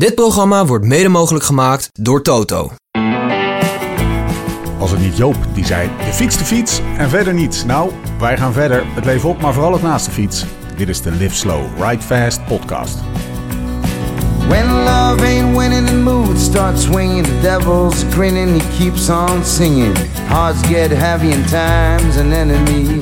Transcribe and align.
Dit 0.00 0.14
programma 0.14 0.66
wordt 0.66 0.84
mede 0.84 1.08
mogelijk 1.08 1.44
gemaakt 1.44 1.88
door 1.92 2.22
Toto. 2.22 2.70
Was 4.78 4.90
het 4.90 5.00
niet 5.00 5.16
Joop 5.16 5.36
die 5.52 5.64
zei: 5.64 5.90
de 5.98 6.12
fiets, 6.12 6.38
de 6.38 6.44
fiets 6.44 6.80
en 6.98 7.08
verder 7.08 7.34
niets? 7.34 7.64
Nou, 7.64 7.90
wij 8.18 8.36
gaan 8.36 8.52
verder. 8.52 8.82
Het 8.86 9.04
leven 9.04 9.28
op, 9.28 9.40
maar 9.40 9.52
vooral 9.52 9.72
het 9.72 9.82
naast 9.82 10.04
de 10.04 10.10
fiets. 10.10 10.44
Dit 10.76 10.88
is 10.88 11.02
de 11.02 11.10
Live 11.10 11.34
Slow, 11.34 11.62
Ride 11.78 12.02
Fast 12.02 12.46
podcast. 12.46 12.98
When 14.48 14.66
love 14.66 15.24
ain't 15.24 15.56
winning, 15.56 15.86
the 15.86 15.96
mood 15.96 16.38
starts 16.38 16.82
swinging. 16.82 17.26
The 17.26 17.40
devil's 17.40 18.04
grinning, 18.10 18.62
he 18.62 18.78
keeps 18.78 19.08
on 19.08 19.44
singing. 19.44 19.96
Hearts 20.26 20.66
get 20.66 20.90
heavy 20.90 21.32
and 21.32 21.48
time's 21.48 22.16
an 22.16 22.32
enemy. 22.32 22.98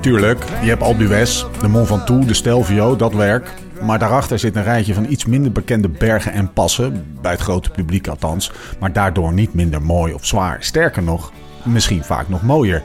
Tuurlijk, 0.00 0.44
je 0.62 0.68
hebt 0.68 0.98
d'Huez, 0.98 1.44
de 1.60 1.68
Mont 1.68 1.86
Ventoux, 1.86 2.26
de 2.26 2.34
Stelvio, 2.34 2.96
dat 2.96 3.14
werk. 3.14 3.62
Maar 3.84 3.98
daarachter 3.98 4.38
zit 4.38 4.56
een 4.56 4.62
rijtje 4.62 4.94
van 4.94 5.06
iets 5.08 5.24
minder 5.24 5.52
bekende 5.52 5.88
bergen 5.88 6.32
en 6.32 6.52
passen, 6.52 7.06
bij 7.20 7.30
het 7.30 7.40
grote 7.40 7.70
publiek 7.70 8.08
althans, 8.08 8.52
maar 8.80 8.92
daardoor 8.92 9.32
niet 9.32 9.54
minder 9.54 9.82
mooi 9.82 10.12
of 10.12 10.26
zwaar. 10.26 10.56
Sterker 10.60 11.02
nog, 11.02 11.32
misschien 11.62 12.04
vaak 12.04 12.28
nog 12.28 12.42
mooier. 12.42 12.82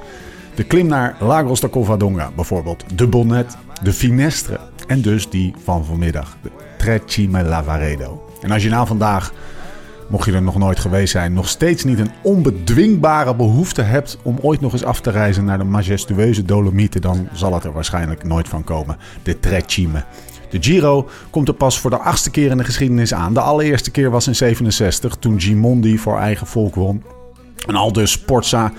De 0.56 0.64
klim 0.64 0.88
naar 0.88 1.16
Lagos 1.20 1.60
de 1.60 1.70
Covadonga 1.70 2.32
bijvoorbeeld, 2.36 2.84
de 2.96 3.08
Bonnet, 3.08 3.58
de 3.84 3.94
Finestre 3.94 4.60
en 4.88 5.02
dus 5.02 5.30
die 5.30 5.54
van 5.64 5.86
vanmiddag, 5.86 6.38
de 6.42 6.50
Trecime 6.78 7.44
Lavaredo. 7.44 8.30
En 8.42 8.52
als 8.52 8.64
je 8.64 8.70
nou 8.70 8.88
vandaag, 8.88 9.34
mocht 10.10 10.26
je 10.26 10.32
er 10.34 10.42
nog 10.42 10.58
nooit 10.58 10.80
geweest 10.80 11.12
zijn, 11.12 11.34
nog 11.34 11.48
steeds 11.50 11.84
niet 11.84 12.00
een 12.00 12.12
onbedwingbare 12.22 13.36
behoefte 13.36 13.82
hebt 13.82 14.18
om 14.24 14.38
ooit 14.42 14.62
nog 14.62 14.74
eens 14.74 14.84
af 14.84 15.02
te 15.02 15.12
reizen 15.12 15.46
naar 15.46 15.58
de 15.58 15.64
majestueuze 15.64 16.46
Dolomieten, 16.46 17.02
dan 17.02 17.28
zal 17.34 17.54
het 17.54 17.64
er 17.64 17.72
waarschijnlijk 17.72 18.24
nooit 18.24 18.48
van 18.48 18.64
komen. 18.64 18.98
De 19.24 19.40
Trecime. 19.40 20.04
De 20.50 20.58
Giro 20.62 21.10
komt 21.30 21.48
er 21.48 21.54
pas 21.54 21.80
voor 21.80 21.90
de 21.90 21.98
achtste 21.98 22.30
keer 22.30 22.52
in 22.52 22.58
de 22.58 22.64
geschiedenis 22.64 23.14
aan. 23.14 23.34
De 23.34 23.42
allereerste 23.42 23.92
keer 23.92 24.10
was 24.10 24.28
in 24.28 24.36
67 24.36 25.16
toen 25.16 25.42
Gimondi 25.42 25.98
voor 25.98 26.18
eigen 26.18 26.48
volk 26.48 26.76
won. 26.76 27.04
En 27.68 27.76
al 27.76 27.94
dus 27.94 28.12
Sportza 28.12 28.72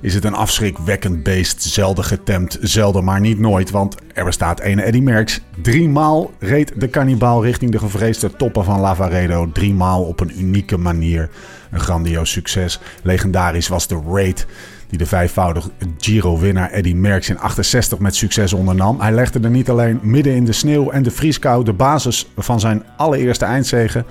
is 0.00 0.14
het 0.14 0.24
een 0.24 0.34
afschrikwekkend 0.34 1.22
beest. 1.22 1.62
Zelden 1.62 2.04
getemd, 2.04 2.58
zelden 2.60 3.04
maar 3.04 3.20
niet 3.20 3.38
nooit. 3.38 3.70
Want 3.70 3.96
er 4.14 4.24
bestaat 4.24 4.60
ene 4.60 4.82
Eddy 4.82 5.00
Merckx. 5.00 5.40
Driemaal 5.62 6.30
reed 6.38 6.80
de 6.80 6.88
kannibaal 6.88 7.44
richting 7.44 7.70
de 7.70 7.78
gevreesde 7.78 8.36
toppen 8.36 8.64
van 8.64 8.80
Lavaredo. 8.80 9.52
Driemaal 9.52 10.02
op 10.02 10.20
een 10.20 10.40
unieke 10.40 10.76
manier. 10.76 11.30
Een 11.70 11.80
grandioos 11.80 12.30
succes. 12.30 12.80
Legendarisch 13.02 13.68
was 13.68 13.86
de 13.86 14.02
raid 14.08 14.46
die 14.90 14.98
de 14.98 15.06
vijfvoudig 15.06 15.68
Giro-winnaar 15.98 16.70
Eddy 16.70 16.92
Merckx 16.92 17.28
in 17.28 17.38
68 17.38 17.98
met 17.98 18.16
succes 18.16 18.52
ondernam. 18.52 19.00
Hij 19.00 19.12
legde 19.12 19.40
er 19.40 19.50
niet 19.50 19.70
alleen 19.70 20.00
midden 20.02 20.34
in 20.34 20.44
de 20.44 20.52
sneeuw 20.52 20.90
en 20.90 21.02
de 21.02 21.10
vrieskou 21.10 21.64
de 21.64 21.72
basis 21.72 22.26
van 22.36 22.60
zijn 22.60 22.82
allereerste 22.96 23.44
eindzegen. 23.44 24.04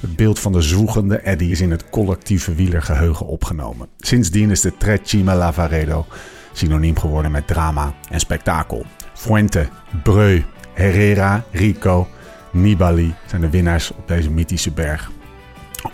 Het 0.00 0.16
beeld 0.16 0.38
van 0.38 0.52
de 0.52 0.62
zwoegende 0.62 1.18
Eddy 1.18 1.44
is 1.44 1.60
in 1.60 1.70
het 1.70 1.90
collectieve 1.90 2.54
wielergeheugen 2.54 3.26
opgenomen. 3.26 3.88
Sindsdien 3.98 4.50
is 4.50 4.60
de 4.60 4.76
Trecime 4.76 5.34
Lavaredo 5.34 6.06
synoniem 6.52 6.98
geworden 6.98 7.30
met 7.30 7.46
drama 7.46 7.92
en 8.10 8.20
spektakel. 8.20 8.84
Fuente, 9.14 9.68
Breu, 10.02 10.42
Herrera, 10.72 11.44
Rico, 11.50 12.08
Nibali 12.52 13.14
zijn 13.26 13.40
de 13.40 13.50
winnaars 13.50 13.90
op 13.90 14.08
deze 14.08 14.30
mythische 14.30 14.70
berg. 14.70 15.10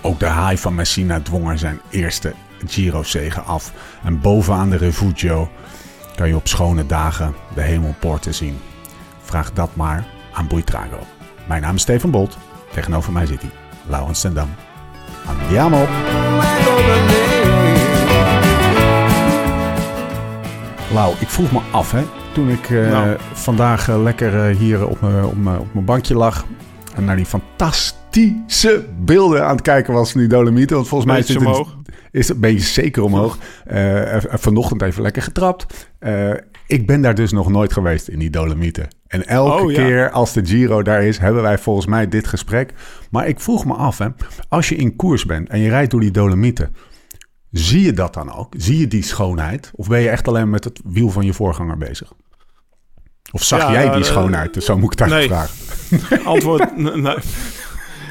Ook 0.02 0.18
de 0.18 0.26
haai 0.26 0.58
van 0.58 0.74
Messina 0.74 1.20
dwong 1.20 1.50
er 1.50 1.58
zijn 1.58 1.80
eerste 1.90 2.32
Giro-zegen 2.66 3.44
af. 3.44 3.72
En 4.04 4.20
bovenaan 4.20 4.70
de 4.70 4.76
Refugio 4.76 5.48
kan 6.16 6.28
je 6.28 6.36
op 6.36 6.48
schone 6.48 6.86
dagen 6.86 7.34
de 7.54 7.60
hemelpoorten 7.62 8.34
zien. 8.34 8.58
Vraag 9.22 9.52
dat 9.52 9.70
maar 9.76 10.06
aan 10.32 10.46
Boeitrago. 10.46 10.98
Mijn 11.48 11.62
naam 11.62 11.74
is 11.74 11.82
Steven 11.82 12.10
Bolt. 12.10 12.36
Tegenover 12.72 13.12
mij 13.12 13.26
zit 13.26 13.40
hij, 13.40 13.50
Laurens 13.86 14.20
ten 14.20 14.34
Dam. 14.34 14.48
Andiamo! 15.26 15.86
Lau, 20.92 21.14
ik 21.18 21.28
vroeg 21.28 21.52
me 21.52 21.60
af, 21.70 21.92
hè, 21.92 22.02
toen 22.32 22.48
ik 22.48 22.70
uh, 22.70 22.90
Nou. 22.90 23.16
vandaag 23.32 23.88
uh, 23.88 24.02
lekker 24.02 24.50
uh, 24.50 24.56
hier 24.56 24.86
op 24.86 25.00
mijn 25.00 25.84
bankje 25.84 26.14
lag 26.14 26.44
en 26.94 27.04
naar 27.04 27.16
die 27.16 27.26
fantastische 27.26 28.84
beelden 28.98 29.44
aan 29.46 29.52
het 29.52 29.62
kijken 29.62 29.92
was 29.94 30.10
van 30.10 30.20
die 30.20 30.28
Dolomieten. 30.28 30.76
Want 30.76 30.88
volgens 30.88 31.12
mij 31.12 31.22
zit 31.22 31.40
het. 31.40 31.66
Is 32.10 32.28
een 32.28 32.40
beetje 32.40 32.66
zeker 32.66 33.02
omhoog. 33.02 33.38
Even- 33.66 34.38
vanochtend 34.38 34.82
even 34.82 35.02
lekker 35.02 35.22
getrapt. 35.22 35.90
Eh, 35.98 36.30
ik 36.66 36.86
ben 36.86 37.02
daar 37.02 37.14
dus 37.14 37.32
nog 37.32 37.48
nooit 37.48 37.72
geweest 37.72 38.08
in 38.08 38.18
die 38.18 38.30
Dolomieten. 38.30 38.88
En 39.06 39.26
elke 39.26 39.62
Oh, 39.62 39.70
ja. 39.72 39.82
keer 39.84 40.10
als 40.10 40.32
de 40.32 40.46
Giro 40.46 40.82
daar 40.82 41.02
is, 41.04 41.18
hebben 41.18 41.42
wij 41.42 41.58
volgens 41.58 41.86
mij 41.86 42.08
dit 42.08 42.26
gesprek. 42.26 42.72
Maar 43.10 43.28
ik 43.28 43.40
vroeg 43.40 43.64
me 43.64 43.74
af, 43.74 43.98
hè, 43.98 44.06
als 44.48 44.68
je 44.68 44.74
in 44.76 44.96
koers 44.96 45.24
bent 45.24 45.48
en 45.48 45.58
je 45.58 45.68
rijdt 45.68 45.90
door 45.90 46.00
die 46.00 46.10
Dolomieten, 46.10 46.74
zie 47.50 47.82
je 47.82 47.92
dat 47.92 48.14
dan 48.14 48.32
ook? 48.32 48.54
Zie 48.56 48.78
je 48.78 48.86
die 48.88 49.02
schoonheid? 49.04 49.70
Of 49.74 49.88
ben 49.88 50.00
je 50.00 50.08
echt 50.08 50.28
alleen 50.28 50.50
met 50.50 50.64
het 50.64 50.80
wiel 50.84 51.08
van 51.10 51.24
je 51.24 51.32
voorganger 51.32 51.76
bezig? 51.76 52.12
Of 53.32 53.42
zag 53.42 53.60
Ja, 53.60 53.72
jij 53.72 53.90
die 53.94 54.04
schoonheid? 54.04 54.54
Dus 54.54 54.64
zo 54.64 54.78
moet 54.78 54.92
ik 54.92 55.00
eigenlijk 55.00 55.30
nee. 55.30 55.38
vragen. 56.08 56.24
Antwoord, 56.32 56.76
nee. 57.02 57.16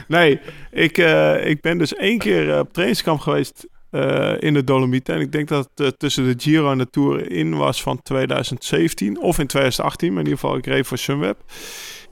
Nee, 0.08 0.40
ik, 0.72 0.98
ik 1.44 1.62
ben 1.62 1.78
dus 1.78 1.96
één 1.96 2.18
keer 2.18 2.60
op 2.60 2.74
trainingskamp 2.74 3.20
geweest 3.20 3.68
eh, 3.90 4.34
in 4.40 4.54
de 4.54 4.64
Dolomieten. 4.64 5.16
En 5.16 5.22
ik 5.22 5.32
denk 5.32 5.48
dat 5.48 5.70
het 5.76 5.86
eh, 5.86 5.92
tussen 5.98 6.24
de 6.24 6.34
Giro 6.38 6.72
en 6.72 6.78
de 6.78 6.90
Tour 6.90 7.32
in 7.32 7.58
was 7.58 7.82
van 7.82 8.02
2017 8.02 9.20
of 9.20 9.40
in 9.40 9.48
2018. 9.48 10.10
Maar 10.10 10.20
in 10.20 10.26
ieder 10.26 10.40
geval, 10.40 10.58
ik 10.58 10.66
reed 10.66 10.88
voor 10.88 10.98
Sunweb. 10.98 11.38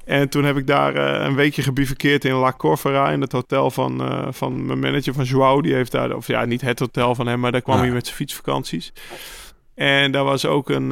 En 0.06 0.30
toen 0.30 0.44
heb 0.44 0.58
ik 0.58 0.68
daar 0.68 0.96
eh, 0.96 1.26
een 1.26 1.36
weekje 1.36 1.62
gebivakkeerd 1.62 2.26
in 2.26 2.34
La 2.34 2.54
Corvara, 2.54 3.12
in 3.12 3.22
het 3.22 3.32
hotel 3.32 3.72
van, 3.72 4.02
van 4.34 4.66
mijn 4.66 4.80
manager 4.80 5.14
van 5.14 5.24
Joao. 5.24 5.62
Die 5.62 5.74
heeft 5.74 5.92
daar, 5.92 6.16
of 6.16 6.28
ja, 6.28 6.46
niet 6.46 6.62
het 6.62 6.80
hotel 6.80 7.16
van 7.16 7.28
hem, 7.28 7.40
maar 7.40 7.52
daar 7.52 7.62
kwam 7.62 7.80
hij 7.80 7.92
met 7.92 8.06
zijn 8.06 8.18
fietsvakanties. 8.18 8.94
En 9.76 10.12
daar 10.12 10.24
was 10.24 10.46
ook 10.46 10.70
een, 10.70 10.90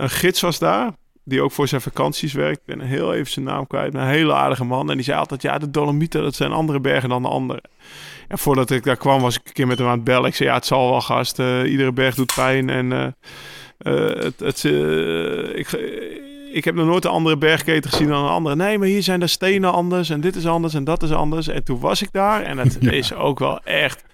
een 0.00 0.10
gids 0.10 0.40
was 0.40 0.58
daar, 0.58 0.92
die 1.24 1.42
ook 1.42 1.52
voor 1.52 1.68
zijn 1.68 1.80
vakanties 1.80 2.32
werkt. 2.32 2.58
Ik 2.58 2.76
ben 2.76 2.80
heel 2.80 3.14
even 3.14 3.32
zijn 3.32 3.44
naam 3.44 3.66
kwijt, 3.66 3.92
maar 3.92 4.02
een 4.02 4.08
hele 4.08 4.34
aardige 4.34 4.64
man. 4.64 4.90
En 4.90 4.96
die 4.96 5.04
zei 5.04 5.18
altijd, 5.18 5.42
ja, 5.42 5.58
de 5.58 5.70
Dolomieten, 5.70 6.22
dat 6.22 6.34
zijn 6.34 6.52
andere 6.52 6.80
bergen 6.80 7.08
dan 7.08 7.22
de 7.22 7.28
andere. 7.28 7.62
En 8.28 8.38
voordat 8.38 8.70
ik 8.70 8.84
daar 8.84 8.96
kwam, 8.96 9.20
was 9.20 9.34
ik 9.36 9.46
een 9.46 9.52
keer 9.52 9.66
met 9.66 9.78
hem 9.78 9.86
aan 9.86 9.94
het 9.94 10.04
bellen. 10.04 10.28
Ik 10.28 10.34
zei, 10.34 10.48
ja, 10.48 10.54
het 10.54 10.66
zal 10.66 10.90
wel, 10.90 11.00
gast. 11.00 11.38
eh, 11.38 11.70
iedere 11.70 11.92
berg 11.92 12.14
doet 12.14 12.32
pijn 12.34 12.70
en... 12.70 12.92
eh, 12.92 13.04
eh, 13.78 14.22
het, 14.22 14.40
het, 14.40 14.64
ik, 15.54 15.70
ik 16.52 16.64
heb 16.64 16.74
nog 16.74 16.86
nooit 16.86 17.04
een 17.04 17.10
andere 17.10 17.36
bergketen 17.38 17.90
gezien 17.90 18.08
dan 18.08 18.24
een 18.24 18.30
andere. 18.30 18.56
Nee, 18.56 18.78
maar 18.78 18.88
hier 18.88 19.02
zijn 19.02 19.20
de 19.20 19.26
stenen 19.26 19.72
anders 19.72 20.10
en 20.10 20.20
dit 20.20 20.36
is 20.36 20.46
anders 20.46 20.74
en 20.74 20.84
dat 20.84 21.02
is 21.02 21.12
anders. 21.12 21.48
En 21.48 21.64
toen 21.64 21.80
was 21.80 22.02
ik 22.02 22.08
daar 22.12 22.42
en 22.42 22.58
het 22.58 22.78
is 22.92 23.14
ook 23.14 23.38
wel 23.38 23.60
echt 23.64 24.04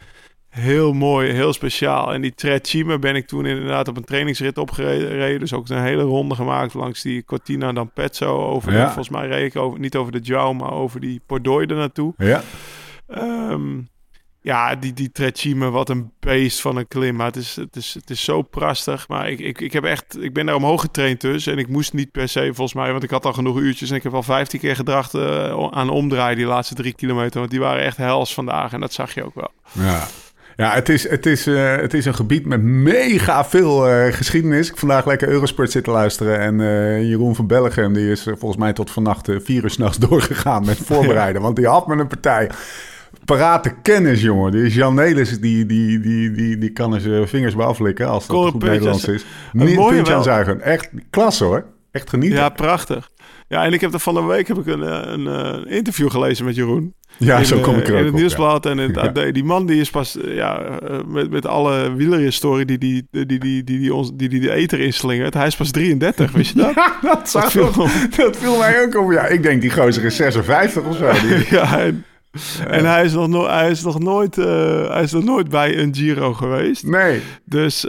heel 0.49 0.93
mooi, 0.93 1.31
heel 1.31 1.53
speciaal. 1.53 2.13
En 2.13 2.21
die 2.21 2.35
Trecime 2.35 2.99
ben 2.99 3.17
ik 3.17 3.27
toen 3.27 3.47
inderdaad 3.47 3.89
op 3.89 3.97
een 3.97 4.05
trainingsrit 4.05 4.59
opgereden. 4.59 5.41
Dus 5.41 5.53
ook 5.53 5.69
een 5.69 5.83
hele 5.83 6.03
ronde 6.03 6.35
gemaakt 6.35 6.75
langs 6.75 7.03
die 7.03 7.25
Cortina 7.25 7.73
d'Ampezzo. 7.73 8.45
Over 8.47 8.71
de- 8.71 8.77
Ja. 8.77 8.85
volgens 8.85 9.09
mij 9.09 9.27
reed 9.29 9.55
ik 9.55 9.61
over, 9.63 9.79
niet 9.79 9.97
over 9.97 10.13
de 10.13 10.19
Jou, 10.21 10.55
maar 10.55 10.73
over 10.73 11.01
die 11.01 11.21
Pordoi 11.27 11.67
er 11.67 11.77
naartoe. 11.77 12.15
Ja. 12.17 12.43
Ehm, 13.07 13.79
ja, 14.43 14.75
die, 14.75 14.93
die 14.93 15.13
Trecime, 15.13 15.71
wat 15.71 15.89
een 15.89 16.11
beest 16.21 16.61
van 16.61 16.77
een 16.77 16.89
klim. 16.89 17.17
Maar 17.17 17.27
het 17.27 17.37
is, 17.37 17.57
het 17.57 17.77
is, 17.77 17.95
het 17.95 18.11
is 18.11 18.25
zo 18.25 18.43
prachtig. 18.43 19.09
Maar 19.09 19.31
ik, 19.31 19.41
ik, 19.41 19.61
ik, 19.61 19.73
heb 19.73 19.85
echt, 19.85 20.17
ik 20.21 20.33
ben 20.33 20.47
daar 20.47 20.55
omhoog 20.55 20.81
getraind 20.81 21.21
dus. 21.21 21.47
En 21.47 21.59
ik 21.59 21.69
moest 21.69 21.93
niet 21.93 22.11
per 22.11 22.29
se, 22.29 22.45
volgens 22.45 22.75
mij, 22.75 22.91
want 22.91 23.03
ik 23.03 23.11
had 23.11 23.25
al 23.25 23.33
genoeg 23.33 23.59
uurtjes. 23.59 23.91
En 23.91 23.97
ik 23.97 24.03
heb 24.03 24.15
al 24.15 24.23
15 24.23 24.61
keer 24.61 24.77
gedacht 24.77 25.15
eh, 25.15 25.69
aan 25.71 25.91
omdraaien 25.91 26.37
die 26.37 26.47
laatste 26.47 26.75
drie 26.75 26.95
kilometer. 26.95 27.39
Want 27.39 27.51
die 27.51 27.61
waren 27.61 27.83
echt 27.83 27.97
hels 27.97 28.35
vandaag. 28.35 28.73
En 28.73 28.81
dat 28.81 28.93
zag 28.93 29.15
je 29.15 29.25
ook 29.25 29.35
wel. 29.35 29.51
Ja. 29.73 30.07
Ja, 30.57 30.73
het 30.73 30.89
is, 30.89 31.09
het, 31.09 31.27
is, 31.27 31.47
eh, 31.47 31.77
het 31.77 31.95
is 31.95 32.05
een 32.05 32.15
gebied 32.15 32.47
met 32.47 32.63
mega 32.63 33.45
veel 33.45 33.89
eh, 33.89 34.13
geschiedenis. 34.13 34.71
Ik 34.71 34.77
vandaag 34.77 35.07
lekker 35.07 35.29
Eurosport 35.29 35.71
zitten 35.71 35.93
luisteren. 35.93 36.39
En 36.39 37.07
Jeroen 37.07 37.35
van 37.35 37.47
Bellegem, 37.47 37.93
die 37.93 38.11
is 38.11 38.23
volgens 38.23 38.57
mij 38.57 38.73
tot 38.73 38.91
vannacht 38.91 39.29
vier 39.43 39.63
uur 39.63 39.71
s'nachts 39.71 39.99
doorgegaan 40.09 40.65
met 40.65 40.79
voorbereiden. 40.91 41.43
Want 41.43 41.57
die 41.57 41.67
had 41.67 41.87
met 41.87 41.99
een 41.99 42.07
partij 42.07 42.51
parate 43.25 43.75
kennis, 43.83 44.21
jongen. 44.23 44.53
Die 44.53 44.71
Jan 44.71 44.95
Nelis, 44.95 45.41
die, 45.41 45.67
die, 45.67 46.01
die, 46.01 46.31
die, 46.31 46.59
die 46.59 46.71
kan 46.71 47.01
zijn 47.01 47.29
vingers 47.29 47.55
bij 47.57 47.67
aflikken 47.67 48.09
als 48.09 48.27
dat 48.27 48.37
goed 48.37 48.63
Nederlands 48.63 49.05
is. 49.09 49.25
Niet 49.53 49.87
puntje 49.89 50.15
aan 50.15 50.23
zuigen. 50.23 50.61
Echt 50.61 50.89
klasse 51.11 51.45
hoor. 51.45 51.65
Echt 51.91 52.09
genieten. 52.11 52.39
Ja, 52.39 52.45
Ja, 52.45 52.49
prachtig. 52.49 53.11
Ja, 53.49 53.65
en 53.65 53.73
ik 53.73 53.81
heb 53.81 53.93
er 53.93 53.99
van 54.01 54.15
de 54.15 54.23
week 54.23 54.49
heb 54.49 54.59
ik 54.59 54.67
een, 54.67 54.83
eh, 54.83 55.01
een, 55.05 55.27
eh, 55.27 55.77
interview 55.77 56.11
gelezen 56.11 56.45
met 56.45 56.55
Jeroen. 56.55 56.95
in, 57.19 57.47
zo 57.47 57.59
kom 57.61 57.75
eh, 57.75 57.81
ik 57.81 57.89
er 57.89 57.95
In 57.95 57.99
ook 57.99 58.05
het 58.05 58.09
op, 58.09 58.15
ja. 58.15 58.21
nieuwsblad 58.21 58.67
en 58.67 58.79
in 58.79 58.95
het 58.95 59.17
Ja. 59.17 59.31
Die 59.31 59.45
man 59.45 59.67
die 59.67 59.81
is 59.81 59.91
pas, 59.91 60.17
eh, 60.21 60.35
ja, 60.35 60.61
eh, 60.63 60.99
met, 61.07 61.31
met 61.31 61.47
alle 61.47 61.95
wielerhistorie 61.95 62.65
die 62.65 62.79
die, 62.79 63.07
die, 63.11 63.27
die, 63.27 63.39
die, 63.39 63.65
die, 63.65 63.79
die, 63.79 63.95
ons, 63.95 64.11
die, 64.15 64.29
die 64.29 64.41
de 64.41 64.53
eter 64.53 64.81
inslingert. 64.81 65.35
Hij 65.35 65.47
is 65.47 65.57
pas 65.57 65.71
33, 65.71 66.33
wist 66.33 66.55
je 66.55 66.59
dat? 66.63 66.75
dat, 67.03 67.31
zag 67.31 67.51
viel 67.51 67.71
dat 68.17 68.37
viel 68.37 68.59
mij 68.59 68.83
ook 68.83 68.97
op. 68.97 69.13
Ja, 69.13 69.27
ik 69.27 69.43
denk 69.43 69.61
die 69.61 69.71
gozer 69.71 70.05
is 70.05 70.17
56 70.17 70.83
of 70.85 70.97
zo. 70.97 71.11
Die- 71.13 71.47
ja, 71.57 71.79
en, 71.81 72.05
en 72.69 72.85
hij, 72.85 73.05
is 73.05 73.13
nog 73.13 73.29
no 73.29 73.47
hij, 73.49 73.71
is 73.71 73.83
nog 73.83 73.99
nooit, 73.99 74.39
eh, 74.39 74.89
hij 74.91 75.03
is 75.03 75.13
nog 75.13 75.25
nooit 75.25 75.49
bij 75.49 75.79
een 75.79 75.95
Giro 75.95 76.33
geweest. 76.35 76.87
Nee. 76.87 77.21
Dus, 77.45 77.81
d- 77.81 77.89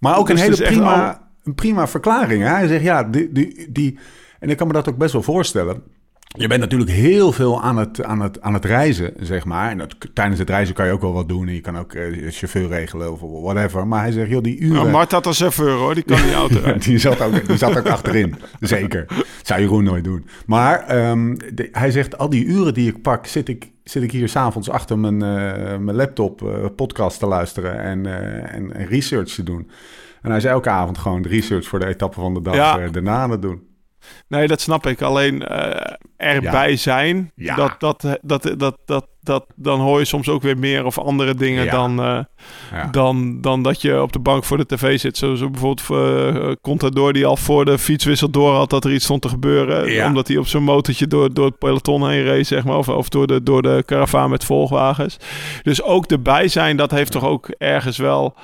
Maar 0.00 0.18
ook 0.18 0.28
een 0.28 0.34
dus 0.36 0.44
hele 0.44 0.62
prima, 0.62 1.08
al- 1.08 1.18
een 1.44 1.54
prima 1.54 1.88
verklaring. 1.88 2.42
Hè? 2.42 2.48
Hij 2.48 2.66
zegt 2.66 2.82
ja, 2.84 3.04
die, 3.04 3.32
die, 3.32 3.66
die, 3.70 3.98
en 4.40 4.48
ik 4.50 4.56
kan 4.56 4.66
me 4.66 4.72
dat 4.72 4.88
ook 4.88 4.96
best 4.96 5.12
wel 5.12 5.22
voorstellen. 5.22 5.82
Je 6.36 6.48
bent 6.48 6.60
natuurlijk 6.60 6.90
heel 6.90 7.32
veel 7.32 7.62
aan 7.62 7.76
het, 7.76 8.04
aan 8.04 8.20
het, 8.20 8.40
aan 8.40 8.54
het 8.54 8.64
reizen, 8.64 9.12
zeg 9.18 9.44
maar. 9.44 9.70
En 9.70 9.78
dat, 9.78 9.96
tijdens 10.14 10.38
het 10.38 10.48
reizen 10.48 10.74
kan 10.74 10.86
je 10.86 10.92
ook 10.92 11.00
wel 11.00 11.12
wat 11.12 11.28
doen. 11.28 11.48
En 11.48 11.54
je 11.54 11.60
kan 11.60 11.78
ook 11.78 11.94
uh, 11.94 12.30
chauffeur 12.30 12.68
regelen 12.68 13.12
of 13.12 13.20
whatever. 13.20 13.86
Maar 13.86 14.00
hij 14.00 14.12
zegt, 14.12 14.30
joh, 14.30 14.42
die 14.42 14.58
uren... 14.58 14.74
Nou, 14.76 14.90
Mart 14.90 15.12
had 15.12 15.26
een 15.26 15.34
chauffeur, 15.34 15.72
hoor. 15.72 15.94
Die 15.94 16.02
kan 16.02 16.22
die 16.22 16.34
auto 16.44 16.78
die, 16.78 16.98
zat 16.98 17.20
ook, 17.20 17.46
die 17.46 17.56
zat 17.56 17.78
ook 17.78 17.86
achterin, 17.86 18.34
zeker. 18.60 19.06
Zou 19.42 19.60
Jeroen 19.60 19.84
nooit 19.84 20.04
doen. 20.04 20.26
Maar 20.46 21.08
um, 21.10 21.38
de, 21.54 21.68
hij 21.72 21.90
zegt, 21.90 22.18
al 22.18 22.28
die 22.28 22.44
uren 22.44 22.74
die 22.74 22.88
ik 22.88 23.02
pak, 23.02 23.26
zit 23.26 23.48
ik, 23.48 23.70
zit 23.84 24.02
ik 24.02 24.10
hier 24.10 24.28
s'avonds 24.28 24.70
achter 24.70 24.98
mijn, 24.98 25.14
uh, 25.14 25.78
mijn 25.78 25.96
laptop 25.96 26.42
uh, 26.42 26.66
podcast 26.76 27.18
te 27.18 27.26
luisteren 27.26 27.80
en, 27.80 28.06
en, 28.52 28.72
en, 28.72 28.86
research 28.86 29.34
te 29.34 29.42
doen. 29.42 29.70
En 30.22 30.28
hij 30.28 30.38
is 30.38 30.44
elke 30.44 30.70
avond 30.70 30.98
gewoon 30.98 31.22
de 31.22 31.28
research 31.28 31.66
voor 31.66 31.78
de 31.78 31.86
etappe 31.86 32.20
van 32.20 32.34
de 32.34 32.42
dag 32.42 32.54
ja. 32.54 32.88
daarna 32.88 33.16
aan 33.16 33.30
het 33.30 33.42
doen. 33.42 33.72
Nee, 34.28 34.46
dat 34.46 34.60
snap 34.60 34.86
ik. 34.86 35.02
Alleen 35.02 35.34
uh, 35.50 35.70
erbij 36.16 36.70
ja. 36.70 36.76
zijn, 36.76 37.32
ja. 37.34 37.54
Dat, 37.54 37.74
dat, 37.78 38.18
dat, 38.22 38.54
dat, 38.56 38.76
dat, 38.84 39.06
dat, 39.20 39.44
dan 39.54 39.80
hoor 39.80 39.98
je 39.98 40.04
soms 40.04 40.28
ook 40.28 40.42
weer 40.42 40.58
meer 40.58 40.84
of 40.84 40.98
andere 40.98 41.34
dingen 41.34 41.64
Ja. 41.64 41.70
dan, 41.70 42.00
uh, 42.00 42.18
dan, 42.90 43.40
dan 43.40 43.62
dat 43.62 43.82
je 43.82 44.02
op 44.02 44.12
de 44.12 44.18
bank 44.18 44.44
voor 44.44 44.56
de 44.56 44.66
tv 44.66 45.00
zit. 45.00 45.16
Zo, 45.16 45.34
zo 45.34 45.50
bijvoorbeeld 45.50 45.88
uh, 45.90 46.52
Contador 46.62 47.12
die 47.12 47.26
al 47.26 47.36
voor 47.36 47.64
de 47.64 47.78
fietswissel 47.78 48.30
door 48.30 48.54
had 48.54 48.70
dat 48.70 48.84
er 48.84 48.92
iets 48.92 49.04
stond 49.04 49.22
te 49.22 49.28
gebeuren. 49.28 50.06
Omdat 50.06 50.28
hij 50.28 50.36
op 50.36 50.46
zijn 50.46 50.62
motortje 50.62 51.06
door, 51.06 51.34
door 51.34 51.46
het 51.46 51.58
peloton 51.58 52.08
heen 52.08 52.22
reed, 52.22 52.46
zeg 52.46 52.64
maar. 52.64 52.76
Of, 52.76 52.88
of 52.88 53.08
door, 53.08 53.26
de, 53.26 53.42
door 53.42 53.62
de 53.62 53.82
karavaan 53.86 54.30
met 54.30 54.44
volgwagens. 54.44 55.16
Dus 55.62 55.82
ook 55.82 56.06
erbij 56.06 56.48
zijn, 56.48 56.76
dat 56.76 56.90
heeft 56.90 57.12
toch 57.12 57.24
ook 57.24 57.48
ergens 57.58 57.96
wel 57.96 58.36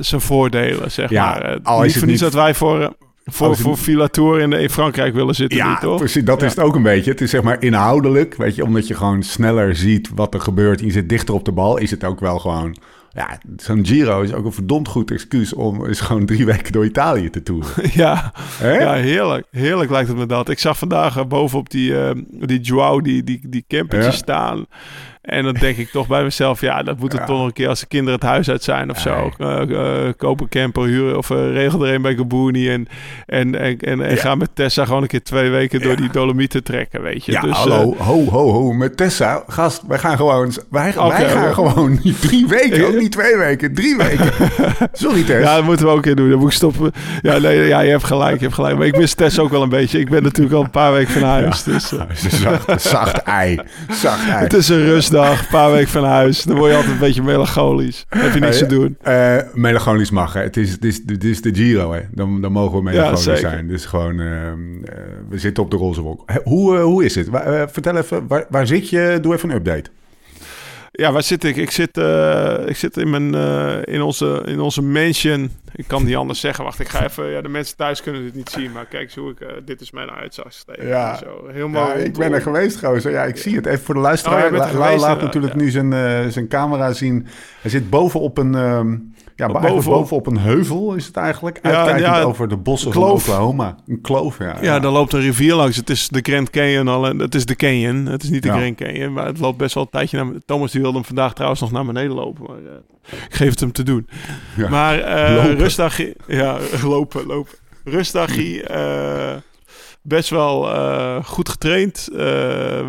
zijn 0.00 0.20
voordelen, 0.20 0.90
zeg 0.90 1.10
maar. 1.10 1.58
Al 1.62 1.82
is 1.82 1.84
niet 1.84 1.90
het 1.92 1.98
voor 1.98 2.08
niets 2.08 2.20
niet- 2.22 2.32
dat 2.32 2.34
wij 2.42 2.54
voor... 2.54 2.94
Voor, 3.24 3.56
voor 3.56 4.40
in, 4.40 4.52
in 4.52 4.70
Frankrijk 4.70 5.14
willen 5.14 5.34
zitten, 5.34 5.58
Ja, 5.58 5.78
toch? 5.78 5.98
precies. 5.98 6.24
Dat 6.24 6.40
Ja. 6.40 6.46
is 6.46 6.54
het 6.54 6.64
ook 6.64 6.74
een 6.74 6.82
beetje. 6.82 7.10
Het 7.10 7.20
is 7.20 7.30
zeg 7.30 7.42
maar 7.42 7.62
inhoudelijk, 7.62 8.34
weet 8.36 8.54
je, 8.54 8.64
omdat 8.64 8.86
je 8.86 8.94
gewoon 8.94 9.22
sneller 9.22 9.76
ziet 9.76 10.10
wat 10.14 10.34
er 10.34 10.40
gebeurt. 10.40 10.80
Je 10.80 10.90
zit 10.90 11.08
dichter 11.08 11.34
op 11.34 11.44
de 11.44 11.52
bal, 11.52 11.76
is 11.76 11.90
het 11.90 12.04
ook 12.04 12.20
wel 12.20 12.38
gewoon... 12.38 12.76
Ja, 13.14 13.38
zo'n 13.56 13.86
Giro 13.86 14.20
is 14.20 14.32
ook 14.32 14.44
een 14.44 14.52
verdomd 14.52 14.88
goed 14.88 15.10
excuus 15.10 15.52
om 15.54 15.86
eens 15.86 16.00
gewoon 16.00 16.26
drie 16.26 16.44
weken 16.52 16.72
door 16.72 16.84
Italië 16.84 17.30
te 17.30 17.42
toeren. 17.42 17.70
Ja, 17.94 18.32
Hè? 18.58 18.72
ja, 18.78 18.92
heerlijk. 18.94 19.46
Heerlijk 19.50 19.90
lijkt 19.90 20.08
het 20.08 20.16
me 20.18 20.26
dat. 20.26 20.48
Ik 20.48 20.58
zag 20.58 20.78
vandaag 20.78 21.16
uh, 21.18 21.24
bovenop 21.24 21.70
die, 21.70 21.90
uh, 21.90 22.10
die 22.28 22.60
Joao, 22.60 23.00
die, 23.00 23.24
die, 23.24 23.40
die 23.48 23.64
campertjes 23.68 24.14
Ja. 24.14 24.20
staan. 24.20 24.66
En 25.22 25.44
dan 25.44 25.54
denk 25.54 25.76
ik 25.76 25.88
toch 25.90 26.06
bij 26.06 26.22
mezelf, 26.22 26.60
ja, 26.60 26.82
dat 26.82 26.98
moet 26.98 27.12
het 27.12 27.20
Ja. 27.20 27.26
toch 27.26 27.44
een 27.44 27.52
keer 27.52 27.68
als 27.68 27.80
de 27.80 27.86
kinderen 27.86 28.14
het 28.20 28.28
huis 28.28 28.50
uit 28.50 28.62
zijn 28.62 28.90
of 28.90 28.98
zo. 28.98 29.32
Uh, 29.38 29.60
uh, 29.68 30.08
koop 30.16 30.40
een 30.40 30.48
camper, 30.48 30.84
huren 30.84 31.16
of 31.18 31.30
uh, 31.30 31.52
regel 31.52 31.86
er 31.86 31.94
een 31.94 32.02
bij 32.02 32.14
Gabooni 32.14 32.70
en, 32.70 32.86
en, 33.26 33.58
en, 33.60 33.78
en, 33.78 34.00
en 34.02 34.10
Ja. 34.10 34.16
ga 34.16 34.34
met 34.34 34.48
Tessa 34.54 34.84
gewoon 34.84 35.02
een 35.02 35.08
keer 35.08 35.22
twee 35.22 35.50
weken 35.50 35.80
door 35.80 35.96
die 35.96 36.10
Dolomieten 36.10 36.62
trekken, 36.64 37.02
weet 37.02 37.24
je. 37.24 37.32
Ja, 37.32 37.40
dus, 37.40 37.56
hallo, 37.56 37.94
ho, 37.98 38.24
ho, 38.24 38.50
ho, 38.50 38.72
met 38.72 38.96
Tessa, 38.96 39.42
gast, 39.48 39.82
wij 39.86 39.98
gaan 39.98 40.16
gewoon, 40.16 40.52
wij, 40.70 40.94
wij 40.94 41.28
gaan 41.28 41.54
gewoon 41.54 41.98
niet 42.02 42.20
drie 42.20 42.46
weken, 42.46 42.86
ook 42.86 42.98
niet 43.00 43.12
twee 43.12 43.36
weken, 43.36 43.74
drie 43.74 43.96
weken. 43.96 44.30
Sorry 44.92 45.22
Tess. 45.22 45.44
Ja, 45.46 45.54
dat 45.56 45.64
moeten 45.64 45.84
we 45.86 45.90
ook 45.90 45.96
een 45.96 46.02
keer 46.02 46.14
doen. 46.16 46.30
Dan 46.30 46.38
moet 46.38 46.48
ik 46.48 46.54
stoppen. 46.56 46.92
Ja, 47.22 47.38
nee, 47.38 47.66
ja, 47.66 47.80
je 47.80 47.90
hebt 47.90 48.04
gelijk, 48.04 48.34
je 48.36 48.42
hebt 48.42 48.54
gelijk. 48.54 48.76
Maar 48.78 48.86
ik 48.86 48.96
mis 48.96 49.14
Tess 49.14 49.38
ook 49.38 49.50
wel 49.50 49.62
een 49.62 49.68
beetje. 49.68 49.98
Ik 49.98 50.10
ben 50.10 50.22
natuurlijk 50.22 50.54
al 50.54 50.62
een 50.64 50.70
paar 50.70 50.92
weken 50.92 51.12
van 51.12 51.22
huis. 51.22 51.62
Dus, 51.62 51.90
een 51.92 52.06
zacht, 52.40 52.82
zacht 52.82 53.22
ei, 53.22 53.60
zacht 53.90 54.28
ei. 54.30 54.38
Het 54.42 54.52
is 54.52 54.68
een 54.68 54.84
rustdag, 55.12 55.40
een 55.40 55.50
paar 55.50 55.72
weken 55.72 55.88
van 55.88 56.04
huis. 56.04 56.42
Dan 56.42 56.56
word 56.56 56.70
je 56.70 56.76
altijd 56.76 56.92
een 56.94 57.00
beetje 57.00 57.22
melancholisch. 57.22 58.06
Heb 58.08 58.34
je 58.34 58.40
niks 58.40 58.58
te 58.58 58.66
doen. 58.66 58.96
Eh, 59.02 59.36
melancholisch 59.52 60.10
mag, 60.10 60.32
hè. 60.32 60.40
Het 60.40 60.56
is, 60.56 60.72
het, 60.72 60.84
is, 60.84 61.02
het 61.06 61.24
is 61.24 61.42
de 61.42 61.54
Giro, 61.54 61.92
hè. 61.92 62.00
Dan, 62.10 62.40
dan 62.40 62.52
mogen 62.52 62.76
we 62.76 62.82
melancholisch 62.82 63.22
zeker. 63.22 63.40
zijn. 63.40 63.68
Dus 63.68 63.86
gewoon, 63.86 64.20
ehm, 64.20 64.84
eh, 64.84 64.94
we 65.28 65.38
zitten 65.38 65.62
op 65.62 65.70
de 65.70 65.76
roze 65.76 66.00
wolk. 66.00 66.30
Hoe, 66.44 66.76
eh, 66.76 66.82
hoe 66.82 67.04
is 67.04 67.14
het? 67.14 67.28
Vertel 67.66 67.96
even, 67.96 68.26
waar, 68.26 68.44
waar 68.48 68.66
zit 68.66 68.88
je? 68.88 69.18
Doe 69.20 69.34
even 69.34 69.50
een 69.50 69.56
update. 69.56 69.90
Ja, 70.94 71.12
waar 71.12 71.22
zit 71.22 71.44
ik? 71.44 71.56
Ik 71.56 71.70
zit, 71.70 71.98
eh, 71.98 72.58
ik 72.66 72.76
zit 72.76 72.96
in, 72.96 73.10
mijn, 73.10 73.34
eh, 73.34 73.94
in, 73.94 74.02
onze, 74.02 74.42
in 74.46 74.60
onze 74.60 74.82
mansion. 74.82 75.50
Ik 75.74 75.84
kan 75.86 76.04
niet 76.04 76.16
anders 76.16 76.40
zeggen. 76.40 76.64
Wacht, 76.64 76.80
ik 76.80 76.88
ga 76.88 77.04
even... 77.04 77.30
Ja, 77.30 77.40
de 77.40 77.48
mensen 77.48 77.76
thuis 77.76 78.02
kunnen 78.02 78.22
dit 78.22 78.34
niet 78.34 78.48
zien. 78.50 78.72
Maar 78.72 78.86
kijk 78.86 79.02
eens 79.02 79.14
hoe 79.14 79.30
ik... 79.30 79.40
eh, 79.40 79.48
dit 79.64 79.80
is 79.80 79.90
mijn 79.90 80.10
uitzagsteek. 80.10 80.82
Ja. 80.82 81.16
Zo, 81.16 81.48
helemaal 81.52 81.86
Ja, 81.88 81.94
ik 81.94 82.12
ben 82.12 82.32
er 82.32 82.42
geweest, 82.42 82.78
gozer. 82.84 83.12
Ja, 83.12 83.22
ik 83.24 83.36
zie 83.36 83.56
het. 83.56 83.66
Even 83.66 83.84
voor 83.84 83.94
de 83.94 84.00
Oh, 84.00 84.06
luisteraar. 84.06 84.44
er 84.44 84.52
La- 84.52 84.66
geweest, 84.66 85.00
laat 85.00 85.20
natuurlijk 85.20 85.54
nu 85.54 85.70
zijn, 85.70 86.32
zijn 86.32 86.48
camera 86.48 86.92
zien. 86.92 87.26
Hij 87.60 87.70
zit 87.70 87.90
bovenop 87.90 88.38
een... 88.38 88.54
ehm 88.54 88.96
ja, 89.48 89.54
eigenlijk 89.54 89.74
Bovenop- 89.86 89.98
bovenop 90.08 90.26
een 90.26 90.38
heuvel 90.38 90.94
is 90.94 91.06
het 91.06 91.16
eigenlijk. 91.16 91.58
Uitkijkend 91.62 92.00
ja, 92.00 92.22
over 92.22 92.48
de 92.48 92.56
bossen 92.56 92.90
kloof. 92.90 93.24
van 93.24 93.32
Oklahoma. 93.34 93.76
Een 93.86 94.00
kloof, 94.00 94.38
ja. 94.38 94.56
Ja, 94.60 94.78
daar 94.80 94.90
loopt 94.90 95.12
een 95.12 95.20
rivier 95.20 95.54
langs. 95.54 95.76
Het 95.76 95.90
is 95.90 96.08
de 96.08 96.20
Grand 96.22 96.50
Canyon 96.50 96.88
al. 96.88 97.02
Het 97.02 97.34
is 97.34 97.46
de 97.46 97.56
Canyon. 97.56 98.06
Het 98.06 98.22
is 98.22 98.30
niet 98.30 98.42
de. 98.42 98.48
Grand 98.48 98.76
Canyon. 98.76 99.12
Maar 99.12 99.26
het 99.26 99.38
loopt 99.38 99.58
best 99.58 99.74
wel 99.74 99.82
een 99.82 99.90
tijdje 99.90 100.24
naar... 100.24 100.32
Thomas 100.46 100.72
die 100.72 100.80
wilde 100.80 100.96
hem 100.96 101.06
vandaag 101.06 101.32
trouwens 101.32 101.60
nog 101.60 101.72
naar 101.72 101.84
beneden 101.84 102.12
lopen. 102.14 102.44
Maar 102.46 102.56
eh, 102.56 103.18
ik 103.28 103.34
geef 103.34 103.50
het 103.50 103.60
hem 103.60 103.72
te 103.72 103.82
doen. 103.82 104.08
Ja. 104.56 104.68
Maar 104.68 104.98
eh 104.98 105.34
Lopen. 105.34 105.56
rustdagje... 105.56 106.16
Ja, 106.26 106.58
lopen, 106.84 107.26
lopen. 107.26 107.52
Rustdagje... 107.84 108.62
eh, 108.62 109.36
best 110.02 110.30
wel 110.30 110.72
eh, 110.72 111.24
goed 111.24 111.48
getraind. 111.48 112.08
Eh, 112.12 112.18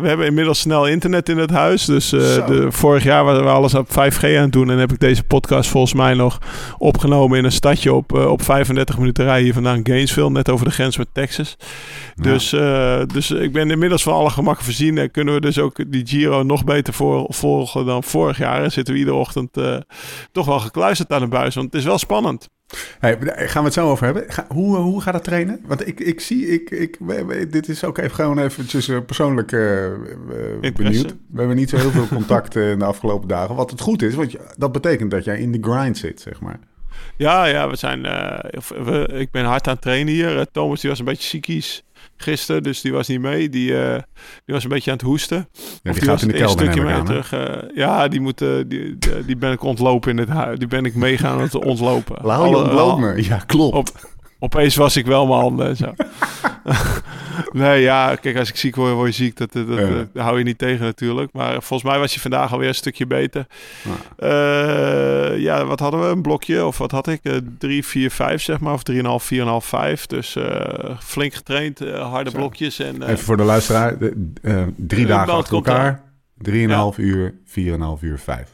hebben 0.02 0.26
inmiddels 0.26 0.58
snel 0.58 0.86
internet 0.86 1.28
in 1.28 1.38
het 1.38 1.50
huis. 1.50 1.84
Dus 1.84 2.12
eh, 2.12 2.46
de, 2.46 2.72
vorig 2.72 3.04
jaar 3.04 3.24
waren 3.24 3.42
we 3.42 3.50
alles 3.50 3.74
op 3.74 3.88
5G 3.88 4.22
aan 4.22 4.30
het 4.30 4.52
doen. 4.52 4.70
En 4.70 4.78
heb 4.78 4.92
ik 4.92 5.00
deze 5.00 5.24
podcast 5.24 5.70
volgens 5.70 5.94
mij 5.94 6.14
nog 6.14 6.38
opgenomen 6.78 7.38
in 7.38 7.44
een 7.44 7.52
stadje 7.52 7.92
op, 7.92 8.12
op 8.12 8.42
35 8.42 8.98
minuten 8.98 9.24
rijden 9.24 9.44
hier 9.44 9.52
vandaan. 9.52 9.80
Gainesville, 9.82 10.30
net 10.30 10.50
over 10.50 10.66
de 10.66 10.72
grens 10.72 10.96
met 10.96 11.08
Texas. 11.12 11.56
Dus, 12.14 12.48
dus 13.12 13.30
ik 13.30 13.52
ben 13.52 13.70
inmiddels 13.70 14.02
van 14.02 14.12
alle 14.12 14.30
gemakken 14.30 14.64
voorzien. 14.64 14.98
En 14.98 15.10
kunnen 15.10 15.34
we 15.34 15.40
dus 15.40 15.58
ook 15.58 15.92
die 15.92 16.06
Giro 16.06 16.42
nog 16.42 16.64
beter 16.64 16.94
voor, 16.94 17.26
volgen 17.28 17.86
dan 17.86 18.02
vorig 18.02 18.38
jaar. 18.38 18.62
En 18.62 18.72
zitten 18.72 18.94
we 18.94 19.00
iedere 19.00 19.16
ochtend 19.16 19.58
toch 20.32 20.46
wel 20.46 20.60
gekluisterd 20.60 21.12
aan 21.12 21.20
de 21.20 21.28
buis. 21.28 21.54
Want 21.54 21.66
het 21.66 21.80
is 21.80 21.86
wel 21.86 21.98
spannend. 21.98 22.48
Hey, 22.98 23.16
gaan 23.22 23.60
we 23.62 23.68
het 23.68 23.72
zo 23.72 23.90
over 23.90 24.04
hebben. 24.04 24.24
Ga, 24.28 24.46
hoe, 24.48 24.76
hoe 24.76 25.00
gaat 25.00 25.14
het 25.14 25.24
trainen? 25.24 25.60
Want 25.66 25.86
ik, 25.86 26.00
ik 26.00 26.20
zie, 26.20 26.46
ik, 26.46 26.70
ik, 26.70 26.98
dit 27.52 27.68
is 27.68 27.84
ook 27.84 27.98
even 27.98 28.14
gewoon 28.14 28.38
eventjes 28.38 28.88
eh, 28.88 28.98
persoonlijk 29.06 29.52
eh, 29.52 29.84
eh, 29.86 29.92
benieuwd. 30.74 31.14
We 31.30 31.38
hebben 31.38 31.56
niet 31.56 31.70
zo 31.70 31.76
heel 31.76 31.90
veel 31.90 32.08
contact 32.08 32.56
eh, 32.56 32.70
in 32.70 32.78
de 32.78 32.84
afgelopen 32.84 33.28
dagen. 33.28 33.54
Wat 33.54 33.70
het 33.70 33.80
goed 33.80 34.02
is, 34.02 34.14
want 34.14 34.34
dat 34.56 34.72
betekent 34.72 35.10
dat 35.10 35.24
jij 35.24 35.38
in 35.38 35.52
de 35.52 35.58
grind 35.60 35.98
zit, 35.98 36.20
zeg 36.20 36.40
maar. 36.40 36.58
Ja, 37.16 37.44
ja, 37.44 37.68
we 37.68 37.76
zijn. 37.76 38.04
eh, 38.04 38.60
we, 38.84 39.06
ik 39.12 39.30
ben 39.30 39.44
hard 39.44 39.66
aan 39.66 39.72
het 39.72 39.82
trainen 39.82 40.12
hier. 40.12 40.38
Eh, 40.38 40.44
Thomas 40.52 40.80
die 40.80 40.90
was 40.90 40.98
een 40.98 41.04
beetje 41.04 41.28
ziekies 41.28 41.84
gisteren, 42.24 42.62
dus 42.62 42.80
die 42.80 42.92
was 42.92 43.08
niet 43.08 43.20
mee. 43.20 43.48
Die, 43.48 43.82
eh, 43.82 43.92
die 44.44 44.54
was 44.54 44.62
een 44.62 44.68
beetje 44.70 44.90
aan 44.90 44.96
het 44.96 45.06
hoesten. 45.06 45.36
Ja, 45.36 45.62
die 45.82 45.92
die 45.92 46.02
gaat 46.08 46.22
in 46.22 46.28
de 46.28 46.34
kelder 46.34 46.64
stukje 46.64 46.82
mee 46.82 46.94
aan, 46.94 47.04
terug. 47.04 47.32
eh, 47.32 47.76
ja, 47.76 48.08
die, 48.08 48.20
moet, 48.20 48.42
eh, 48.42 48.48
die, 48.66 48.98
die- 49.26 49.36
ben 49.36 49.52
ik 49.52 49.62
ontlopen 49.62 50.10
in 50.10 50.18
het 50.18 50.28
huis. 50.28 50.58
Die 50.58 50.68
ben 50.68 50.84
ik 50.84 50.94
meegaan 50.94 51.32
aan 51.36 51.40
het 51.40 51.54
ontlopen. 51.72 52.16
Lau, 52.22 52.48
je 52.48 52.54
Alle- 52.54 52.64
ontloop 52.64 52.90
al- 52.90 52.98
me. 52.98 53.24
Ja, 53.24 53.36
klopt. 53.38 53.74
Op, 53.76 53.88
opeens 54.38 54.76
was 54.76 54.96
ik 54.96 55.06
wel 55.06 55.26
mijn 55.26 55.40
handen 55.40 55.66
en 55.66 55.76
zo. 55.76 55.92
nee, 57.52 57.80
ja, 57.80 58.14
kijk, 58.16 58.36
als 58.38 58.48
ik 58.48 58.56
ziek 58.56 58.76
word, 58.76 58.92
word 58.92 59.16
je 59.16 59.24
ziek. 59.24 59.36
Dat, 59.36 59.52
dat, 59.52 59.68
dat, 59.68 59.78
Ja. 59.78 59.88
dat 59.88 60.22
hou 60.22 60.38
je 60.38 60.44
niet 60.44 60.58
tegen 60.58 60.84
natuurlijk. 60.84 61.32
Maar 61.32 61.52
volgens 61.62 61.82
mij 61.90 61.98
was 61.98 62.14
je 62.14 62.20
vandaag 62.20 62.52
alweer 62.52 62.68
een 62.68 62.74
stukje 62.74 63.06
beter. 63.06 63.46
Ja. 63.82 64.26
Eh, 64.28 65.38
ja, 65.38 65.64
wat 65.64 65.80
hadden 65.80 66.00
we? 66.00 66.06
Een 66.06 66.22
blokje? 66.22 66.64
Of 66.66 66.78
wat 66.78 66.90
had 66.90 67.06
ik? 67.06 67.20
Eh, 67.22 67.36
3, 67.58 67.84
4, 67.84 68.10
5 68.10 68.42
zeg 68.42 68.60
maar. 68.60 68.72
Of 68.72 68.82
3,5, 68.82 69.24
4,5, 69.24 69.66
5. 69.66 70.06
Dus 70.06 70.36
eh, 70.36 70.96
flink 71.00 71.34
getraind. 71.34 71.78
harde 71.78 72.30
Zo. 72.30 72.36
blokjes. 72.36 72.78
En, 72.78 73.02
Even 73.02 73.18
voor 73.24 73.36
de 73.36 73.42
luisteraar. 73.42 73.98
De, 73.98 74.32
drie 74.76 75.06
dagen 75.06 75.32
achter 75.32 75.54
elkaar. 75.54 76.02
Drieënhalf 76.38 76.98
uur, 76.98 77.34
vierënhalf 77.44 78.02
uur, 78.02 78.18
vijf. 78.18 78.48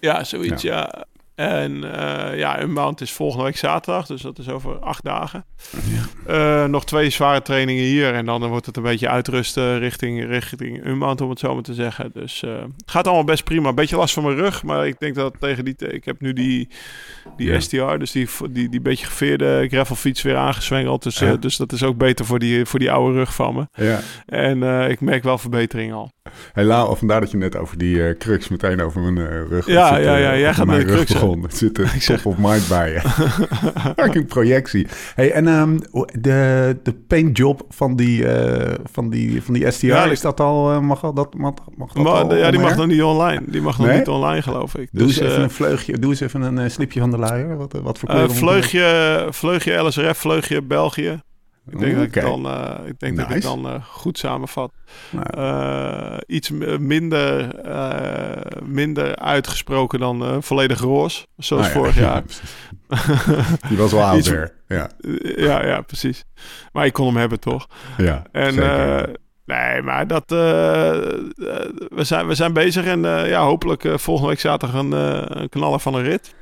Ja, 0.00 0.24
zoiets, 0.24 0.62
ja. 0.62 1.04
En 1.36 1.92
eh, 1.98 2.38
ja, 2.38 2.62
Unbound 2.62 3.00
is 3.00 3.12
volgende 3.12 3.44
week 3.44 3.56
zaterdag, 3.56 4.06
dus 4.06 4.22
dat 4.22 4.38
is 4.38 4.48
over 4.48 4.78
acht 4.78 5.04
dagen. 5.04 5.44
Eh, 6.26 6.64
nog 6.64 6.84
twee 6.84 7.10
zware 7.10 7.42
trainingen 7.42 7.84
hier 7.84 8.14
en 8.14 8.26
dan 8.26 8.46
wordt 8.46 8.66
het 8.66 8.76
een 8.76 8.82
beetje 8.82 9.08
uitrusten 9.08 9.78
richting, 9.78 10.26
richting 10.26 10.86
Unbound, 10.86 11.20
om 11.20 11.30
het 11.30 11.38
zo 11.38 11.54
maar 11.54 11.62
te 11.62 11.74
zeggen. 11.74 12.10
Dus 12.14 12.42
eh, 12.42 12.50
het 12.60 12.90
gaat 12.90 13.06
allemaal 13.06 13.24
best 13.24 13.44
prima. 13.44 13.72
Beetje 13.72 13.96
last 13.96 14.14
van 14.14 14.22
mijn 14.24 14.36
rug, 14.36 14.62
maar 14.62 14.86
ik 14.86 14.98
denk 14.98 15.14
dat 15.14 15.34
tegen 15.40 15.64
die... 15.64 15.74
Ik 15.76 16.04
heb 16.04 16.20
nu 16.20 16.32
die, 16.32 16.68
die 17.36 17.48
Ja. 17.52 17.60
STR, 17.60 17.96
dus 17.98 18.10
die, 18.12 18.28
die, 18.50 18.68
die 18.68 18.80
beetje 18.80 19.06
geveerde 19.06 19.66
gravelfiets 19.70 20.22
weer 20.22 20.36
aangeswengeld. 20.36 21.02
Dus, 21.02 21.20
eh, 21.20 21.28
Ja. 21.28 21.36
dus 21.36 21.56
dat 21.56 21.72
is 21.72 21.82
ook 21.82 21.96
beter 21.96 22.24
voor 22.24 22.38
die, 22.38 22.64
voor 22.66 22.78
die 22.78 22.90
oude 22.90 23.18
rug 23.18 23.34
van 23.34 23.54
me. 23.54 23.84
Ja. 23.84 24.00
En 24.26 24.62
eh, 24.62 24.90
ik 24.90 25.00
merk 25.00 25.22
wel 25.22 25.38
verbetering 25.38 25.92
al. 25.92 26.10
Hey, 26.52 26.64
Lau, 26.64 26.96
vandaar 26.96 27.20
dat 27.20 27.30
je 27.30 27.36
net 27.36 27.56
over 27.56 27.78
die 27.78 28.06
eh 28.08 28.18
crux 28.18 28.48
meteen 28.48 28.80
over 28.80 29.00
mijn 29.00 29.28
eh, 29.30 29.48
rug 29.48 29.66
Ja, 29.66 29.96
ja, 29.96 30.16
eh, 30.16 30.22
ja, 30.22 30.36
jij 30.36 30.54
gaat 30.54 30.66
met 30.66 30.80
de 30.80 30.84
crux, 30.84 31.12
begonnen. 31.26 31.48
Het 31.48 31.58
zit 31.64 31.78
een 31.78 31.84
Ik 31.94 32.02
zeg- 32.02 32.22
top 32.22 32.32
of 32.32 32.38
mind 32.38 32.68
bij 32.68 32.92
je. 32.92 33.00
Fucking 34.02 34.26
projectie. 34.26 34.86
Hey, 35.14 35.32
en 35.32 35.48
ehm, 35.48 35.78
de, 36.20 36.76
de 36.82 36.92
paintjob 37.06 37.62
van 37.68 37.96
die, 37.96 38.26
eh, 38.28 38.74
van 38.92 39.10
die, 39.10 39.42
van 39.42 39.54
die 39.54 39.70
STR, 39.70 39.86
Ja, 39.86 40.04
is 40.04 40.20
dat 40.20 40.40
al, 40.40 40.72
eh, 40.72 40.80
mag, 40.80 41.00
dat, 41.00 41.34
mag, 41.34 41.52
mag 41.76 41.92
dat 41.92 42.02
Maar, 42.02 42.12
al 42.12 42.34
ja, 42.36 42.50
die 42.50 42.60
mag 42.60 42.76
nog 42.76 42.86
niet 42.86 43.02
online. 43.02 43.42
Die 43.46 43.60
mag 43.60 43.78
nog 43.78 43.86
Nee? 43.86 43.98
niet 43.98 44.08
online, 44.08 44.42
geloof 44.42 44.74
ik. 44.76 44.88
Doe 44.92 45.06
Dus, 45.06 45.16
eens 45.16 45.26
even 45.26 45.36
eh, 45.36 45.42
een 45.42 45.50
vleugje, 45.50 45.98
doe 45.98 46.10
eens 46.10 46.20
even 46.20 46.42
een 46.56 46.70
slipje 46.70 47.00
van 47.00 47.10
de 47.10 47.18
luier. 47.18 47.56
Wat, 47.56 47.72
wat 47.82 47.98
voor 47.98 48.08
kleur 48.08 48.30
vleugje, 48.30 49.26
vleugje 49.30 49.72
LSRF, 49.72 50.18
vleugje 50.18 50.62
België. 50.62 51.20
Ik 51.70 51.78
denk 51.78 51.94
dat 51.94 52.02
ik 52.04 52.20
dan, 52.20 52.46
eh, 52.46 52.86
ik 52.86 52.98
denk 52.98 53.16
dat 53.16 53.30
ik 53.30 53.42
dan 53.42 53.66
eh, 53.66 53.84
goed 53.84 54.18
samenvat. 54.18 54.72
Nou, 55.10 55.26
Eh, 55.26 56.18
iets 56.26 56.50
minder, 56.78 57.48
minder 58.64 59.16
uitgesproken 59.16 59.98
dan 59.98 60.42
volledig 60.42 60.80
roze, 60.80 61.26
zoals 61.36 61.62
nou 61.62 61.74
ja, 61.74 61.80
vorig 61.80 61.94
ja, 62.00 62.02
jaar. 62.02 62.22
Die 63.68 63.76
was 63.76 63.92
wel 63.92 64.04
ouder. 64.12 64.54
Ja, 64.68 64.88
ja, 65.36 65.66
ja, 65.66 65.80
precies. 65.80 66.24
Maar 66.72 66.86
ik 66.86 66.92
kon 66.92 67.06
hem 67.06 67.16
hebben, 67.16 67.40
toch? 67.40 67.66
ja 67.96 68.22
En 68.32 68.54
nee, 69.44 69.82
maar 69.82 70.06
dat, 70.06 70.24
we, 70.26 72.04
zijn, 72.04 72.26
we 72.26 72.34
zijn 72.34 72.52
bezig 72.52 72.84
en 72.84 73.00
ja, 73.28 73.42
hopelijk 73.44 73.88
volgende 73.94 74.30
week 74.30 74.40
zaterdag 74.40 74.80
een, 74.80 74.92
een 75.40 75.48
knaller 75.48 75.80
van 75.80 75.94
een 75.94 76.02
rit. 76.02 76.34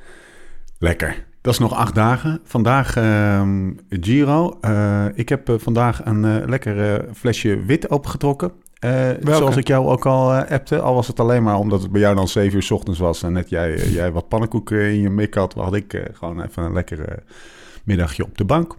Lekker. 0.79 1.25
Dat 1.45 1.53
is 1.53 1.59
nog 1.59 1.73
acht 1.73 1.95
dagen. 1.95 2.39
Vandaag 2.43 2.95
ehm, 2.97 3.71
Giro. 3.89 4.57
Eh, 4.61 5.05
ik 5.13 5.29
heb 5.29 5.49
eh, 5.49 5.55
vandaag 5.57 6.05
een 6.05 6.25
eh, 6.25 6.47
lekker 6.47 7.05
flesje 7.13 7.63
wit 7.65 7.89
opengetrokken. 7.89 8.51
Eh, 8.79 9.09
zoals 9.23 9.55
ik 9.55 9.67
jou 9.67 9.87
ook 9.87 10.05
al 10.05 10.33
appte. 10.33 10.79
Al 10.79 10.93
was 10.95 11.07
het 11.07 11.19
alleen 11.19 11.43
maar 11.43 11.55
omdat 11.57 11.81
het 11.81 11.91
bij 11.91 12.01
jou 12.01 12.15
dan 12.15 12.27
7 12.27 12.55
uur 12.55 12.63
's 12.63 12.71
ochtends 12.71 12.99
was. 12.99 13.23
En 13.23 13.33
net 13.33 13.49
jij, 13.49 13.89
jij 13.89 14.11
wat 14.11 14.27
pannenkoeken 14.27 14.79
in 14.81 15.01
je 15.01 15.09
mik 15.09 15.33
had. 15.33 15.53
Had 15.53 15.73
ik 15.75 16.01
gewoon 16.13 16.41
even 16.41 16.63
een 16.63 16.73
lekker 16.73 17.23
middagje 17.83 18.23
op 18.23 18.37
de 18.37 18.45
bank. 18.45 18.75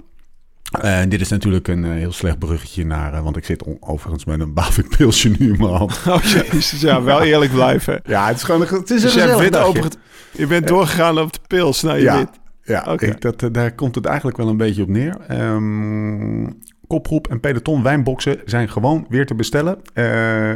Eh, 0.80 1.00
dit 1.08 1.20
is 1.20 1.28
natuurlijk 1.28 1.68
een 1.68 1.84
heel 1.84 2.12
slecht 2.12 2.38
bruggetje 2.38 2.84
naar... 2.86 3.22
want 3.22 3.36
ik 3.36 3.44
zit 3.44 3.64
overigens 3.80 4.24
met 4.24 4.40
een 4.40 4.52
Bavik 4.54 4.96
pilsje 4.96 5.28
nu 5.38 5.52
in 5.52 5.58
mijn 5.58 5.74
hand. 5.74 6.00
Oh 6.08 6.22
jezus, 6.22 6.80
ja, 6.80 7.02
wel 7.02 7.22
eerlijk 7.22 7.52
blijven. 7.52 8.00
Ja, 8.04 8.26
het 8.26 8.36
is 8.36 8.42
gewoon 8.42 8.60
een, 8.60 8.66
het 8.68 8.90
is 8.90 9.02
een 9.02 9.10
Dus 9.12 9.48
je, 9.48 9.58
openget- 9.64 9.98
je 10.32 10.46
bent 10.46 10.66
doorgegaan 10.68 11.18
op 11.18 11.32
de 11.32 11.38
pils 11.46 11.82
naar 11.82 11.96
je 11.96 12.02
Ja. 12.02 12.16
wit. 12.18 12.28
Ja, 12.66 12.98
ik, 12.98 13.20
dat, 13.20 13.42
eh, 13.42 13.48
daar 13.52 13.74
komt 13.74 13.94
het 13.94 14.04
eigenlijk 14.04 14.36
wel 14.36 14.48
een 14.48 14.56
beetje 14.56 14.82
op 14.82 14.88
neer. 14.88 15.16
Ehm 15.28 16.46
kopgroep 16.86 17.28
en 17.28 17.40
peloton 17.40 17.82
wijnboxen 17.82 18.40
zijn 18.44 18.68
gewoon 18.68 19.06
weer 19.08 19.26
te 19.26 19.34
bestellen. 19.34 19.78
Eh, 19.92 20.52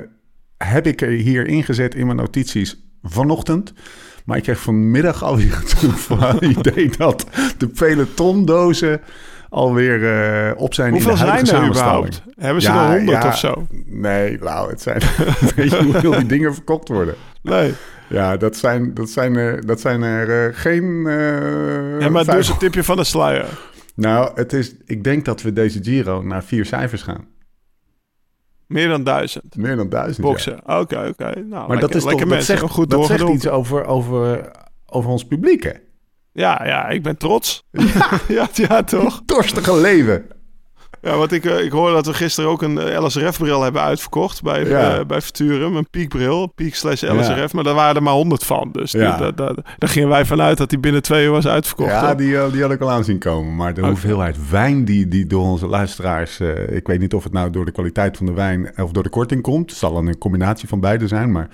heb 0.57 0.87
ik 0.87 1.01
er 1.01 1.09
hier 1.09 1.47
ingezet 1.47 1.95
in 1.95 2.07
mijn 2.07 2.19
notities 2.19 2.85
vanochtend. 3.03 3.73
Maar 4.25 4.37
ik 4.37 4.43
kreeg 4.43 4.61
vanmiddag 4.61 5.23
alweer 5.25 5.57
het 5.59 6.43
idee 6.43 6.91
dat 6.97 7.27
de 7.59 7.69
pelotondozen 7.69 9.01
alweer 9.49 10.05
eh 10.05 10.61
op 10.61 10.75
zijn 10.75 10.93
Hoeveel 10.93 11.11
in 11.11 11.17
de 11.17 11.47
zijn 11.47 11.63
er 11.63 11.69
überhaupt? 11.69 12.23
Hebben 12.37 12.63
ze 12.63 12.69
Ja, 12.69 12.91
er 12.91 12.97
honderd 12.97 13.23
ja. 13.23 13.29
of 13.29 13.39
zo? 13.39 13.67
Nee, 13.87 14.39
nou, 14.39 14.71
het 14.71 14.83
zijn... 14.83 15.01
weet 15.57 15.71
je 15.71 15.83
hoeveel 15.83 16.11
die 16.11 16.27
dingen 16.27 16.55
verkocht 16.55 16.89
worden? 16.89 17.15
Nee. 17.43 17.75
Ja, 18.11 18.37
dat 18.37 18.57
zijn, 18.57 18.95
dat 18.95 19.11
zijn 19.11 19.37
er, 19.37 19.67
dat 19.67 19.81
zijn 19.81 20.03
er 20.03 20.49
eh, 20.49 20.57
geen... 20.57 21.07
eh 21.07 22.01
Ja, 22.01 22.09
maar 22.09 22.25
dus 22.25 22.49
een 22.49 22.59
tipje 22.59 22.85
van 22.85 22.97
de 22.97 23.05
sluier. 23.05 23.47
Nou, 23.95 24.31
het 24.35 24.53
is, 24.53 24.75
ik 24.85 25.05
denk 25.05 25.25
dat 25.25 25.43
we 25.43 25.53
deze 25.53 25.79
Giro 25.83 26.23
naar 26.23 26.45
vier 26.45 26.67
cijfers 26.67 27.03
gaan. 27.03 27.29
Meer 28.67 28.89
dan 28.89 29.05
duizend. 29.05 29.57
Meer 29.57 29.77
dan 29.77 29.89
duizend. 29.89 30.27
Boksen. 30.27 30.59
Oké, 30.67 31.07
oké. 31.09 31.25
Nou, 31.25 31.49
Maar 31.49 31.69
lekker, 31.69 31.79
dat 31.81 31.95
is 31.95 32.03
toch, 32.03 32.25
dat 32.29 32.45
zegt, 32.45 32.63
goed 32.63 32.91
dat 32.91 33.07
zegt 33.07 33.29
iets 33.29 33.49
over, 33.49 33.85
over, 33.85 34.51
over 34.87 35.11
ons 35.11 35.27
publiek, 35.27 35.63
hè? 35.63 35.73
Ja, 36.33 36.65
ja, 36.67 36.89
ik 36.89 37.03
ben 37.03 37.17
trots. 37.17 37.65
Ja, 38.29 38.49
ja, 38.53 38.83
toch? 38.83 39.23
Dorstige 39.25 39.77
leven. 39.81 40.27
Ja, 41.03 41.17
want 41.17 41.33
ik, 41.33 41.45
eh, 41.45 41.65
ik 41.65 41.71
hoorde 41.73 41.95
dat 41.95 42.07
we 42.07 42.15
gisteren 42.15 42.51
ook 42.51 42.63
een 42.63 42.79
eh, 42.79 43.05
LSRF-bril 43.05 43.63
hebben 43.63 43.83
uitverkocht 43.83 44.43
bij, 44.43 44.65
Ja. 44.69 44.99
eh, 44.99 45.05
bij 45.07 45.21
Futurum. 45.21 45.77
Een 45.77 45.91
piekbril, 45.91 46.47
piek 46.47 46.75
slash 46.75 47.01
Ja. 47.01 47.15
LSRF. 47.15 47.53
Maar 47.53 47.65
daar 47.65 47.75
waren 47.75 47.97
er 47.97 48.03
maar 48.03 48.13
honderd 48.13 48.45
van. 48.45 48.69
Dus 48.73 48.93
Ja. 48.93 49.17
die- 49.17 49.35
da- 49.35 49.47
da- 49.47 49.63
daar 49.79 49.89
gingen 49.91 50.09
wij 50.09 50.25
vanuit 50.25 50.59
dat 50.59 50.71
die 50.71 50.79
binnen 50.79 51.03
twee 51.03 51.25
uur 51.25 51.31
was 51.31 51.47
uitverkocht. 51.47 51.91
Ja, 51.91 52.07
hoor. 52.07 52.17
die, 52.17 52.51
die 52.51 52.63
had 52.63 52.71
ik 52.71 52.81
al 52.81 52.91
aan 52.91 53.05
zien 53.05 53.19
komen. 53.19 53.57
Maar 53.57 53.75
de 53.75 53.81
Oké. 53.81 53.91
hoeveelheid 53.91 54.51
wijn 54.51 54.85
die, 54.85 55.09
die 55.09 55.27
door 55.27 55.43
onze 55.45 55.67
luisteraars... 55.67 56.41
ik 56.69 56.87
weet 56.87 57.01
niet 57.01 57.15
of 57.15 57.25
het 57.25 57.33
nou 57.33 57.51
door 57.51 57.65
de 57.65 57.73
kwaliteit 57.73 58.17
van 58.17 58.27
de 58.27 58.33
wijn 58.33 58.71
of 58.77 58.91
door 58.93 59.03
de 59.03 59.09
korting 59.09 59.43
komt. 59.43 59.71
Het 59.71 59.79
zal 59.79 59.97
een 59.97 60.19
combinatie 60.19 60.69
van 60.69 60.81
beide 60.81 61.07
zijn, 61.09 61.33
maar... 61.33 61.49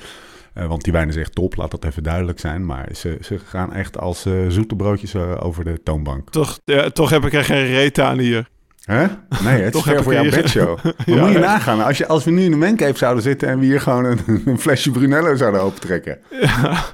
want 0.68 0.82
die 0.84 0.92
wijn 0.92 1.08
is 1.08 1.16
echt 1.16 1.34
top, 1.34 1.56
laat 1.56 1.70
dat 1.70 1.84
even 1.84 2.02
duidelijk 2.02 2.40
zijn. 2.40 2.66
Maar 2.66 2.88
ze, 2.94 3.18
ze 3.20 3.38
gaan 3.38 3.72
echt 3.72 3.98
als 3.98 4.26
eh, 4.26 4.32
zoete 4.48 4.76
broodjes 4.76 5.16
over 5.16 5.64
de 5.64 5.82
toonbank. 5.82 6.30
Toch, 6.30 6.58
ja, 6.64 6.90
toch 6.90 7.10
heb 7.10 7.24
ik 7.24 7.32
er 7.32 7.44
geen 7.44 7.66
reet 7.66 8.00
aan 8.00 8.18
hier. 8.18 8.48
Hè? 8.86 9.06
Nee, 9.44 9.62
het 9.62 9.64
is 9.64 9.82
Toch 9.82 9.84
ver 9.84 10.02
voor 10.02 10.12
jouw 10.12 10.30
bedshow. 10.30 10.78
Maar 10.84 10.94
Ja, 11.06 11.24
moet 11.24 11.32
je 11.32 11.38
nagaan, 11.38 11.84
als, 11.84 11.98
je, 11.98 12.06
als 12.06 12.24
we 12.24 12.30
nu 12.30 12.42
in 12.42 12.50
de 12.50 12.56
mancave 12.56 12.96
zouden 12.96 13.22
zitten... 13.22 13.48
en 13.48 13.58
we 13.58 13.64
hier 13.64 13.80
gewoon 13.80 14.04
een, 14.04 14.20
een 14.46 14.58
flesje 14.58 14.90
Brunello 14.90 15.36
zouden 15.36 15.60
opentrekken. 15.60 16.18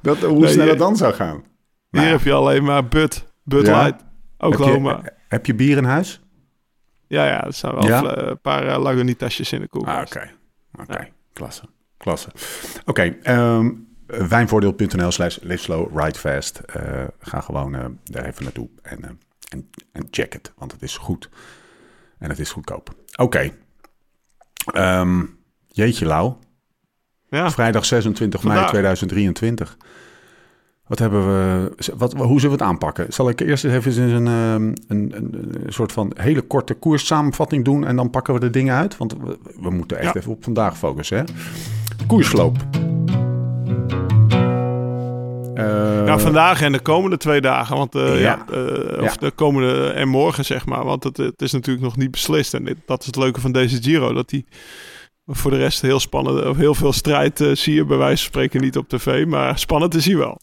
Dat, 0.03 0.19
hoe 0.19 0.39
Nee, 0.39 0.53
snel 0.53 0.69
het 0.69 0.79
dan 0.79 0.97
zou 0.97 1.15
gaan. 1.15 1.35
Hier 1.91 2.01
Nou 2.01 2.07
heb 2.07 2.23
je 2.23 2.33
alleen 2.33 2.65
maar 2.65 2.89
Bud. 2.89 3.27
Bud 3.43 3.67
Ja? 3.67 3.83
Light. 3.83 4.05
Oklahoma. 4.39 4.95
Heb 4.95 5.05
je, 5.05 5.13
heb 5.29 5.47
je 5.47 5.55
bier 5.55 5.77
in 5.77 5.85
huis? 5.85 6.21
Ja, 7.07 7.27
ja, 7.27 7.45
er 7.47 7.53
staan 7.55 7.75
wel 7.75 7.87
Ja? 7.87 8.17
een 8.17 8.41
paar 8.41 8.67
uh, 8.67 8.79
Lagunitasjes 8.79 9.53
in 9.53 9.61
de 9.61 9.69
koelkast. 9.69 10.17
Ah, 10.17 10.23
oké. 10.23 10.31
Oké, 10.83 11.09
klasse. 11.33 11.63
Klasse. 11.97 12.29
Oké, 12.85 13.03
ehm, 13.23 13.71
wijnvoordeel.nl 14.07 15.11
slash 15.11 15.39
live 15.41 15.63
slow, 15.63 15.99
ride 15.99 16.19
fast. 16.19 16.59
Eh, 16.59 16.83
ga 17.21 17.41
gewoon 17.41 17.75
eh, 17.75 17.85
daar 18.05 18.25
even 18.25 18.43
naartoe 18.45 18.69
en, 18.83 19.19
en, 19.51 19.71
en 19.93 20.07
check 20.11 20.33
het, 20.33 20.53
want 20.57 20.73
het 20.73 20.83
is 20.83 20.97
goed. 20.97 21.29
En 22.23 22.29
het 22.29 22.39
is 22.39 22.51
goedkoop. 22.51 22.95
Oké. 23.17 23.51
Ehm, 24.73 25.23
jeetje, 25.67 26.07
Lau. 26.07 26.33
Ja, 27.29 27.51
Vrijdag 27.51 27.85
26 27.85 28.43
mei 28.43 28.55
Vandaag. 28.55 28.71
2023. 28.71 29.77
Wat 30.87 30.99
hebben 30.99 31.27
we, 31.27 31.73
wat, 31.97 32.13
hoe 32.13 32.41
zullen 32.41 32.57
we 32.59 32.65
het 32.65 32.73
aanpakken? 32.73 33.13
Zal 33.13 33.29
ik 33.29 33.41
eerst 33.41 33.65
even 33.65 34.03
een, 34.03 34.27
ehm, 34.27 34.63
een, 34.87 35.13
een, 35.17 35.65
een 35.67 35.73
soort 35.73 35.93
van 35.93 36.13
hele 36.17 36.41
korte 36.43 36.75
koerssamenvatting 36.75 37.65
doen 37.65 37.87
en 37.87 37.97
dan 37.97 38.11
pakken 38.11 38.35
we 38.35 38.41
de 38.41 38.51
dingen 38.51 38.75
uit? 38.75 38.97
Want 38.97 39.13
we, 39.13 39.39
we 39.61 39.71
moeten 39.71 39.99
echt 39.99 40.15
Ja. 40.15 40.21
even 40.21 40.33
op 40.33 40.45
vandaag 40.45 40.79
focussen. 40.79 41.17
Hè? 41.19 41.25
Koersloop. 42.07 42.57
Eh, 45.55 45.65
nou, 46.05 46.21
vandaag 46.21 46.63
en 46.63 46.73
de 46.73 46.81
komende 46.81 47.17
twee 47.17 47.41
dagen. 47.41 47.77
Want, 47.77 47.95
eh, 47.95 48.21
Ja. 48.21 48.45
ja. 48.49 48.55
eh, 48.55 49.03
of 49.03 49.15
Ja. 49.15 49.21
de 49.21 49.31
komende 49.31 49.87
en 49.89 50.09
morgen, 50.09 50.45
zeg 50.45 50.67
maar. 50.67 50.85
Want 50.85 51.05
het, 51.05 51.17
het 51.17 51.43
is 51.43 51.53
natuurlijk 51.53 51.85
nog 51.85 51.97
niet 51.97 52.11
beslist. 52.11 52.55
En 52.55 52.65
dit, 52.65 52.77
dat 52.87 53.01
is 53.01 53.07
het 53.07 53.17
leuke 53.17 53.41
van 53.41 53.53
deze 53.53 53.83
Giro. 53.83 54.13
Dat 54.13 54.29
die 54.29 54.47
voor 55.27 55.51
de 55.51 55.57
rest 55.57 55.81
heel 55.83 56.01
spannend... 56.01 56.45
Of 56.47 56.57
heel 56.57 56.75
veel 56.75 56.93
strijd 56.93 57.45
zie 57.53 57.75
je 57.75 57.85
bij 57.85 57.97
wijze 57.97 58.17
van 58.23 58.27
spreken 58.33 58.61
niet 58.61 58.77
op 58.77 58.89
tv. 58.89 59.27
Maar 59.27 59.59
spannend 59.59 59.95
is 59.95 60.07
hij 60.07 60.17
wel. 60.17 60.41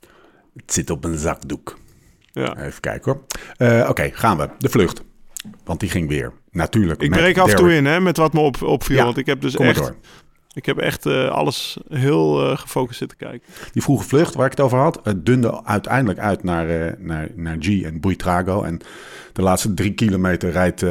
Het 0.56 0.74
zit 0.74 0.90
op 0.90 1.04
een 1.04 1.18
zakdoek. 1.18 1.78
Ja. 2.32 2.58
Even 2.58 2.80
kijken 2.82 3.12
hoor. 3.12 3.24
Eh, 3.68 3.90
Oké, 3.90 4.10
gaan 4.14 4.38
we. 4.38 4.50
De 4.58 4.70
vlucht. 4.70 5.02
Want 5.64 5.80
die 5.80 5.90
ging 5.90 6.08
weer. 6.10 6.34
Natuurlijk. 6.52 7.02
Ik 7.02 7.10
breek 7.10 7.38
af 7.38 7.50
en 7.50 7.56
toe 7.56 7.74
in 7.74 7.86
hè, 7.86 8.00
met 8.00 8.18
wat 8.18 8.34
me 8.34 8.40
op, 8.40 8.62
opviel. 8.62 8.98
Ja, 8.98 9.04
Want 9.04 9.18
ik 9.18 9.26
heb 9.26 9.42
dus 9.42 9.56
Kom 9.56 9.66
echt... 9.66 9.78
door. 9.78 9.96
Ik 10.60 10.66
heb 10.66 10.78
echt 10.78 11.06
eh, 11.06 11.30
alles 11.30 11.78
heel 11.90 12.50
eh, 12.50 12.58
gefocust 12.58 12.98
zitten 12.98 13.18
kijken. 13.18 13.42
Die 13.72 13.82
vroege 13.82 14.04
vlucht 14.04 14.36
waar 14.36 14.46
ik 14.46 14.52
het 14.52 14.60
over 14.60 14.78
had, 14.78 15.00
het 15.04 15.26
dunde 15.26 15.66
uiteindelijk 15.66 16.20
uit 16.20 16.44
naar, 16.44 16.70
eh, 16.70 16.94
naar, 16.98 17.28
naar 17.36 17.56
G 17.60 17.82
en 17.82 18.00
Buitrago. 18.00 18.64
En 18.64 18.80
de 19.34 19.42
laatste 19.42 19.74
drie 19.74 19.94
kilometer 19.94 20.52
rijdt, 20.52 20.86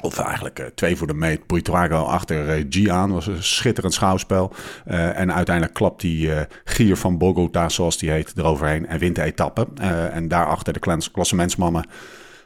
of 0.00 0.18
eigenlijk 0.18 0.70
twee 0.74 0.96
voor 0.96 1.06
de 1.06 1.14
meet, 1.14 1.46
Buitrago 1.46 2.02
achter 2.02 2.66
G 2.70 2.88
aan. 2.88 3.12
was 3.12 3.26
een 3.26 3.42
schitterend 3.42 3.94
schouwspel. 3.94 4.52
En 4.84 5.32
uiteindelijk 5.32 5.74
klapt 5.74 6.00
die 6.00 6.30
Gier 6.64 6.96
van 6.96 7.18
Bogota, 7.18 7.68
zoals 7.68 7.98
die 7.98 8.10
heet, 8.10 8.32
eroverheen 8.36 8.86
en 8.86 8.98
wint 8.98 9.14
de 9.14 9.22
etappe. 9.22 9.66
En 10.12 10.28
daarachter 10.28 10.72
de 10.72 10.98
klassementsmannen 11.12 11.84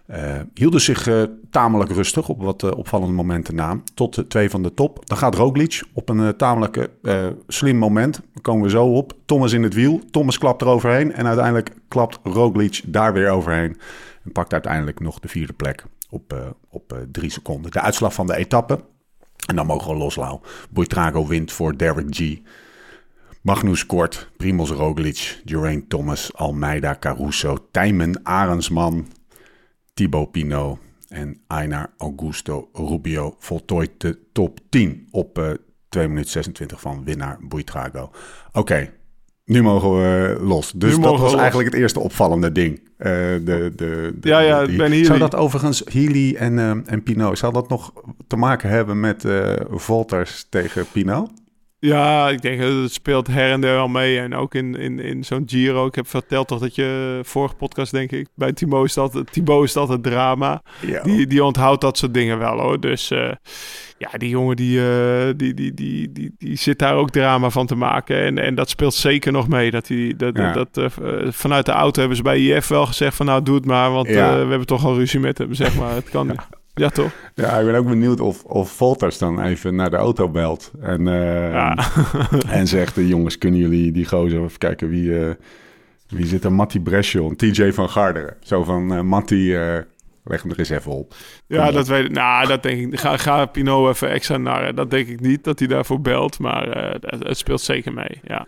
eh, 0.07 0.41
hielden 0.55 0.81
zich 0.81 1.07
eh, 1.07 1.23
tamelijk 1.51 1.91
rustig 1.91 2.29
op 2.29 2.43
wat 2.43 2.63
eh, 2.63 2.71
opvallende 2.71 3.15
momenten 3.15 3.55
na. 3.55 3.81
Tot 3.95 4.15
de 4.15 4.27
twee 4.27 4.51
van 4.51 4.63
de 4.63 4.75
top. 4.75 5.07
Dan 5.07 5.19
gaat 5.19 5.35
Roglic 5.35 5.83
op 5.93 6.09
een 6.09 6.37
tamelijk 6.37 6.89
slim 7.47 7.77
moment. 7.77 8.15
Daar 8.15 8.43
komen 8.43 8.63
we 8.63 8.71
zo 8.71 8.87
op. 8.87 9.13
Thomas 9.25 9.53
in 9.53 9.63
het 9.63 9.75
wiel. 9.75 10.01
Thomas 10.11 10.39
klapt 10.39 10.63
eroverheen. 10.63 11.13
En 11.13 11.27
uiteindelijk 11.27 11.71
klapt 11.89 12.19
Roglic 12.23 12.81
daar 12.87 13.13
weer 13.13 13.31
overheen. 13.31 13.77
En 14.25 14.33
pakt 14.33 14.53
uiteindelijk 14.53 15.01
nog 15.01 15.21
de 15.21 15.29
vierde 15.29 15.53
plek 15.53 15.85
op, 16.11 16.55
op 16.71 16.99
drie 17.13 17.31
seconden. 17.31 17.71
De 17.71 17.81
uitslag 17.81 18.15
van 18.15 18.27
de 18.27 18.37
etappe. 18.37 18.81
En 19.47 19.57
dan 19.57 19.67
mogen 19.67 19.93
we 19.93 19.99
loslau. 19.99 20.41
Boitrago 20.71 21.27
wint 21.27 21.53
voor 21.53 21.77
Derek 21.77 22.07
G. 22.11 22.39
Magnus 23.43 23.87
Kort, 23.87 24.31
Primoz 24.37 24.71
Roglic, 24.71 25.41
Geraint 25.45 25.89
Thomas, 25.89 26.35
Almeida, 26.35 26.97
Caruso, 27.01 27.57
Tijmen, 27.71 28.21
Arendsman, 28.23 29.07
Thibaut 29.95 30.31
Pinot 30.31 30.79
en 31.09 31.41
Einar 31.49 31.91
Augusto 31.99 32.69
Rubio 32.73 33.35
voltooit 33.39 33.91
de 34.01 34.19
top 34.33 34.59
10 34.69 35.09
op 35.11 35.39
eh 35.39 35.51
2 35.89 36.09
minuten 36.09 36.31
26 36.31 36.81
van 36.81 37.05
winnaar 37.05 37.39
Buitrago. 37.49 38.11
Oké, 38.53 38.91
nu 39.45 39.63
mogen 39.63 39.91
we 39.93 40.37
los. 40.41 40.73
Dus 40.73 40.97
Nu 40.97 41.03
dat 41.03 41.19
was 41.19 41.35
eigenlijk 41.35 41.71
het 41.71 41.81
eerste 41.81 42.01
opvallende 42.01 42.53
ding. 42.53 42.81
Eh, 42.97 43.11
de, 43.11 43.41
de, 43.45 43.73
de, 44.21 44.29
Ja, 44.29 44.39
ja, 44.41 44.67
die- 44.67 44.77
Ben. 44.77 45.05
Zou 45.05 45.19
dat 45.19 45.35
overigens, 45.35 45.83
Healy 45.93 46.35
en, 46.35 46.59
eh, 46.59 46.71
en 46.71 47.03
Pinot, 47.03 47.39
zou 47.39 47.53
dat 47.53 47.69
nog 47.69 47.93
te 48.27 48.37
maken 48.37 48.69
hebben 48.69 49.01
met 49.01 49.25
eh 49.25 49.53
Volters 49.71 50.47
tegen 50.49 50.87
Pinot? 50.93 51.31
Ja, 51.85 52.29
ik 52.29 52.43
denk 52.43 52.61
dat 52.61 52.73
het 52.73 52.93
speelt 52.93 53.27
her 53.27 53.51
en 53.51 53.61
der 53.61 53.75
wel 53.75 53.89
mee. 53.89 54.19
En 54.19 54.35
ook 54.35 54.55
in, 54.55 54.75
in, 54.75 54.99
in 55.01 55.25
zo'n 55.25 55.43
Giro. 55.47 55.87
Ik 55.87 55.95
heb 55.95 56.09
verteld 56.09 56.49
toch 56.49 56.59
dat 56.59 56.75
je 56.75 57.21
vorige 57.23 57.55
podcast, 57.55 57.93
denk 57.93 58.13
ik, 58.13 58.29
bij 58.35 58.53
Thibaut 58.53 58.87
is 58.87 58.95
dat, 58.95 59.23
Thibaut 59.31 59.65
is 59.65 59.73
dat 59.73 59.89
het 59.89 60.03
drama. 60.03 60.63
Ja. 60.81 61.03
Die, 61.03 61.27
die 61.27 61.45
onthoudt 61.45 61.81
dat 61.81 61.99
soort 61.99 62.15
dingen 62.15 62.39
wel 62.39 62.61
hoor. 62.61 62.81
Dus 62.81 63.11
uh, 63.11 63.33
ja, 63.99 64.11
die 64.19 64.29
jongen 64.29 64.57
die, 64.57 64.79
uh, 64.79 65.31
die, 65.37 65.55
die, 65.55 65.75
die, 65.75 66.13
die, 66.13 66.35
die 66.39 66.57
zit 66.57 66.79
daar 66.79 66.95
ook 66.95 67.11
drama 67.11 67.51
van 67.51 67.67
te 67.67 67.77
maken. 67.77 68.17
En, 68.17 68.39
en 68.39 68.55
dat 68.55 68.69
speelt 68.69 68.95
zeker 68.95 69.33
nog 69.33 69.49
mee. 69.49 69.71
Dat 69.71 69.87
die, 69.87 70.17
dat, 70.17 70.37
ja. 70.37 70.53
dat, 70.53 70.77
uh, 70.77 70.87
vanuit 71.29 71.67
de 71.67 71.73
auto 71.73 71.99
hebben 71.99 72.17
ze 72.17 72.23
bij 72.23 72.41
IF 72.41 72.69
wel 72.69 72.87
gezegd 72.87 73.17
van 73.17 73.27
nou 73.27 73.43
doe 73.43 73.55
het 73.55 73.67
maar. 73.67 73.91
Want 73.91 74.09
ja. 74.09 74.33
we 74.33 74.49
hebben 74.49 74.67
toch 74.67 74.85
al 74.85 74.95
ruzie 74.95 75.21
met 75.21 75.39
hem, 75.39 75.55
zeg 75.55 75.77
maar. 75.77 75.95
Het 75.95 76.11
kan 76.11 76.27
niet. 76.27 76.61
Ja, 76.75 76.89
toch? 76.89 77.13
Ja, 77.35 77.59
ik 77.59 77.67
ben 77.67 77.75
ook 77.75 77.87
benieuwd 77.87 78.21
of, 78.21 78.45
of 78.45 78.71
Volters 78.71 79.19
dan 79.19 79.43
even 79.43 79.75
naar 79.75 79.91
de 79.91 79.97
auto 79.97 80.29
belt. 80.29 80.71
En, 80.81 81.07
uh, 81.07 81.53
ja. 81.53 81.79
en 82.49 82.67
zegt, 82.67 82.97
jongens, 82.97 83.39
kunnen 83.39 83.61
jullie 83.61 83.93
die 83.93 84.07
gozer 84.07 84.43
even 84.43 84.59
kijken 84.59 84.89
wie, 84.89 85.05
uh, 85.05 85.31
wie 86.09 86.27
zit 86.27 86.45
er? 86.45 86.53
Matti 86.53 86.81
Breschel, 86.81 87.37
TJ 87.37 87.71
van 87.71 87.89
Garderen. 87.89 88.37
Zo 88.41 88.65
van, 88.65 88.93
uh, 88.93 89.01
Matti, 89.01 89.53
leg 90.25 90.43
hem 90.43 90.51
er 90.51 90.59
eens 90.59 90.69
even 90.69 90.93
op. 90.93 91.15
Ja, 91.47 91.71
dat 91.71 91.89
weet 91.89 92.05
ik. 92.05 92.13
Nou, 92.13 92.47
dat 92.47 92.63
denk 92.63 92.93
ik. 92.93 93.01
Ga, 93.01 93.17
ga 93.17 93.47
Pino 93.47 93.89
even 93.89 94.11
extra 94.11 94.37
naar. 94.37 94.75
Dat 94.75 94.91
denk 94.91 95.09
ik 95.09 95.21
niet, 95.21 95.45
dat 95.45 95.59
hij 95.59 95.69
daarvoor 95.69 96.01
belt. 96.01 96.39
Maar 96.39 96.97
het 97.01 97.39
speelt 97.39 97.61
zeker 97.61 97.93
mee, 97.93 98.21
ja. 98.23 98.47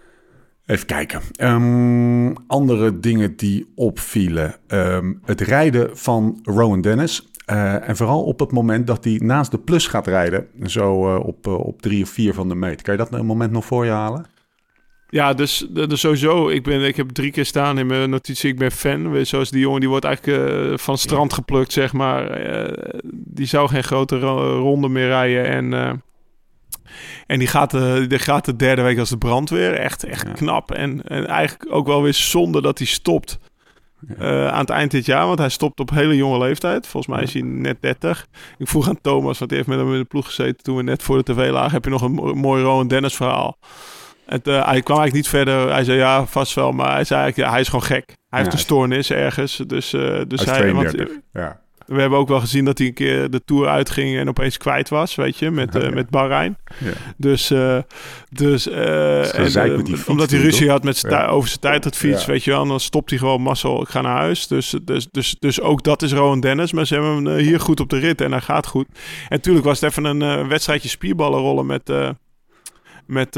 Even 0.66 0.86
kijken. 0.86 1.20
Um, 1.40 2.36
andere 2.46 3.00
dingen 3.00 3.36
die 3.36 3.72
opvielen. 3.74 4.54
Um, 4.68 5.20
het 5.24 5.40
rijden 5.40 5.98
van 5.98 6.38
Rowan 6.42 6.80
Dennis. 6.80 7.28
Uh, 7.46 7.88
en 7.88 7.96
vooral 7.96 8.24
op 8.24 8.38
het 8.38 8.52
moment 8.52 8.86
dat 8.86 9.04
hij 9.04 9.20
naast 9.22 9.50
de 9.50 9.58
plus 9.58 9.86
gaat 9.86 10.06
rijden. 10.06 10.46
Zo 10.62 11.14
uh, 11.14 11.26
op, 11.26 11.46
uh, 11.46 11.58
op 11.58 11.82
drie 11.82 12.02
of 12.02 12.08
vier 12.08 12.34
van 12.34 12.48
de 12.48 12.54
meet. 12.54 12.82
Kan 12.82 12.94
je 12.94 12.98
dat 12.98 13.12
een 13.12 13.26
moment 13.26 13.52
nog 13.52 13.64
voor 13.64 13.84
je 13.84 13.90
halen? 13.90 14.26
Ja, 15.08 15.34
dus, 15.34 15.66
dus 15.70 16.00
sowieso. 16.00 16.48
Ik, 16.48 16.62
ben, 16.62 16.82
ik 16.82 16.96
heb 16.96 17.10
drie 17.10 17.30
keer 17.30 17.44
staan 17.44 17.78
in 17.78 17.86
mijn 17.86 18.10
notitie. 18.10 18.50
Ik 18.50 18.58
ben 18.58 18.70
fan. 18.70 19.26
Zoals 19.26 19.50
die 19.50 19.60
jongen, 19.60 19.80
die 19.80 19.88
wordt 19.88 20.04
eigenlijk 20.04 20.80
van 20.80 20.98
strand 20.98 21.32
geplukt, 21.32 21.72
zeg 21.72 21.92
maar. 21.92 22.40
die 23.12 23.46
zou 23.46 23.68
geen 23.68 23.84
grote 23.84 24.18
ronde 24.18 24.88
meer 24.88 25.06
rijden. 25.06 25.46
En, 25.46 26.02
en 27.26 27.38
die 27.38 27.48
gaat, 27.48 27.70
de, 27.70 28.04
die 28.08 28.18
gaat 28.18 28.44
de 28.44 28.56
derde 28.56 28.82
week 28.82 28.98
als 28.98 29.08
de 29.08 29.18
brandweer. 29.18 29.74
Echt, 29.74 30.04
echt 30.04 30.26
ja. 30.26 30.32
knap. 30.32 30.70
En, 30.70 31.02
en 31.02 31.26
eigenlijk 31.26 31.74
ook 31.74 31.86
wel 31.86 32.02
weer 32.02 32.14
zonde 32.14 32.62
dat 32.62 32.78
hij 32.78 32.86
stopt. 32.86 33.38
Uh, 34.20 34.46
aan 34.48 34.60
het 34.60 34.70
eind 34.70 34.90
dit 34.90 35.06
jaar, 35.06 35.26
want 35.26 35.38
hij 35.38 35.48
stopt 35.48 35.80
op 35.80 35.90
hele 35.90 36.16
jonge 36.16 36.38
leeftijd. 36.38 36.86
Volgens 36.86 37.14
mij 37.14 37.22
is 37.22 37.32
hij 37.32 37.42
net 37.42 37.76
30. 37.80 38.26
Ik 38.58 38.68
vroeg 38.68 38.88
aan 38.88 39.00
Thomas, 39.00 39.38
want 39.38 39.50
hij 39.50 39.58
heeft 39.58 39.68
met 39.70 39.78
hem 39.78 39.92
in 39.92 39.98
de 39.98 40.04
ploeg 40.04 40.26
gezeten 40.26 40.62
toen 40.62 40.76
we 40.76 40.82
net 40.82 41.02
voor 41.02 41.24
de 41.24 41.32
tv 41.32 41.50
lagen. 41.50 41.72
Heb 41.72 41.84
je 41.84 41.90
nog 41.90 42.02
een 42.02 42.38
mooi 42.38 42.62
Rowan 42.62 42.88
Dennis 42.88 43.14
verhaal? 43.14 43.58
Het, 44.26 44.48
uh, 44.48 44.54
hij 44.54 44.82
kwam 44.82 44.98
eigenlijk 44.98 45.12
niet 45.12 45.28
verder. 45.28 45.72
Hij 45.72 45.84
zei 45.84 45.98
ja, 45.98 46.26
vast 46.26 46.54
wel, 46.54 46.72
maar 46.72 46.92
hij 46.92 47.04
zei 47.04 47.20
eigenlijk, 47.20 47.48
ja, 47.48 47.54
hij 47.54 47.60
is 47.60 47.68
gewoon 47.68 47.84
gek. 47.84 48.16
Hij 48.28 48.40
heeft 48.40 48.52
een 48.52 48.58
stoornis 48.58 49.10
ergens. 49.10 49.56
Dus, 49.66 49.92
uh, 49.92 50.20
dus 50.26 50.44
hij, 50.44 50.58
hij 50.58 50.72
want, 50.72 50.94
ja. 51.32 51.63
We 51.86 52.00
hebben 52.00 52.18
ook 52.18 52.28
wel 52.28 52.40
gezien 52.40 52.64
dat 52.64 52.78
hij 52.78 52.86
een 52.86 52.94
keer 52.94 53.30
de 53.30 53.44
Tour 53.44 53.68
uitging 53.68 54.16
en 54.16 54.28
opeens 54.28 54.56
kwijt 54.56 54.88
was, 54.88 55.14
weet 55.14 55.38
je, 55.38 55.50
met, 55.50 55.74
ja. 55.74 55.90
met 55.90 56.10
Bahrein. 56.10 56.56
Ja. 56.78 56.90
Dus, 57.16 57.50
uh, 57.50 57.78
dus, 58.30 58.66
uh, 58.66 59.56
en, 59.56 59.86
fiets, 59.86 60.04
omdat 60.04 60.30
hij 60.30 60.40
ruzie 60.40 60.70
had 60.70 60.84
met 60.84 61.06
over 61.28 61.48
zijn 61.48 61.60
tijdritfiets, 61.60 62.26
weet 62.26 62.44
je 62.44 62.50
wel, 62.50 62.66
dan 62.66 62.80
stopt 62.80 63.10
hij 63.10 63.18
gewoon 63.18 63.42
mazzel, 63.42 63.82
ik 63.82 63.88
ga 63.88 64.00
naar 64.00 64.16
huis. 64.16 64.46
Dus, 64.46 64.74
dus, 64.84 65.08
dus, 65.10 65.36
dus 65.38 65.60
ook 65.60 65.82
dat 65.82 66.02
is 66.02 66.12
Rowan 66.12 66.40
Dennis, 66.40 66.72
maar 66.72 66.86
ze 66.86 66.94
hebben 66.94 67.24
hem 67.24 67.36
hier 67.36 67.60
goed 67.60 67.80
op 67.80 67.90
de 67.90 67.98
rit 67.98 68.20
en 68.20 68.30
hij 68.30 68.40
gaat 68.40 68.66
goed. 68.66 68.86
En 68.88 69.36
natuurlijk 69.36 69.64
was 69.64 69.80
het 69.80 69.90
even 69.90 70.04
een 70.04 70.48
wedstrijdje 70.48 70.88
spierballen 70.88 71.40
rollen 71.40 71.66
met, 71.66 71.92
met, 73.06 73.34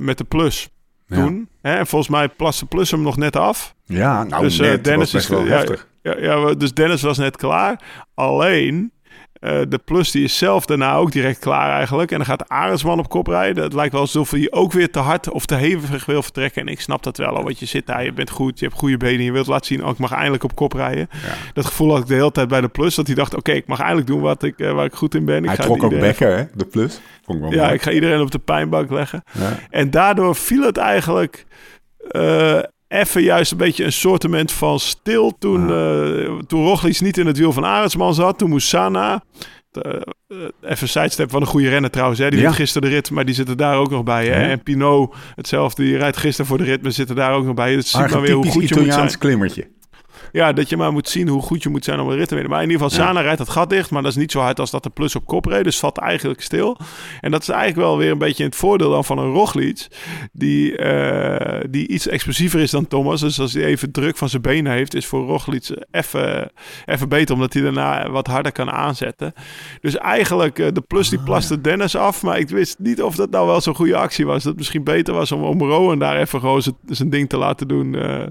met 0.00 0.18
de 0.18 0.24
plus. 0.28 0.68
Toen. 1.08 1.48
Hè? 1.62 1.74
En 1.74 1.86
volgens 1.86 2.10
mij 2.10 2.28
plaste 2.28 2.66
Plus 2.66 2.90
hem 2.90 3.02
nog 3.02 3.16
net 3.16 3.36
af. 3.36 3.74
Ja, 3.84 4.24
nou 4.24 4.42
dus, 4.42 4.58
net, 4.58 4.84
Dennis 4.84 5.14
is 5.14 5.28
wel 5.28 5.44
ja, 5.44 5.48
heftig. 5.48 5.90
Ja, 6.02 6.18
ja, 6.18 6.54
dus 6.54 6.72
Dennis 6.72 7.02
was 7.02 7.18
net 7.18 7.36
klaar. 7.36 7.80
Alleen, 8.14 8.92
uh, 9.40 9.60
de 9.68 9.78
Plus 9.84 10.10
die 10.10 10.24
is 10.24 10.38
zelf 10.38 10.66
daarna 10.66 10.94
ook 10.94 11.12
direct 11.12 11.38
klaar 11.38 11.70
eigenlijk. 11.70 12.10
En 12.10 12.16
dan 12.16 12.26
gaat 12.26 12.48
Arendsman 12.48 12.98
op 12.98 13.08
kop 13.08 13.26
rijden. 13.26 13.62
Het 13.62 13.72
lijkt 13.72 13.92
wel 13.92 14.00
alsof 14.00 14.30
hij 14.30 14.46
ook 14.50 14.72
weer 14.72 14.90
te 14.90 14.98
hard 14.98 15.30
of 15.30 15.46
te 15.46 15.54
hevig 15.54 16.06
wil 16.06 16.22
vertrekken. 16.22 16.62
En 16.62 16.68
ik 16.68 16.80
snap 16.80 17.02
dat 17.02 17.16
wel, 17.16 17.42
want 17.42 17.58
je 17.58 17.66
zit 17.66 17.86
daar, 17.86 18.04
je 18.04 18.12
bent 18.12 18.30
goed, 18.30 18.58
je 18.58 18.64
hebt 18.64 18.78
goede 18.78 18.96
benen. 18.96 19.24
Je 19.24 19.32
wilt 19.32 19.46
laten 19.46 19.66
zien, 19.66 19.84
oh, 19.84 19.90
ik 19.90 19.98
mag 19.98 20.12
eindelijk 20.12 20.44
op 20.44 20.54
kop 20.54 20.72
rijden. 20.72 21.08
Ja. 21.10 21.34
Dat 21.52 21.66
gevoel 21.66 21.90
had 21.90 21.98
ik 22.00 22.06
de 22.06 22.14
hele 22.14 22.32
tijd 22.32 22.48
bij 22.48 22.60
de 22.60 22.68
Plus. 22.68 22.94
Dat 22.94 23.06
hij 23.06 23.14
dacht, 23.16 23.30
oké, 23.30 23.38
okay, 23.38 23.54
ik 23.54 23.66
mag 23.66 23.78
eindelijk 23.78 24.06
doen 24.06 24.20
wat 24.20 24.42
ik, 24.42 24.58
uh, 24.58 24.72
waar 24.72 24.84
ik 24.84 24.94
goed 24.94 25.14
in 25.14 25.24
ben. 25.24 25.38
Ik 25.38 25.46
hij 25.46 25.56
ga 25.56 25.62
trok 25.62 25.82
ook 25.82 25.98
bekken, 25.98 26.36
hè, 26.36 26.44
de 26.54 26.64
Plus. 26.66 27.00
Vond 27.24 27.38
ik 27.38 27.44
wel 27.44 27.52
ja, 27.52 27.62
mooi. 27.62 27.74
ik 27.74 27.82
ga 27.82 27.90
iedereen 27.90 28.20
op 28.20 28.30
de 28.30 28.38
pijnbank 28.38 28.90
leggen. 28.90 29.22
Ja. 29.32 29.58
En 29.70 29.90
daardoor 29.90 30.36
viel 30.36 30.62
het 30.62 30.76
eigenlijk... 30.76 31.46
Uh, 32.10 32.58
even 32.92 33.22
juist 33.22 33.52
een 33.52 33.58
beetje 33.58 33.84
een 33.84 33.92
sortiment 33.92 34.52
van 34.52 34.80
stil 34.80 35.36
toen, 35.38 35.68
uh, 35.68 36.38
toen 36.46 36.64
Roglic 36.64 37.00
niet 37.00 37.18
in 37.18 37.26
het 37.26 37.38
wiel 37.38 37.52
van 37.52 37.64
Arendsman 37.64 38.14
zat. 38.14 38.38
Toen 38.38 38.50
moest 38.50 38.68
Sana, 38.68 39.24
uh, 39.72 40.48
even 40.62 40.88
sidestep 40.88 41.30
van 41.30 41.40
een 41.40 41.46
goede 41.46 41.68
renner 41.68 41.90
trouwens. 41.90 42.20
Hè. 42.20 42.30
Die 42.30 42.40
ja. 42.40 42.52
gisteren 42.52 42.88
de 42.88 42.94
rit, 42.94 43.10
maar 43.10 43.24
die 43.24 43.34
zitten 43.34 43.56
daar 43.56 43.76
ook 43.76 43.90
nog 43.90 44.02
bij. 44.02 44.26
Hè. 44.26 44.40
Ja. 44.40 44.48
En 44.48 44.62
Pinot, 44.62 45.14
hetzelfde, 45.34 45.82
die 45.82 45.96
rijdt 45.96 46.16
gisteren 46.16 46.46
voor 46.46 46.58
de 46.58 46.64
rit, 46.64 46.82
maar 46.82 46.92
zitten 46.92 47.16
daar 47.16 47.32
ook 47.32 47.44
nog 47.44 47.54
bij. 47.54 47.74
Dat 47.74 47.86
ziet 47.86 48.10
maar 48.10 48.20
weer 48.20 48.34
hoe 48.34 48.50
goed 48.50 48.68
je 48.68 48.80
moet 48.80 48.92
zijn. 48.92 49.18
klimmertje. 49.18 49.68
Ja, 50.32 50.52
dat 50.52 50.68
je 50.68 50.76
maar 50.76 50.92
moet 50.92 51.08
zien 51.08 51.28
hoe 51.28 51.42
goed 51.42 51.62
je 51.62 51.68
moet 51.68 51.84
zijn 51.84 52.00
om 52.00 52.08
een 52.08 52.16
rit 52.16 52.28
te 52.28 52.34
winnen. 52.34 52.52
Maar 52.52 52.62
in 52.62 52.70
ieder 52.70 52.82
geval, 52.82 53.04
Sana 53.04 53.20
rijdt 53.20 53.38
het 53.38 53.48
gat 53.48 53.70
dicht. 53.70 53.90
Maar 53.90 54.02
dat 54.02 54.10
is 54.10 54.16
niet 54.16 54.32
zo 54.32 54.40
hard 54.40 54.60
als 54.60 54.70
dat 54.70 54.82
de 54.82 54.90
plus 54.90 55.16
op 55.16 55.26
kop 55.26 55.44
reed. 55.44 55.64
Dus 55.64 55.78
valt 55.78 55.98
eigenlijk 55.98 56.40
stil. 56.40 56.78
En 57.20 57.30
dat 57.30 57.42
is 57.42 57.48
eigenlijk 57.48 57.80
wel 57.80 57.98
weer 57.98 58.10
een 58.10 58.18
beetje 58.18 58.44
het 58.44 58.56
voordeel 58.56 58.90
dan 58.90 59.04
van 59.04 59.18
een 59.18 59.32
Roglic. 59.32 59.86
Die, 60.32 60.78
uh, 60.78 61.60
die 61.70 61.88
iets 61.88 62.08
explosiever 62.08 62.60
is 62.60 62.70
dan 62.70 62.88
Thomas. 62.88 63.20
Dus 63.20 63.40
als 63.40 63.52
hij 63.52 63.64
even 63.64 63.92
druk 63.92 64.16
van 64.16 64.28
zijn 64.28 64.42
benen 64.42 64.72
heeft, 64.72 64.94
is 64.94 65.06
voor 65.06 65.26
Roglic 65.26 65.84
even, 65.90 66.52
even 66.84 67.08
beter. 67.08 67.34
Omdat 67.34 67.52
hij 67.52 67.62
daarna 67.62 68.10
wat 68.10 68.26
harder 68.26 68.52
kan 68.52 68.70
aanzetten. 68.70 69.32
Dus 69.80 69.96
eigenlijk, 69.96 70.58
uh, 70.58 70.66
de 70.72 70.80
plus 70.80 71.08
die 71.08 71.22
plaste 71.22 71.60
Dennis 71.60 71.96
af. 71.96 72.22
Maar 72.22 72.38
ik 72.38 72.48
wist 72.48 72.78
niet 72.78 73.02
of 73.02 73.14
dat 73.14 73.30
nou 73.30 73.46
wel 73.46 73.60
zo'n 73.60 73.74
goede 73.74 73.96
actie 73.96 74.26
was. 74.26 74.36
Dat 74.36 74.44
het 74.44 74.56
misschien 74.56 74.84
beter 74.84 75.14
was 75.14 75.32
om, 75.32 75.42
om 75.42 75.60
Rowan 75.60 75.98
daar 75.98 76.16
even 76.16 76.40
gewoon 76.40 76.62
zijn 76.86 77.10
ding 77.10 77.28
te 77.28 77.36
laten 77.36 77.68
doen 77.68 77.92
uh, 77.92 78.22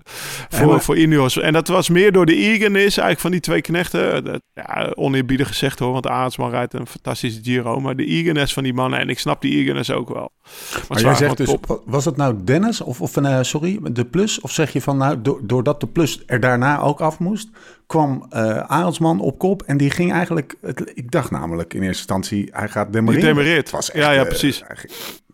voor, 0.50 0.68
maar... 0.68 0.82
voor 0.82 0.98
Ineos. 0.98 1.40
En 1.40 1.54
dat 1.54 1.68
was 1.68 1.90
meer 1.92 2.12
door 2.12 2.26
de 2.26 2.36
eagerness 2.36 2.98
eigenlijk 2.98 3.20
van 3.20 3.32
die 3.32 3.40
twee 3.40 3.62
knechten. 3.62 4.24
Dat, 4.24 4.42
ja, 4.54 4.92
oneerbiedig 4.96 5.48
gezegd 5.48 5.80
hoor, 5.80 5.92
want 5.92 6.08
Aartsman 6.08 6.50
rijdt 6.50 6.74
een 6.74 6.88
fantastische 6.88 7.40
Giro. 7.44 7.80
Maar 7.80 7.96
de 7.96 8.06
eagerness 8.06 8.54
van 8.54 8.64
die 8.64 8.74
mannen, 8.74 9.00
en 9.00 9.10
ik 9.10 9.20
snap 9.20 9.42
die 9.42 9.58
eagerness 9.58 9.92
ook 9.92 10.10
wel. 10.10 10.32
Maar, 10.72 10.84
maar 10.90 11.02
jij 11.02 11.16
zegt 11.16 11.38
dus, 11.38 11.50
top. 11.50 11.82
was 11.86 12.06
het 12.06 12.18
nou 12.18 12.36
Dennis 12.44 12.82
of, 12.82 13.02
of 13.02 13.18
uh, 13.18 13.38
sorry, 13.42 13.80
de 13.92 14.06
Plus? 14.06 14.40
Of 14.40 14.52
zeg 14.52 14.74
je 14.74 14.82
van 14.82 14.98
nou, 14.98 15.22
do 15.22 15.40
doordat 15.44 15.80
de 15.80 15.88
Plus 15.88 16.24
er 16.26 16.40
daarna 16.40 16.80
ook 16.80 17.02
af 17.02 17.20
moest, 17.20 17.50
kwam 17.88 18.26
uh, 18.30 18.58
Arendsman 18.58 19.20
op 19.20 19.38
kop 19.38 19.62
en 19.62 19.78
die 19.78 19.90
ging 19.90 20.12
eigenlijk, 20.12 20.56
het, 20.62 20.92
ik 20.94 21.12
dacht 21.12 21.32
namelijk 21.32 21.74
in 21.74 21.82
eerste 21.82 21.98
instantie, 21.98 22.50
hij 22.52 22.68
gaat 22.68 22.94
demareren. 22.94 23.44
Die. 23.44 23.64
Was 23.72 23.92
echt, 23.92 24.06
ja, 24.06 24.12
ja, 24.12 24.24
precies. 24.24 24.62
Uh, 24.62 24.68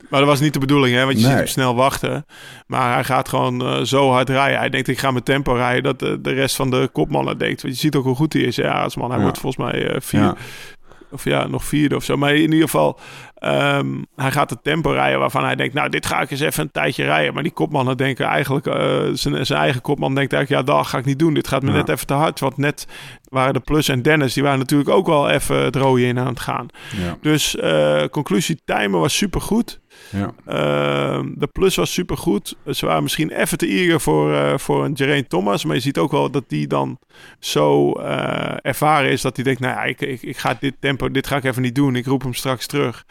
maar 0.10 0.20
dat 0.20 0.30
was 0.30 0.40
niet 0.40 0.54
de 0.54 0.60
bedoeling, 0.60 0.96
hè? 0.96 1.06
Want 1.06 1.18
je 1.18 1.22
nee. 1.22 1.30
ziet 1.30 1.38
hem 1.40 1.48
snel 1.48 1.76
wachten. 1.76 2.26
Maar 2.68 2.94
hij 2.94 3.04
gaat 3.04 3.30
gewoon 3.30 3.62
uh, 3.62 3.84
zo 3.84 4.12
hard 4.12 4.30
rijden. 4.30 4.60
Hij 4.60 4.70
denkt, 4.70 4.88
ik 4.88 5.00
ga 5.00 5.12
met 5.12 5.26
tempo 5.26 5.54
rijden. 5.54 5.84
Dat 5.84 6.00
de, 6.00 6.22
de 6.22 6.34
rest 6.34 6.56
van 6.56 6.70
de 6.70 6.90
kopmannen 6.94 7.38
denkt. 7.38 7.62
Want 7.62 7.74
je 7.74 7.80
ziet 7.80 7.96
ook 7.96 8.04
hoe 8.04 8.16
goed 8.16 8.34
hij 8.34 8.42
is. 8.42 8.56
Ja, 8.56 8.82
als 8.84 8.96
man. 8.96 9.10
Hij 9.10 9.18
ja. 9.18 9.24
wordt 9.24 9.40
volgens 9.40 9.72
mij 9.72 9.92
uh, 9.92 9.96
vier... 10.00 10.22
Ja. 10.22 10.36
Of 11.12 11.24
ja, 11.24 11.48
nog 11.48 11.64
vierde 11.64 11.96
of 11.96 12.04
zo. 12.04 12.18
Maar 12.18 12.36
in 12.36 12.52
ieder 12.52 12.70
geval, 12.70 13.00
um, 13.40 14.06
hij 14.16 14.32
gaat 14.32 14.50
het 14.50 14.64
tempo 14.64 14.92
rijden 14.92 15.20
waarvan 15.20 15.44
hij 15.44 15.56
denkt... 15.56 15.74
nou, 15.74 15.90
dit 15.90 16.06
ga 16.06 16.22
ik 16.22 16.32
eens 16.32 16.40
even 16.40 16.64
een 16.64 16.72
tijdje 16.72 17.04
rijden. 17.04 17.34
Maar 17.34 17.44
die 17.44 17.52
kopmannen 17.52 17.98
denken 17.98 18.26
eigenlijk... 18.26 18.66
Zijn, 19.14 19.46
zijn 19.46 19.60
eigen 19.60 19.82
kopman 19.82 20.16
denkt 20.16 20.34
eigenlijk... 20.34 20.68
ja, 20.68 20.74
dat 20.74 20.88
ga 20.88 20.98
ik 20.98 21.06
niet 21.06 21.20
doen. 21.20 21.34
Dit 21.34 21.48
gaat 21.48 21.62
me 21.62 21.72
ja. 21.72 21.76
net 21.76 21.90
even 21.90 22.08
te 22.08 22.14
hard. 22.14 22.40
Want 22.40 22.58
net 22.58 22.88
waren 23.30 23.54
de 23.54 23.60
Plus 23.60 23.90
en 23.90 24.02
Dennis... 24.02 24.34
die 24.34 24.44
waren 24.44 24.60
natuurlijk 24.60 24.90
ook 24.90 25.08
wel 25.08 25.30
even 25.30 25.64
het 25.64 25.76
rode 25.76 26.06
in 26.06 26.20
aan 26.20 26.28
het 26.28 26.40
gaan. 26.40 26.68
Ja. 26.96 27.18
Dus 27.22 27.58
conclusie, 28.12 28.62
timen 28.66 29.00
was 29.00 29.18
supergoed. 29.18 29.80
Ja. 30.12 30.34
Uh, 30.48 31.30
de 31.36 31.48
plus 31.48 31.76
was 31.76 31.94
supergoed. 31.94 32.58
Ze 32.66 32.86
waren 32.86 33.04
misschien 33.04 33.30
even 33.30 33.58
te 33.58 33.68
eager 33.68 34.02
voor, 34.02 34.32
uh, 34.32 34.58
voor 34.58 34.86
een 34.86 34.98
Geraint 34.98 35.30
Thomas. 35.30 35.66
Maar 35.66 35.76
je 35.76 35.82
ziet 35.82 35.98
ook 35.98 36.12
wel 36.12 36.32
dat 36.32 36.44
die 36.48 36.68
dan 36.68 37.00
zo 37.40 38.00
uh, 38.00 38.58
ervaren 38.62 39.12
is 39.12 39.22
dat 39.22 39.36
hij 39.36 39.46
denkt... 39.46 39.60
nou 39.60 39.74
ja, 39.74 39.84
ik, 39.84 40.02
ik, 40.02 40.22
ik, 40.22 40.38
ga 40.38 40.58
dit 40.60 40.76
tempo, 40.80 41.12
dit 41.12 41.28
ga 41.28 41.36
ik 41.36 41.44
even 41.44 41.62
niet 41.62 41.76
doen. 41.76 41.96
Ik 41.96 42.06
roep 42.06 42.22
hem 42.22 42.34
straks 42.34 42.66
terug. 42.66 43.06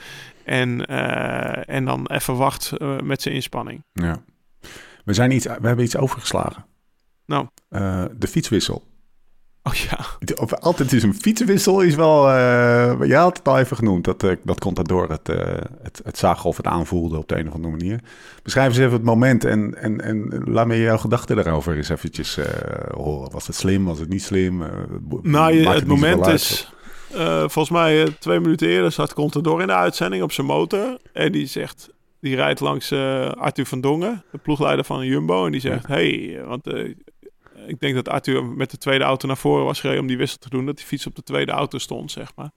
En, 0.44 0.90
uh, 0.90 1.68
en 1.68 1.84
dan 1.84 2.06
even 2.06 2.36
wacht 2.36 2.72
met 3.02 3.22
zijn 3.22 3.34
inspanning. 3.34 3.84
Ja. 3.92 4.22
We, 5.04 5.14
zijn 5.14 5.30
iets, 5.30 5.46
we 5.46 5.66
hebben 5.66 5.84
iets 5.84 5.96
overgeslagen. 5.96 6.64
Nou? 7.26 7.46
de 8.18 8.28
fietswissel. 8.28 8.84
Oh 9.66 9.74
ja. 9.74 9.98
Of 10.40 10.54
altijd 10.54 10.92
is 10.92 11.02
een 11.02 11.14
fietsenwissel 11.14 11.80
is 11.80 11.94
wel... 11.94 12.28
Uh, 12.28 12.94
jij 13.00 13.18
had 13.18 13.36
het 13.36 13.48
al 13.48 13.58
even 13.58 13.76
genoemd. 13.76 14.04
Dat, 14.04 14.22
uh, 14.22 14.32
dat 14.42 14.60
Contador 14.60 15.10
het, 15.10 15.28
uh, 15.28 15.36
het, 15.82 16.00
het 16.04 16.18
zag 16.18 16.44
of 16.44 16.56
het 16.56 16.66
aanvoelde 16.66 17.18
op 17.18 17.28
de 17.28 17.38
een 17.38 17.48
of 17.48 17.54
andere 17.54 17.76
manier. 17.76 18.00
Beschrijf 18.42 18.68
eens 18.68 18.78
even 18.78 18.92
het 18.92 19.02
moment 19.02 19.44
en, 19.44 19.74
en, 19.82 20.00
en 20.00 20.42
laat 20.44 20.66
me 20.66 20.80
jouw 20.80 20.98
gedachten 20.98 21.36
daarover 21.36 21.76
eens 21.76 21.88
eventjes 21.88 22.38
horen. 22.94 23.32
Was 23.32 23.46
het 23.46 23.56
slim? 23.56 23.84
Was 23.84 23.98
het 23.98 24.08
niet 24.08 24.22
slim? 24.22 24.62
nou, 25.22 25.52
je, 25.52 25.68
het, 25.68 25.74
het 25.74 25.86
moment 25.86 26.26
is... 26.26 26.72
volgens 27.38 27.70
mij 27.70 28.16
twee 28.18 28.40
minuten 28.40 28.68
eerder 28.68 28.92
zat 28.92 29.14
Contador 29.14 29.60
in 29.60 29.66
de 29.66 29.74
uitzending 29.74 30.22
op 30.22 30.32
zijn 30.32 30.46
motor. 30.46 30.98
En 31.12 31.32
die 31.32 31.46
zegt... 31.46 31.88
die 32.20 32.36
rijdt 32.36 32.60
langs 32.60 32.92
Arthur 33.38 33.66
van 33.66 33.80
Dongen, 33.80 34.24
de 34.32 34.38
ploegleider 34.38 34.84
van 34.84 35.06
Jumbo. 35.06 35.46
En 35.46 35.52
die 35.52 35.60
zegt, 35.60 35.86
hey, 35.86 36.40
want 36.46 36.64
ik 37.66 37.80
denk 37.80 37.94
dat 37.94 38.08
Arthur 38.08 38.44
met 38.44 38.70
de 38.70 38.78
tweede 38.78 39.04
auto 39.04 39.26
naar 39.26 39.36
voren 39.36 39.64
was 39.64 39.80
gereden 39.80 40.00
om 40.02 40.06
die 40.06 40.16
wissel 40.16 40.38
te 40.38 40.48
doen. 40.48 40.66
Dat 40.66 40.76
die 40.76 40.86
fiets 40.86 41.06
op 41.06 41.14
de 41.14 41.22
tweede 41.22 41.52
auto 41.52 41.78
stond, 41.78 42.10
zeg 42.10 42.32
maar. 42.36 42.50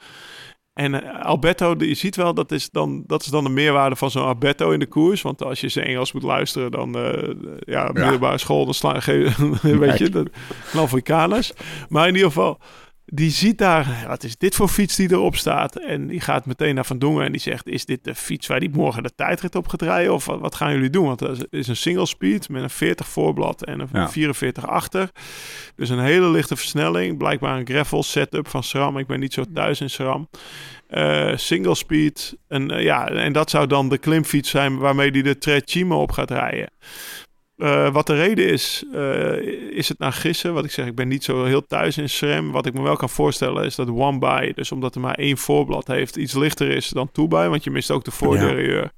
En 0.74 0.94
uh, 0.94 1.26
Alberto, 1.26 1.76
je 1.78 1.94
ziet 1.94 2.16
wel, 2.16 2.34
dat 2.34 2.52
is 2.52 2.70
dan, 2.70 3.04
dat 3.08 3.22
is 3.22 3.28
dan 3.28 3.44
de 3.44 3.50
meerwaarde 3.50 3.96
van 3.96 4.12
zo'n 4.12 4.26
Alberto 4.26 4.72
in 4.72 4.80
de 4.80 4.88
koers. 4.88 5.22
Want 5.22 5.44
als 5.44 5.62
je 5.62 5.68
ze 5.68 5.82
Engels 5.82 6.12
moet 6.12 6.24
luisteren, 6.24 6.72
dan 6.72 6.98
uh, 6.98 7.36
ja, 7.60 7.90
middelbare 7.94 8.38
school, 8.38 8.66
dan 8.66 8.74
slaan 8.74 9.02
weet 9.62 9.98
je, 9.98 10.10
de 10.10 10.26
Afrikaners. 10.74 11.54
Maar 11.90 12.08
in 12.08 12.14
ieder 12.14 12.28
geval, 12.28 12.60
die 13.12 13.32
ziet 13.32 13.58
daar, 13.58 14.06
wat 14.08 14.24
is 14.24 14.38
dit 14.38 14.56
voor 14.56 14.68
fiets 14.68 14.96
die 14.96 15.12
erop 15.12 15.36
staat? 15.36 15.76
En 15.76 16.08
die 16.08 16.22
gaat 16.22 16.46
meteen 16.46 16.76
naar 16.76 16.86
Van 16.86 17.00
Dongen 17.00 17.26
en 17.26 17.32
die 17.32 17.42
zegt, 17.42 17.68
is 17.68 17.86
dit 17.86 18.04
de 18.04 18.16
fiets 18.16 18.48
waar 18.48 18.60
die 18.60 18.70
morgen 18.70 19.04
de 19.04 19.16
tijdrit 19.16 19.56
op 19.56 19.68
gaat 19.68 19.82
rijden? 19.82 20.14
Of 20.14 20.26
wat, 20.26 20.56
gaan 20.56 20.74
jullie 20.74 20.90
doen? 20.90 21.06
Want 21.06 21.20
dat 21.20 21.48
is 21.50 21.68
een 21.68 21.76
single 21.76 22.06
speed 22.06 22.50
met 22.50 22.64
een 22.64 22.70
40 22.70 23.08
voorblad 23.08 23.66
en 23.66 23.80
een 23.80 24.10
44 24.10 24.68
achter. 24.68 25.10
Dus 25.76 25.90
een 25.90 26.00
hele 26.00 26.30
lichte 26.30 26.56
versnelling. 26.56 27.18
Blijkbaar 27.18 27.58
een 27.58 27.68
gravel 27.68 28.04
setup 28.04 28.48
van 28.48 28.64
SRAM. 28.64 28.98
Ik 28.98 29.08
ben 29.08 29.20
niet 29.20 29.34
zo 29.34 29.44
thuis 29.54 29.82
in 29.82 29.90
SRAM. 29.90 30.30
Uh, 30.90 31.36
single 31.36 31.76
speed. 31.76 32.38
En, 32.48 32.72
uh, 32.72 32.84
ja, 32.84 33.08
en 33.08 33.34
dat 33.34 33.50
zou 33.50 33.68
dan 33.68 33.90
de 33.90 33.98
klimfiets 33.98 34.50
zijn 34.50 34.78
waarmee 34.78 35.12
hij 35.12 35.22
de 35.22 35.38
Trecimo 35.38 36.02
op 36.02 36.12
gaat 36.12 36.32
rijden. 36.32 36.70
Uh, 37.60 37.92
wat 37.92 38.08
de 38.08 38.16
reden 38.16 38.48
is, 38.48 38.84
uh, 38.94 39.38
is 39.78 39.90
het 39.90 40.00
naar 40.00 40.14
gissen. 40.14 40.54
Wat 40.54 40.66
ik 40.66 40.72
zeg, 40.72 40.86
ik 40.86 40.96
ben 40.96 41.08
niet 41.08 41.24
zo 41.24 41.44
heel 41.44 41.66
thuis 41.66 41.98
in 41.98 42.10
SRAM. 42.10 42.52
Wat 42.52 42.66
ik 42.66 42.74
me 42.74 42.82
wel 42.82 42.96
kan 42.96 43.10
voorstellen 43.10 43.66
is 43.66 43.76
dat 43.76 43.88
One 43.88 44.20
By, 44.20 44.52
dus 44.56 44.72
omdat 44.72 44.96
er 44.96 45.02
maar 45.02 45.16
één 45.16 45.38
voorblad 45.38 45.88
heeft, 45.88 46.16
iets 46.16 46.34
lichter 46.34 46.70
is 46.70 46.90
dan 46.90 47.12
Two 47.12 47.28
By. 47.28 47.48
Want 47.48 47.64
je 47.64 47.72
mist 47.72 47.92
ook 47.92 48.04
de 48.04 48.12
voordeur. 48.12 48.92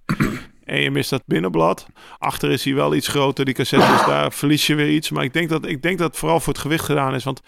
En 0.64 0.82
je 0.82 0.92
mist 0.92 1.10
dat 1.10 1.24
binnenblad. 1.26 1.88
Achter 2.18 2.52
is 2.52 2.64
hij 2.64 2.74
wel 2.74 2.96
iets 2.96 3.08
groter, 3.08 3.46
die 3.46 3.54
cassette, 3.54 3.92
dus 3.92 4.06
daar 4.06 4.32
verlies 4.34 4.68
je 4.68 4.76
weer 4.76 4.90
iets. 4.90 5.10
Maar 5.10 5.24
ik 5.24 5.34
denk 5.34 5.50
dat, 5.50 5.66
ik 5.66 5.82
denk 5.82 5.98
dat 5.98 6.08
het 6.08 6.18
vooral 6.18 6.40
voor 6.40 6.54
het 6.54 6.62
gewicht 6.62 6.86
gedaan 6.86 7.16
is. 7.16 7.24
Want 7.24 7.42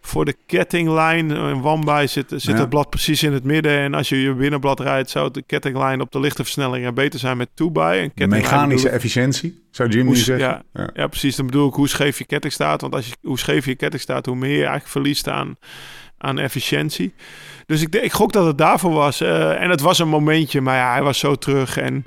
voor 0.00 0.24
de 0.24 0.36
kettinglijn 0.46 1.30
een 1.30 1.60
Wambai 1.60 2.08
zit, 2.08 2.32
zit 2.36 2.58
het 2.58 2.68
blad 2.68 2.90
precies 2.90 3.22
in 3.22 3.32
het 3.32 3.44
midden. 3.44 3.78
En 3.78 3.94
als 3.94 4.08
je 4.08 4.22
je 4.22 4.34
binnenblad 4.34 4.80
rijdt, 4.80 5.10
zou 5.10 5.30
de 5.30 5.42
kettinglijn 5.42 6.00
op 6.00 6.12
de 6.12 6.20
lichte 6.20 6.42
versnelling 6.42 6.94
beter 6.94 7.18
zijn 7.20 7.36
met 7.36 7.48
2 7.54 8.10
En 8.14 8.28
Mechanische 8.28 8.88
efficiëntie, 8.88 9.62
zou 9.70 9.88
Jimmy 9.88 10.14
zeggen. 10.14 10.48
Ja, 10.48 10.62
ja. 10.72 10.90
ja, 10.94 11.06
precies. 11.06 11.36
Dan 11.36 11.46
bedoel 11.46 11.68
ik 11.68 11.74
hoe 11.74 11.88
scheef 11.88 12.18
je 12.18 12.24
ketting 12.24 12.52
staat. 12.52 12.80
Want 12.80 12.94
als 12.94 13.06
je, 13.06 13.14
hoe 13.22 13.38
scheef 13.38 13.64
je 13.64 13.74
ketting 13.74 14.02
staat, 14.02 14.26
hoe 14.26 14.36
meer 14.36 14.50
je 14.50 14.56
eigenlijk 14.56 14.88
verliest 14.88 15.28
aan, 15.28 15.56
aan 16.18 16.38
efficiëntie. 16.38 17.14
Dus 17.66 17.82
ik, 17.82 17.94
ik 17.94 18.12
gok 18.12 18.32
dat 18.32 18.46
het 18.46 18.58
daarvoor 18.58 18.92
was. 18.92 19.22
Uh, 19.22 19.62
en 19.62 19.70
het 19.70 19.80
was 19.80 19.98
een 19.98 20.08
momentje, 20.08 20.60
maar 20.60 20.76
ja, 20.76 20.92
hij 20.92 21.02
was 21.02 21.18
zo 21.18 21.34
terug. 21.34 21.76
En 21.76 22.06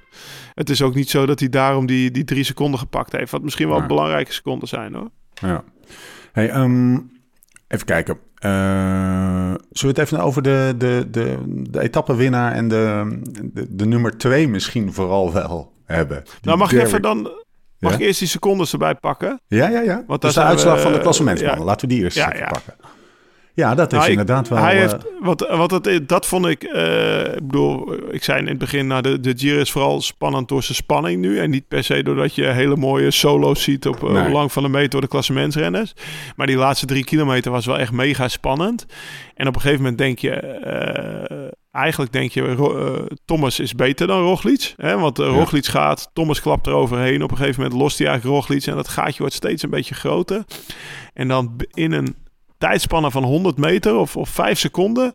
het 0.54 0.70
is 0.70 0.82
ook 0.82 0.96
niet 0.96 1.10
zo 1.10 1.26
dat 1.26 1.40
hij 1.40 1.50
daarom 1.50 1.86
die, 1.86 2.12
die 2.12 2.24
drie 2.24 2.44
seconden 2.44 2.80
gepakt 2.80 3.12
heeft. 3.12 3.32
Wat 3.32 3.42
misschien 3.42 3.68
wel 3.68 3.80
ja. 3.80 3.86
belangrijke 3.86 4.34
seconden 4.34 4.68
zijn 4.68 4.94
hoor. 4.94 5.10
Ja. 5.34 5.64
Hey, 6.32 6.56
um, 6.56 7.12
Even 7.72 7.86
kijken. 7.86 8.18
Uh, 8.46 8.52
zullen 9.72 9.72
we 9.72 9.88
het 9.88 9.98
even 9.98 10.20
over 10.20 10.42
de, 10.42 10.74
de, 10.78 11.08
de, 11.12 11.38
de 11.70 11.80
etappenwinnaar 11.82 12.52
en 12.52 12.68
de, 12.68 13.20
de, 13.54 13.76
de 13.76 13.86
nummer 13.86 14.18
twee 14.18 14.48
misschien 14.48 14.94
vooral 14.94 15.34
wel 15.34 15.74
hebben? 15.86 16.24
Nou, 16.42 16.58
mag 16.58 16.72
ik 16.72 16.82
even 16.82 17.02
dan... 17.02 17.32
Mag 17.80 17.92
ja? 17.92 17.98
ik 17.98 18.04
eerst 18.06 18.20
die 18.20 18.28
secondes 18.28 18.72
erbij 18.72 18.96
pakken? 18.96 19.42
Ja, 19.48 19.70
ja, 19.70 19.82
ja. 19.82 20.04
Want 20.08 20.22
dat 20.22 20.30
is 20.30 20.36
de 20.36 20.44
uitslag 20.44 20.76
we, 20.76 20.82
van 20.82 20.94
de 20.94 21.00
klassementsmannen. 21.00 21.60
Ja. 21.60 21.66
Laten 21.66 21.88
we 21.88 21.94
die 21.94 22.04
eerst 22.04 22.18
ja, 22.18 22.34
ja. 22.36 22.48
pakken. 22.48 22.74
Ja, 23.54 23.76
dat 23.76 23.92
is 23.92 23.98
nou, 23.98 24.10
inderdaad 24.10 24.48
wel... 24.48 24.60
Hij 24.60 24.78
heeft, 24.78 24.98
wat, 25.20 25.48
wat 25.50 25.72
het, 25.72 26.10
dat 26.10 26.26
vond 26.26 26.46
ik... 26.46 26.64
Uh, 26.64 27.26
ik 27.26 27.48
bedoel, 27.48 27.94
ik 28.14 28.24
zei 28.24 28.40
in 28.40 28.48
het 28.48 28.58
begin... 28.58 28.88
Nou, 28.88 29.02
de, 29.02 29.20
de 29.20 29.34
Giro 29.38 29.60
is 29.60 29.72
vooral 29.72 30.02
spannend 30.02 30.48
door 30.48 30.64
zijn 30.64 30.76
spanning 30.76 31.22
nu. 31.22 31.40
En 31.40 31.50
niet 31.50 31.68
per 31.68 31.84
se 31.84 32.04
doordat 32.04 32.36
je 32.36 32.46
hele 32.46 32.76
mooie 32.76 33.12
solo's 33.12 33.64
ziet... 33.64 33.88
op 33.88 34.02
nee. 34.02 34.30
lang 34.30 34.52
van 34.52 34.64
de 34.64 34.70
meter 34.70 34.90
door 34.90 35.02
de 35.02 35.08
klassementsrenners. 35.08 35.94
Maar 36.36 36.48
die 36.48 36.56
laatste 36.56 36.86
drie 36.86 37.04
kilometer 37.04 37.52
was 37.52 37.66
wel 37.66 37.80
echt 37.80 37.92
mega 37.92 38.28
spannend. 38.28 38.86
En 39.36 39.48
op 39.48 39.56
een 39.56 39.62
gegeven 39.62 39.82
moment 39.82 39.98
denk 39.98 40.20
je... 40.20 40.60
Uh, 41.32 41.48
eigenlijk 41.72 42.12
denk 42.12 42.32
je, 42.32 42.42
uh, 42.42 43.18
Thomas 43.26 43.60
is 43.60 43.76
beter 43.76 44.08
dan 44.08 44.22
Roglic. 44.22 44.74
Hè? 44.78 44.98
Want 45.00 45.20
uh, 45.20 45.26
Roglic 45.26 45.66
gaat, 45.66 46.10
Thomas 46.14 46.42
klapt 46.42 46.68
er 46.68 46.74
overheen. 46.74 47.24
Op 47.24 47.32
een 47.32 47.38
gegeven 47.38 47.62
moment 47.62 47.82
lost 47.82 47.98
hij 47.98 48.08
eigenlijk 48.08 48.38
Roglic. 48.38 48.66
En 48.66 48.76
dat 48.76 48.88
gaatje 48.88 49.18
wordt 49.18 49.34
steeds 49.34 49.64
een 49.64 49.70
beetje 49.70 49.96
groter. 49.96 50.44
En 51.14 51.28
dan 51.28 51.56
in 51.74 51.92
een 51.92 52.16
tijdspannen 52.62 53.12
van 53.12 53.24
100 53.24 53.58
meter 53.58 53.95
of, 53.95 54.17
of 54.17 54.30
5 54.30 54.60
seconden 54.60 55.13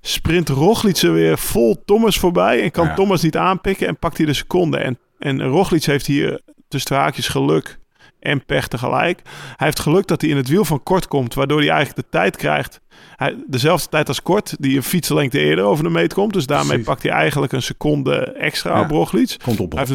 sprint 0.00 0.48
Roglic 0.48 0.96
er 0.96 1.12
weer 1.12 1.38
vol 1.38 1.82
Thomas 1.84 2.18
voorbij 2.18 2.62
en 2.62 2.70
kan 2.70 2.86
ja. 2.86 2.94
Thomas 2.94 3.22
niet 3.22 3.36
aanpikken 3.36 3.86
en 3.86 3.98
pakt 3.98 4.16
hij 4.16 4.26
de 4.26 4.32
seconde. 4.32 4.78
En, 4.78 4.98
en 5.18 5.42
Roglic 5.42 5.84
heeft 5.84 6.06
hier 6.06 6.40
tussen 6.68 6.96
haakjes 6.96 7.28
geluk 7.28 7.78
en 8.20 8.44
pech 8.44 8.68
tegelijk. 8.68 9.20
Hij 9.56 9.66
heeft 9.66 9.80
geluk 9.80 10.06
dat 10.06 10.20
hij 10.20 10.30
in 10.30 10.36
het 10.36 10.48
wiel 10.48 10.64
van 10.64 10.82
Kort 10.82 11.08
komt, 11.08 11.34
waardoor 11.34 11.58
hij 11.60 11.68
eigenlijk 11.68 12.10
de 12.10 12.18
tijd 12.18 12.36
krijgt. 12.36 12.80
Hij, 13.16 13.36
dezelfde 13.46 13.88
tijd 13.88 14.08
als 14.08 14.22
Kort, 14.22 14.56
die 14.58 14.76
een 14.76 14.82
fietslengte 14.82 15.38
eerder 15.38 15.64
over 15.64 15.84
de 15.84 15.90
meet 15.90 16.14
komt. 16.14 16.32
Dus 16.32 16.46
daarmee 16.46 16.68
Precies. 16.68 16.86
pakt 16.86 17.02
hij 17.02 17.12
eigenlijk 17.12 17.52
een 17.52 17.62
seconde 17.62 18.32
extra 18.32 18.74
ja. 18.74 18.82
op 18.82 18.90
Roglic. 18.90 19.36
Komt 19.42 19.60
op 19.60 19.88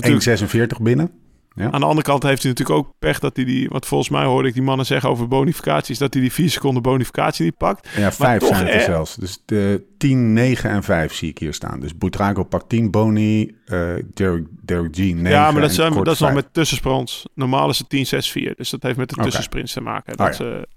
1,46 0.77 0.81
binnen. 0.81 1.11
Ja. 1.55 1.71
Aan 1.71 1.79
de 1.79 1.85
andere 1.85 2.07
kant 2.07 2.23
heeft 2.23 2.41
hij 2.43 2.51
natuurlijk 2.51 2.79
ook 2.79 2.93
pech 2.99 3.19
dat 3.19 3.35
hij 3.35 3.45
die, 3.45 3.69
wat 3.69 3.85
volgens 3.85 4.09
mij 4.09 4.23
hoorde 4.23 4.47
ik 4.47 4.53
die 4.53 4.63
mannen 4.63 4.85
zeggen 4.85 5.09
over 5.09 5.27
bonificaties, 5.27 5.97
dat 5.97 6.13
hij 6.13 6.21
die 6.21 6.33
4 6.33 6.49
seconden 6.49 6.81
bonificatie 6.81 7.45
niet 7.45 7.57
pakt. 7.57 7.89
Ja, 7.95 8.11
vijf 8.11 8.45
zijn 8.45 8.65
het 8.65 8.75
er 8.75 8.81
zelfs. 8.81 9.15
Dus 9.15 9.41
de 9.45 9.83
10, 9.97 10.33
9 10.33 10.69
en 10.69 10.83
5 10.83 11.13
zie 11.13 11.29
ik 11.29 11.37
hier 11.37 11.53
staan. 11.53 11.79
Dus 11.79 11.97
Boutrago 11.97 12.43
pakt 12.43 12.69
10 12.69 12.91
boni, 12.91 13.55
uh, 13.65 13.93
Derek, 14.13 14.45
Derek 14.61 14.95
G 14.95 14.97
9 14.97 15.29
Ja, 15.29 15.51
maar 15.51 15.61
dat, 15.61 15.71
zijn, 15.71 15.93
dat 15.93 16.13
is 16.13 16.19
nog 16.19 16.33
met 16.33 16.53
tussensprints. 16.53 17.25
Normaal 17.33 17.69
is 17.69 17.77
het 17.77 17.89
10, 17.89 18.05
6, 18.05 18.31
4. 18.31 18.53
Dus 18.57 18.69
dat 18.69 18.83
heeft 18.83 18.97
met 18.97 19.09
de 19.09 19.13
okay. 19.13 19.25
tussensprints 19.25 19.73
te 19.73 19.81
maken. 19.81 20.17
Dat, 20.17 20.27
oh, 20.27 20.31
ja. 20.31 20.37
ze, 20.37 20.67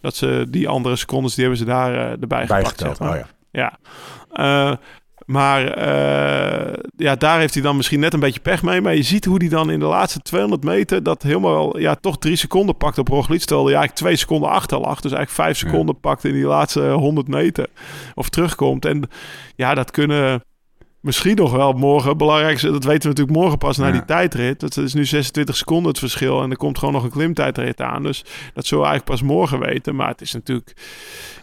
dat 0.00 0.16
ze 0.16 0.46
die 0.48 0.68
andere 0.68 0.96
secondes, 0.96 1.34
die 1.34 1.44
hebben 1.44 1.60
ze 1.60 1.66
daar 1.66 1.92
uh, 1.94 2.20
erbij 2.20 2.46
gepakt. 2.46 2.80
Zeg 2.80 2.98
maar. 2.98 3.10
oh, 3.10 3.16
ja. 3.50 3.78
ja. 4.32 4.70
Uh, 4.70 4.76
maar 5.30 5.78
uh, 5.78 6.72
ja, 6.96 7.16
daar 7.16 7.38
heeft 7.38 7.54
hij 7.54 7.62
dan 7.62 7.76
misschien 7.76 8.00
net 8.00 8.12
een 8.12 8.20
beetje 8.20 8.40
pech 8.40 8.62
mee. 8.62 8.80
Maar 8.80 8.94
je 8.94 9.02
ziet 9.02 9.24
hoe 9.24 9.38
hij 9.38 9.48
dan 9.48 9.70
in 9.70 9.78
de 9.78 9.84
laatste 9.84 10.20
200 10.20 10.64
meter 10.64 11.02
dat 11.02 11.22
helemaal 11.22 11.78
ja, 11.78 11.94
toch 11.94 12.18
drie 12.18 12.36
seconden 12.36 12.76
pakt 12.76 12.98
op 12.98 13.08
Roglic. 13.08 13.40
Terwijl 13.40 13.66
hij 13.66 13.74
eigenlijk 13.74 14.04
twee 14.04 14.16
seconden 14.16 14.50
achter 14.50 14.78
lag. 14.78 15.00
Dus 15.00 15.12
eigenlijk 15.12 15.30
vijf 15.30 15.58
seconden 15.58 15.94
ja. 15.94 16.00
pakt 16.00 16.24
in 16.24 16.32
die 16.32 16.44
laatste 16.44 16.90
100 16.90 17.28
meter. 17.28 17.66
Of 18.14 18.28
terugkomt. 18.28 18.84
En 18.84 19.08
ja, 19.56 19.74
dat 19.74 19.90
kunnen 19.90 20.44
misschien 21.00 21.36
nog 21.36 21.52
wel 21.52 21.72
morgen 21.72 22.16
belangrijk 22.16 22.60
Dat 22.60 22.84
weten 22.84 23.02
we 23.02 23.08
natuurlijk 23.08 23.36
morgen 23.36 23.58
pas 23.58 23.76
ja. 23.76 23.82
na 23.82 23.90
die 23.90 24.04
tijdrit. 24.04 24.60
Dat 24.60 24.76
is 24.76 24.94
nu 24.94 25.04
26 25.04 25.56
seconden 25.56 25.88
het 25.88 25.98
verschil. 25.98 26.42
En 26.42 26.50
er 26.50 26.56
komt 26.56 26.78
gewoon 26.78 26.94
nog 26.94 27.04
een 27.04 27.10
klimtijdrit 27.10 27.80
aan. 27.80 28.02
Dus 28.02 28.24
dat 28.54 28.66
zullen 28.66 28.84
we 28.84 28.90
eigenlijk 28.90 29.20
pas 29.20 29.30
morgen 29.30 29.58
weten. 29.60 29.96
Maar 29.96 30.08
het 30.08 30.20
is 30.20 30.32
natuurlijk... 30.32 30.72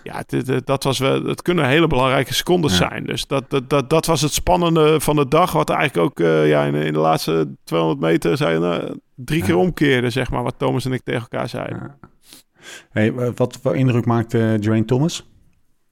Ja, 0.04 0.24
het, 0.28 0.66
dat, 0.66 0.84
was 0.84 1.00
wel, 1.00 1.24
dat 1.24 1.42
kunnen 1.42 1.68
hele 1.68 1.88
belangrijke 1.88 2.34
secondes 2.34 2.78
ja. 2.78 2.90
zijn. 2.90 3.06
Dus 3.06 3.28
dat, 3.28 3.50
dat, 3.50 3.70
dat, 3.70 3.90
dat 3.90 4.06
was 4.06 4.22
het 4.22 4.34
spannende 4.34 5.00
van 5.00 5.16
de 5.16 5.28
dag. 5.28 5.52
Wat 5.52 5.70
eigenlijk 5.70 6.10
ook 6.10 6.20
uh, 6.20 6.50
ja, 6.50 6.64
in, 6.64 6.76
in, 6.76 6.94
de 6.94 7.00
laatste 7.00 7.56
200 7.64 8.02
meter 8.02 8.38
zijn, 8.38 8.62
uh, 8.62 8.78
drie 9.16 9.44
keer 9.44 9.56
omkeerde, 9.56 10.10
zeg 10.10 10.32
maar. 10.32 10.44
Wat 10.44 10.56
Thomas 10.58 10.86
en 10.86 10.92
ik 10.92 11.02
tegen 11.04 11.22
elkaar 11.22 11.50
zeiden. 11.50 11.96
Hey, 12.90 13.14
wat 13.14 13.60
voor 13.62 13.76
indruk 13.76 14.06
maakte 14.06 14.38
uh, 14.38 14.64
Geraint 14.64 14.88
Thomas? 14.88 15.26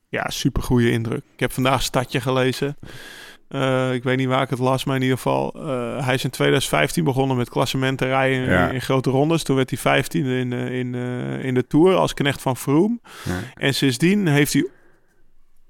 Ja, 0.09 0.29
super 0.29 0.63
goede 0.63 0.91
indruk. 0.91 1.21
Ik 1.33 1.39
heb 1.39 1.51
vandaag 1.51 1.81
Stadje 1.81 2.21
gelezen. 2.21 2.77
Uh, 3.49 3.93
ik 3.93 4.03
weet 4.03 4.17
niet 4.17 4.27
waar 4.27 4.41
ik 4.41 4.49
het 4.49 4.59
las, 4.59 4.83
maar 4.83 4.95
in 4.95 5.01
ieder 5.01 5.17
geval. 5.17 5.53
Uh, 5.55 6.05
hij 6.05 6.13
is 6.13 6.23
in 6.23 6.29
2015 6.29 7.03
begonnen 7.03 7.37
met 7.37 7.49
klassementen 7.49 8.07
rijden 8.07 8.43
in, 8.43 8.49
ja. 8.49 8.69
in, 8.69 8.81
grote 8.81 9.09
rondes. 9.09 9.43
Toen 9.43 9.55
werd 9.55 9.81
hij 9.81 10.03
15e 10.03 10.09
in, 10.11 10.51
in, 10.53 10.93
uh, 10.93 11.43
in 11.43 11.53
de 11.53 11.67
Tour 11.67 11.95
als 11.95 12.13
knecht 12.13 12.41
van 12.41 12.57
Vroom. 12.57 13.01
Ja. 13.23 13.31
En 13.53 13.73
sindsdien 13.73 14.27
heeft 14.27 14.53
hij 14.53 14.67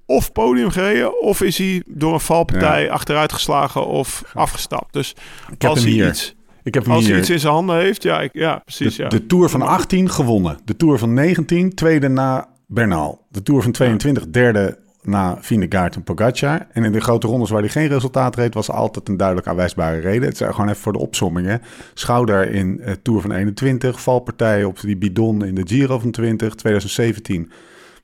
of 0.06 0.32
podium 0.32 0.70
gereden... 0.70 1.20
of 1.20 1.40
is 1.40 1.58
hij 1.58 1.82
door 1.86 2.12
een 2.12 2.20
valpartij 2.20 2.84
ja. 2.84 2.90
achteruit 2.90 3.32
geslagen 3.32 3.86
of 3.86 4.22
afgestapt. 4.34 4.92
Dus 4.92 5.14
ik 5.52 5.64
als 5.64 5.82
hij 5.82 5.90
hier. 5.90 6.08
iets... 6.08 6.34
Ik 6.62 6.74
heb 6.74 6.88
als 6.88 7.02
hier. 7.02 7.10
hij 7.10 7.20
iets 7.20 7.30
in 7.30 7.40
zijn 7.40 7.52
handen 7.52 7.76
heeft, 7.76 8.02
ja, 8.02 8.20
ik, 8.20 8.30
ja 8.32 8.58
precies. 8.58 8.96
De, 8.96 9.02
ja. 9.02 9.08
de 9.08 9.26
Tour 9.26 9.48
van 9.48 9.62
18 9.62 10.10
gewonnen. 10.10 10.58
De 10.64 10.76
Tour 10.76 10.98
van 10.98 11.14
19 11.14 11.74
tweede 11.74 12.08
na 12.08 12.48
Bernal. 12.66 13.26
De 13.30 13.42
Tour 13.42 13.62
van 13.62 13.72
22 13.72 14.26
derde 14.28 14.78
na 15.06 15.38
Vindegaard 15.40 15.94
en 15.94 16.02
Pogacar. 16.02 16.66
En 16.72 16.84
in 16.84 16.92
de 16.92 17.00
grote 17.00 17.26
rondes 17.26 17.50
waar 17.50 17.60
hij 17.60 17.68
geen 17.68 17.88
resultaat 17.88 18.36
reed, 18.36 18.54
was 18.54 18.70
altijd 18.70 19.08
een 19.08 19.16
duidelijk 19.16 19.46
aanwijsbare 19.46 19.98
reden. 19.98 20.28
Het 20.28 20.40
is 20.40 20.46
gewoon 20.46 20.68
even 20.68 20.80
voor 20.80 20.92
de 20.92 20.98
opsomming. 20.98 21.60
Schouder 21.94 22.50
in 22.50 22.80
uh, 22.80 22.92
Tour 23.02 23.20
van 23.20 23.32
21, 23.32 24.00
valpartij 24.00 24.64
op 24.64 24.80
die 24.80 24.96
bidon 24.96 25.44
in 25.44 25.54
de 25.54 25.62
Giro 25.64 25.98
van 25.98 26.10
20. 26.10 26.54
2017 26.54 27.50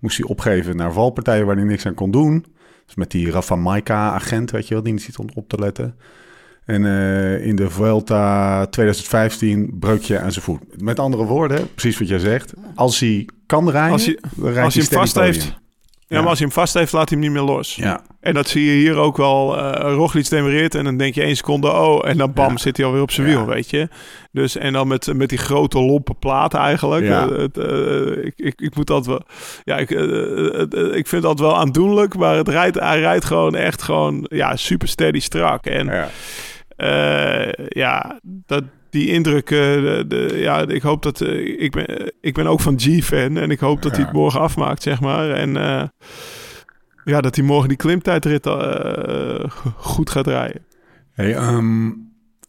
moest 0.01 0.19
hij 0.19 0.27
opgeven 0.27 0.77
naar 0.77 0.93
valpartijen 0.93 1.47
waar 1.47 1.57
hij 1.57 1.65
niks 1.65 1.87
aan 1.87 1.95
kon 1.95 2.11
doen. 2.11 2.45
Dus 2.87 2.95
met 2.95 3.11
die 3.11 3.31
Rafa 3.31 3.57
Maika-agent, 3.57 4.51
weet 4.51 4.69
je 4.69 4.75
wel, 4.75 4.83
die 4.83 4.93
niet 4.93 5.03
ziet 5.03 5.19
om 5.19 5.29
op 5.35 5.49
te 5.49 5.59
letten. 5.59 5.95
En 6.65 6.83
uh, 6.83 7.47
in 7.47 7.57
de 7.57 7.71
Vuelta 7.71 8.67
2015 8.67 9.77
breuk 9.79 10.03
je 10.03 10.19
aan 10.19 10.33
zijn 10.33 10.45
voet. 10.45 10.83
Met 10.83 10.99
andere 10.99 11.25
woorden, 11.25 11.75
precies 11.75 11.99
wat 11.99 12.09
jij 12.09 12.19
zegt. 12.19 12.53
Als 12.75 13.01
hij 13.01 13.29
kan 13.47 13.71
rijden, 13.71 13.93
als 13.93 14.07
hij, 14.07 14.19
als 14.63 14.75
hij 14.75 14.85
hem 14.89 14.99
vast 14.99 15.19
heeft 15.19 15.61
Ja, 16.13 16.21
maar 16.21 16.29
als 16.29 16.39
hij 16.39 16.47
hem 16.47 16.57
vast 16.57 16.75
heeft, 16.75 16.93
laat 16.93 17.09
hij 17.09 17.19
hem 17.19 17.29
niet 17.29 17.37
meer 17.39 17.47
los. 17.55 17.75
Ja, 17.75 18.01
En 18.21 18.35
dat 18.35 18.49
zie 18.49 18.65
je 18.65 18.73
hier 18.73 18.97
ook 18.97 19.17
wel. 19.17 19.59
eh 19.59 19.95
Roglic 19.95 20.29
demereert 20.29 20.75
en 20.75 20.85
dan 20.85 20.97
denk 20.97 21.15
je 21.15 21.23
één 21.23 21.37
seconde, 21.37 21.71
oh, 21.73 22.09
en 22.09 22.17
dan 22.19 22.33
bam, 22.33 22.51
Ja. 22.51 22.57
zit 22.57 22.77
hij 22.77 22.87
alweer 22.87 23.03
op 23.03 23.11
zijn 23.11 23.29
Ja. 23.29 23.37
wiel, 23.37 23.47
weet 23.47 23.71
je. 23.71 23.89
Dus 24.33 24.57
en 24.57 24.73
dan 24.73 24.89
met, 24.89 25.13
met 25.15 25.29
die 25.29 25.39
grote 25.39 25.79
lompe 25.79 26.15
platen 26.15 26.59
eigenlijk. 26.59 27.05
Ja. 27.05 27.29
Eh, 27.29 27.37
het, 27.39 27.59
eh, 27.59 28.25
ik, 28.25 28.33
ik, 28.37 28.61
ik 28.61 28.75
moet 28.77 28.87
dat 28.87 29.07
wel, 29.07 29.21
ja, 29.65 29.77
ik, 29.77 29.91
ik 30.95 31.07
vind 31.07 31.23
dat 31.23 31.39
wel 31.41 31.57
aandoenlijk, 31.57 32.17
maar 32.17 32.37
het 32.37 32.49
rijdt, 32.49 32.81
hij 32.81 33.01
rijdt 33.01 33.25
gewoon 33.25 33.55
echt 33.55 33.83
gewoon, 33.83 34.27
ja, 34.29 34.57
super 34.57 34.89
steady 34.89 35.21
strak. 35.21 35.67
En 35.67 35.87
ja. 35.87 36.09
ja, 37.69 38.21
dat, 38.47 38.63
die 38.93 39.07
indruk, 39.09 39.51
eh, 39.51 39.59
de, 39.59 40.05
de- 40.09 40.37
ja, 40.39 40.67
ik 40.69 40.83
hoop 40.83 41.03
dat, 41.03 41.21
eh, 41.21 41.61
ik, 41.63 41.71
ben, 41.71 41.87
eh, 41.87 42.07
ik 42.21 42.35
ben 42.35 42.47
ook 42.47 42.61
van 42.61 42.79
G-fan 42.81 43.37
en 43.37 43.51
ik 43.51 43.61
hoop 43.61 43.83
dat 43.83 43.97
hij 43.97 44.05
het 44.05 44.13
morgen 44.13 44.41
afmaakt, 44.41 44.83
zeg 44.83 45.01
maar. 45.01 45.31
En 45.31 45.53
ja, 47.05 47.21
dat 47.21 47.37
hij 47.37 47.45
morgen 47.45 47.69
die 47.69 47.77
klimtijdrit 47.77 48.47
goed 49.77 50.11
gaat 50.11 50.27
rijden. 50.27 50.65
Hey, 51.13 51.35
ehm, 51.35 51.87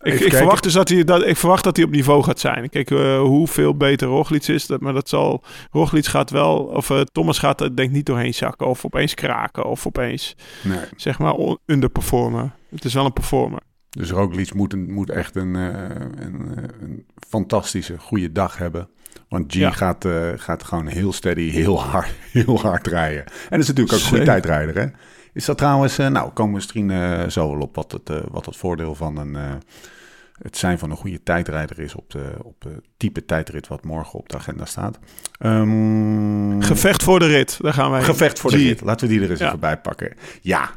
Ik, 0.01 0.19
ik 0.19 0.33
verwacht 0.33 0.63
dus 0.63 0.73
dat 0.73 0.89
hij, 0.89 1.03
dat, 1.03 1.25
ik 1.25 1.37
verwacht 1.37 1.63
dat 1.63 1.75
hij 1.75 1.85
op 1.85 1.91
niveau 1.91 2.23
gaat 2.23 2.39
zijn. 2.39 2.69
Kijk, 2.69 2.89
hoeveel 3.19 3.77
beter 3.77 4.07
Roglic 4.07 4.47
is, 4.47 4.67
dat, 4.67 4.81
maar 4.81 4.93
dat 4.93 5.09
zal, 5.09 5.43
Roglic 5.71 6.05
gaat 6.05 6.29
wel, 6.29 6.57
of 6.57 6.91
Thomas 7.11 7.39
gaat 7.39 7.61
er 7.61 7.75
denk 7.75 7.91
niet 7.91 8.05
doorheen 8.05 8.33
zakken, 8.33 8.67
of 8.67 8.85
opeens 8.85 9.13
kraken, 9.13 9.65
of 9.65 9.87
opeens, 9.87 10.35
Nee. 10.63 10.79
zeg 10.95 11.19
maar, 11.19 11.35
underperformen. 11.65 12.53
Het 12.69 12.85
is 12.85 12.93
wel 12.93 13.05
een 13.05 13.13
performer. 13.13 13.59
Dus 13.93 14.11
Roglic 14.11 14.53
moet, 14.53 14.73
een, 14.73 14.91
moet 14.91 15.09
echt 15.09 15.35
een, 15.35 15.55
eh, 15.55 15.63
een, 16.25 16.57
eh, 16.57 16.63
een 16.81 17.05
fantastische, 17.29 17.97
goede 17.97 18.31
dag 18.31 18.57
hebben. 18.57 18.87
Want 19.29 19.51
G 19.53 19.55
Ja. 19.55 19.71
gaat, 19.71 20.05
eh, 20.05 20.29
gaat 20.35 20.63
gewoon 20.63 20.87
heel 20.87 21.13
steady, 21.13 21.49
heel 21.49 21.81
hard, 21.81 22.13
heel 22.31 22.59
hard 22.59 22.87
rijden. 22.87 23.25
En 23.25 23.49
dat 23.49 23.59
is 23.59 23.67
natuurlijk 23.67 23.93
ook 23.95 23.99
een 24.01 24.07
goede 24.07 24.23
tijdrijder, 24.25 24.77
hè? 24.77 24.87
Is 25.33 25.45
dat 25.45 25.57
trouwens... 25.57 25.97
nou, 25.97 26.29
komen 26.31 26.51
we 26.51 26.57
misschien 26.57 26.91
zo 27.31 27.49
wel 27.51 27.59
op 27.61 27.75
wat 27.75 27.91
het, 27.91 28.11
wat 28.31 28.45
het 28.45 28.57
voordeel 28.57 28.95
van 28.95 29.17
een, 29.17 29.37
het 30.41 30.57
zijn 30.57 30.79
van 30.79 30.91
een 30.91 30.97
goede 30.97 31.23
tijdrijder 31.23 31.79
is... 31.79 31.95
op 31.95 32.09
de 32.11 32.31
op 32.41 32.63
het 32.63 32.83
type 32.97 33.25
tijdrit 33.25 33.67
wat 33.67 33.83
morgen 33.83 34.19
op 34.19 34.29
de 34.29 34.37
agenda 34.37 34.65
staat. 34.65 34.99
Ehm, 35.39 36.61
Gevecht 36.61 37.03
voor 37.03 37.19
de 37.19 37.25
rit, 37.25 37.57
daar 37.61 37.73
gaan 37.73 37.91
wij. 37.91 38.03
Gevecht 38.03 38.39
voor 38.39 38.51
de 38.51 38.57
rit. 38.57 38.81
Laten 38.81 39.07
we 39.07 39.13
die 39.13 39.23
er 39.23 39.29
eens 39.29 39.39
Ja. 39.39 39.47
even 39.47 39.59
bij 39.59 39.77
pakken. 39.77 40.13
Ja. 40.41 40.69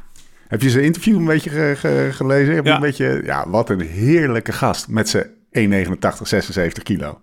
Heb 0.47 0.61
je 0.61 0.69
zijn 0.69 0.83
interview 0.83 1.17
een 1.17 1.25
beetje 1.25 1.49
ge- 1.49 1.73
ge- 1.77 2.09
gelezen? 2.13 2.55
Heb 2.55 2.63
je 2.63 2.69
Ja. 2.69 2.75
een 2.75 2.81
beetje, 2.81 3.21
ja, 3.25 3.49
wat 3.49 3.69
een 3.69 3.81
heerlijke 3.81 4.51
gast 4.51 4.87
met 4.87 5.09
zijn 5.09 5.25
1,89, 5.51 6.27
76 6.27 6.83
kilo. 6.83 7.19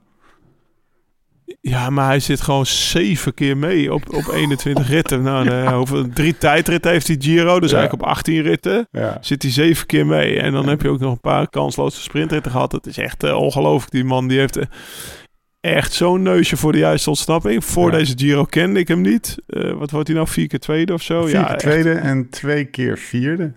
Ja, 1.61 1.91
maar 1.91 2.07
hij 2.07 2.21
zit 2.21 2.41
gewoon 2.41 2.67
zeven 2.67 3.35
keer 3.35 3.57
mee 3.57 3.93
op, 3.95 4.15
op 4.15 4.29
21 4.33 4.89
ritten. 4.89 5.23
Nou, 5.23 5.49
eh, 5.51 5.77
hoeveel, 5.77 6.09
drie 6.09 6.39
tijdritten 6.39 6.91
heeft 6.91 7.07
hij 7.07 7.17
Giro, 7.19 7.61
dus 7.61 7.71
Ja. 7.71 7.77
eigenlijk 7.77 8.09
op 8.09 8.15
18 8.17 8.43
ritten. 8.43 8.89
Ja. 8.91 9.19
Zit 9.21 9.43
hij 9.43 9.51
zeven 9.51 9.87
keer 9.87 10.07
mee. 10.07 10.41
En 10.41 10.53
dan 10.53 10.69
heb 10.69 10.83
je 10.83 10.89
ook 10.89 11.01
nog 11.01 11.13
een 11.13 11.21
paar 11.21 11.49
kansloze 11.49 12.01
sprintritten 12.01 12.51
gehad. 12.53 12.73
Het 12.73 12.87
is 12.87 12.99
echt 12.99 13.23
eh, 13.23 13.37
ongelooflijk. 13.37 13.93
Die 13.93 14.05
man 14.05 14.29
die 14.29 14.39
heeft 14.39 14.57
eh, 14.57 14.65
echt 15.65 15.93
zo'n 15.93 16.23
neusje 16.23 16.57
voor 16.57 16.73
de 16.73 16.79
juiste 16.79 17.09
ontsnapping. 17.09 17.65
Voor 17.65 17.91
Ja. 17.93 17.99
deze 17.99 18.13
Giro 18.17 18.45
kende 18.45 18.81
ik 18.81 18.89
hem 18.89 19.01
niet. 19.01 19.37
Eh, 19.47 19.73
wat 19.73 19.91
wordt 19.91 20.07
hij 20.09 20.17
nou? 20.17 20.29
Vier 20.29 20.47
keer 20.47 20.59
tweede 20.59 20.93
of 20.93 21.03
zo? 21.03 21.23
Vier 21.25 21.35
ja, 21.35 21.43
keer 21.43 21.51
echt 21.51 21.61
tweede 21.61 21.93
en 21.93 22.31
twee 22.31 22.65
keer 22.65 22.99
vierde. 22.99 23.53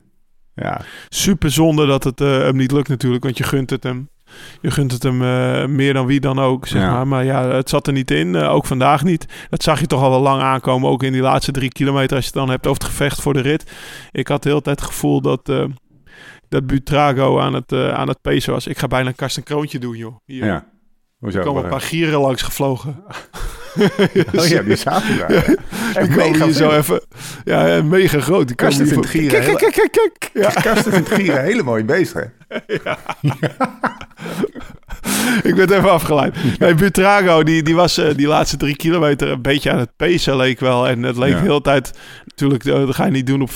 Ja, 0.55 0.81
super 1.09 1.51
zonde 1.51 1.85
dat 1.85 2.03
het 2.03 2.21
eh, 2.21 2.27
hem 2.37 2.55
niet 2.55 2.71
lukt 2.71 2.87
natuurlijk. 2.87 3.23
Want 3.23 3.37
je 3.37 3.43
gunt 3.43 3.69
het 3.69 3.83
hem. 3.83 4.09
Je 4.61 4.71
gunt 4.71 4.91
het 4.91 5.03
hem 5.03 5.21
eh, 5.21 5.65
meer 5.65 5.93
dan 5.93 6.05
wie 6.05 6.19
dan 6.19 6.39
ook, 6.39 6.67
zeg 6.67 6.81
Ja. 6.81 6.91
maar. 6.91 7.07
Maar 7.07 7.23
ja, 7.25 7.47
het 7.47 7.69
zat 7.69 7.87
er 7.87 7.93
niet 7.93 8.11
in. 8.11 8.35
ook 8.35 8.65
vandaag 8.65 9.03
niet. 9.03 9.25
Dat 9.49 9.63
zag 9.63 9.79
je 9.79 9.87
toch 9.87 10.01
al 10.01 10.09
wel 10.09 10.21
lang 10.21 10.41
aankomen. 10.41 10.89
Ook 10.89 11.03
in 11.03 11.11
die 11.11 11.21
laatste 11.21 11.51
drie 11.51 11.69
kilometer. 11.69 12.15
Als 12.15 12.25
je 12.25 12.31
het 12.31 12.39
dan 12.39 12.49
hebt 12.49 12.67
over 12.67 12.81
het 12.83 12.91
gevecht 12.91 13.21
voor 13.21 13.33
de 13.33 13.39
rit. 13.41 13.71
Ik 14.11 14.27
had 14.27 14.43
de 14.43 14.49
hele 14.49 14.61
tijd 14.61 14.79
het 14.79 14.87
gevoel 14.89 15.21
dat... 15.21 15.45
dat 16.49 16.67
Butrago 16.67 17.39
aan 17.39 17.53
het, 17.53 17.73
aan 17.73 18.07
het 18.07 18.21
pacen 18.21 18.53
was. 18.53 18.67
Ik 18.67 18.77
ga 18.77 18.87
bijna 18.87 19.07
een 19.09 19.15
Karsten 19.15 19.43
Kroontje 19.43 19.79
doen, 19.79 19.97
joh. 19.97 20.15
Hier 20.25 20.45
ja. 20.45 20.65
Hoezo? 21.19 21.37
er 21.37 21.45
komen 21.45 21.63
een 21.63 21.69
paar 21.69 21.81
gieren 21.81 22.19
langs 22.19 22.41
gevlogen. 22.41 22.95
Oh 24.35 24.45
ja, 24.47 24.61
die 24.61 24.75
zaten 24.75 25.17
daar. 25.17 25.29
Echt 25.33 25.55
Die 25.93 26.15
komen 26.15 26.15
mega 26.15 26.45
hier 26.45 26.53
zo 26.53 26.71
even... 26.71 27.01
Ja, 27.43 27.67
ja, 27.67 27.83
mega 27.83 28.19
groot. 28.19 28.47
Die 28.47 28.67
hier 28.67 28.87
vindt 28.87 29.05
gieren 29.05 29.41
Kijk, 29.41 29.57
kijk, 29.57 29.73
kijk, 29.73 29.91
kijk. 29.91 30.29
Ja. 30.33 30.49
Karsten 30.61 30.91
vindt 30.91 31.09
gieren 31.11 31.43
hele 31.43 31.63
mooie 31.63 31.85
beesten. 31.85 32.33
Ik 35.43 35.55
werd 35.55 35.71
even 35.71 35.91
afgeleid. 35.91 36.35
Nee, 36.59 36.73
Butrago, 36.73 37.43
die, 37.43 37.63
die 37.63 37.75
was 37.75 37.97
eh, 37.97 38.15
die 38.15 38.27
laatste 38.27 38.57
drie 38.57 38.75
kilometer 38.75 39.27
een 39.29 39.41
beetje 39.41 39.71
aan 39.71 39.79
het 39.79 39.95
pacen, 39.95 40.35
leek 40.35 40.59
wel. 40.59 40.87
En 40.87 41.03
het 41.03 41.17
leek 41.17 41.31
Ja. 41.33 41.39
de 41.39 41.45
hele 41.47 41.61
tijd... 41.61 41.99
Natuurlijk, 42.25 42.65
eh, 42.65 42.73
dat 42.73 42.95
ga 42.95 43.05
je 43.05 43.11
niet 43.11 43.27
doen 43.27 43.41
op 43.41 43.49
14%. 43.49 43.53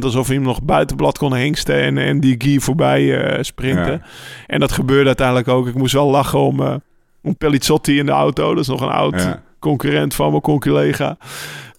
Alsof 0.00 0.26
hij 0.26 0.36
hem 0.36 0.44
nog 0.44 0.62
buitenblad 0.62 1.18
kon 1.18 1.34
hengsten 1.34 1.74
en, 1.82 1.98
en 1.98 2.20
die 2.20 2.34
Guy 2.38 2.60
voorbij 2.60 3.20
eh, 3.20 3.42
sprinten. 3.42 3.92
Ja. 3.92 4.00
En 4.46 4.60
dat 4.60 4.72
gebeurde 4.72 5.06
uiteindelijk 5.06 5.48
ook. 5.48 5.68
Ik 5.68 5.74
moest 5.74 5.92
wel 5.92 6.10
lachen 6.10 6.38
om, 6.38 6.80
om 7.28 7.36
Pellizzotti 7.36 7.98
in 7.98 8.06
de 8.06 8.12
auto. 8.12 8.48
Dat 8.54 8.62
is 8.62 8.68
nog 8.68 8.80
een 8.80 8.88
oud 8.88 9.20
Ja. 9.20 9.42
concurrent 9.58 10.14
van 10.14 10.30
mijn 10.30 10.42
conculega. 10.42 11.16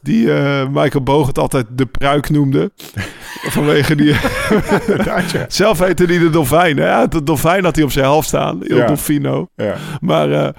Die 0.02 0.34
eh, 0.34 0.68
Michael 0.72 1.04
Bogert 1.04 1.38
altijd 1.40 1.66
de 1.70 1.86
pruik 1.86 2.30
noemde. 2.30 2.72
Vanwege 3.56 3.96
die... 3.96 4.16
Zelf 5.48 5.80
heette 5.80 6.06
hij 6.06 6.18
de 6.18 6.30
dolfijn. 6.30 6.76
Ja, 6.76 7.08
de 7.08 7.24
dolfijn 7.24 7.64
had 7.64 7.76
hij 7.76 7.84
op 7.86 7.92
zijn 7.92 8.06
helft 8.06 8.28
staan. 8.28 8.60
Il 8.64 8.78
Ja. 8.78 8.86
Dolfino. 8.88 9.48
Ja. 9.56 9.76
Maar, 10.02 10.32
eh 10.32 10.50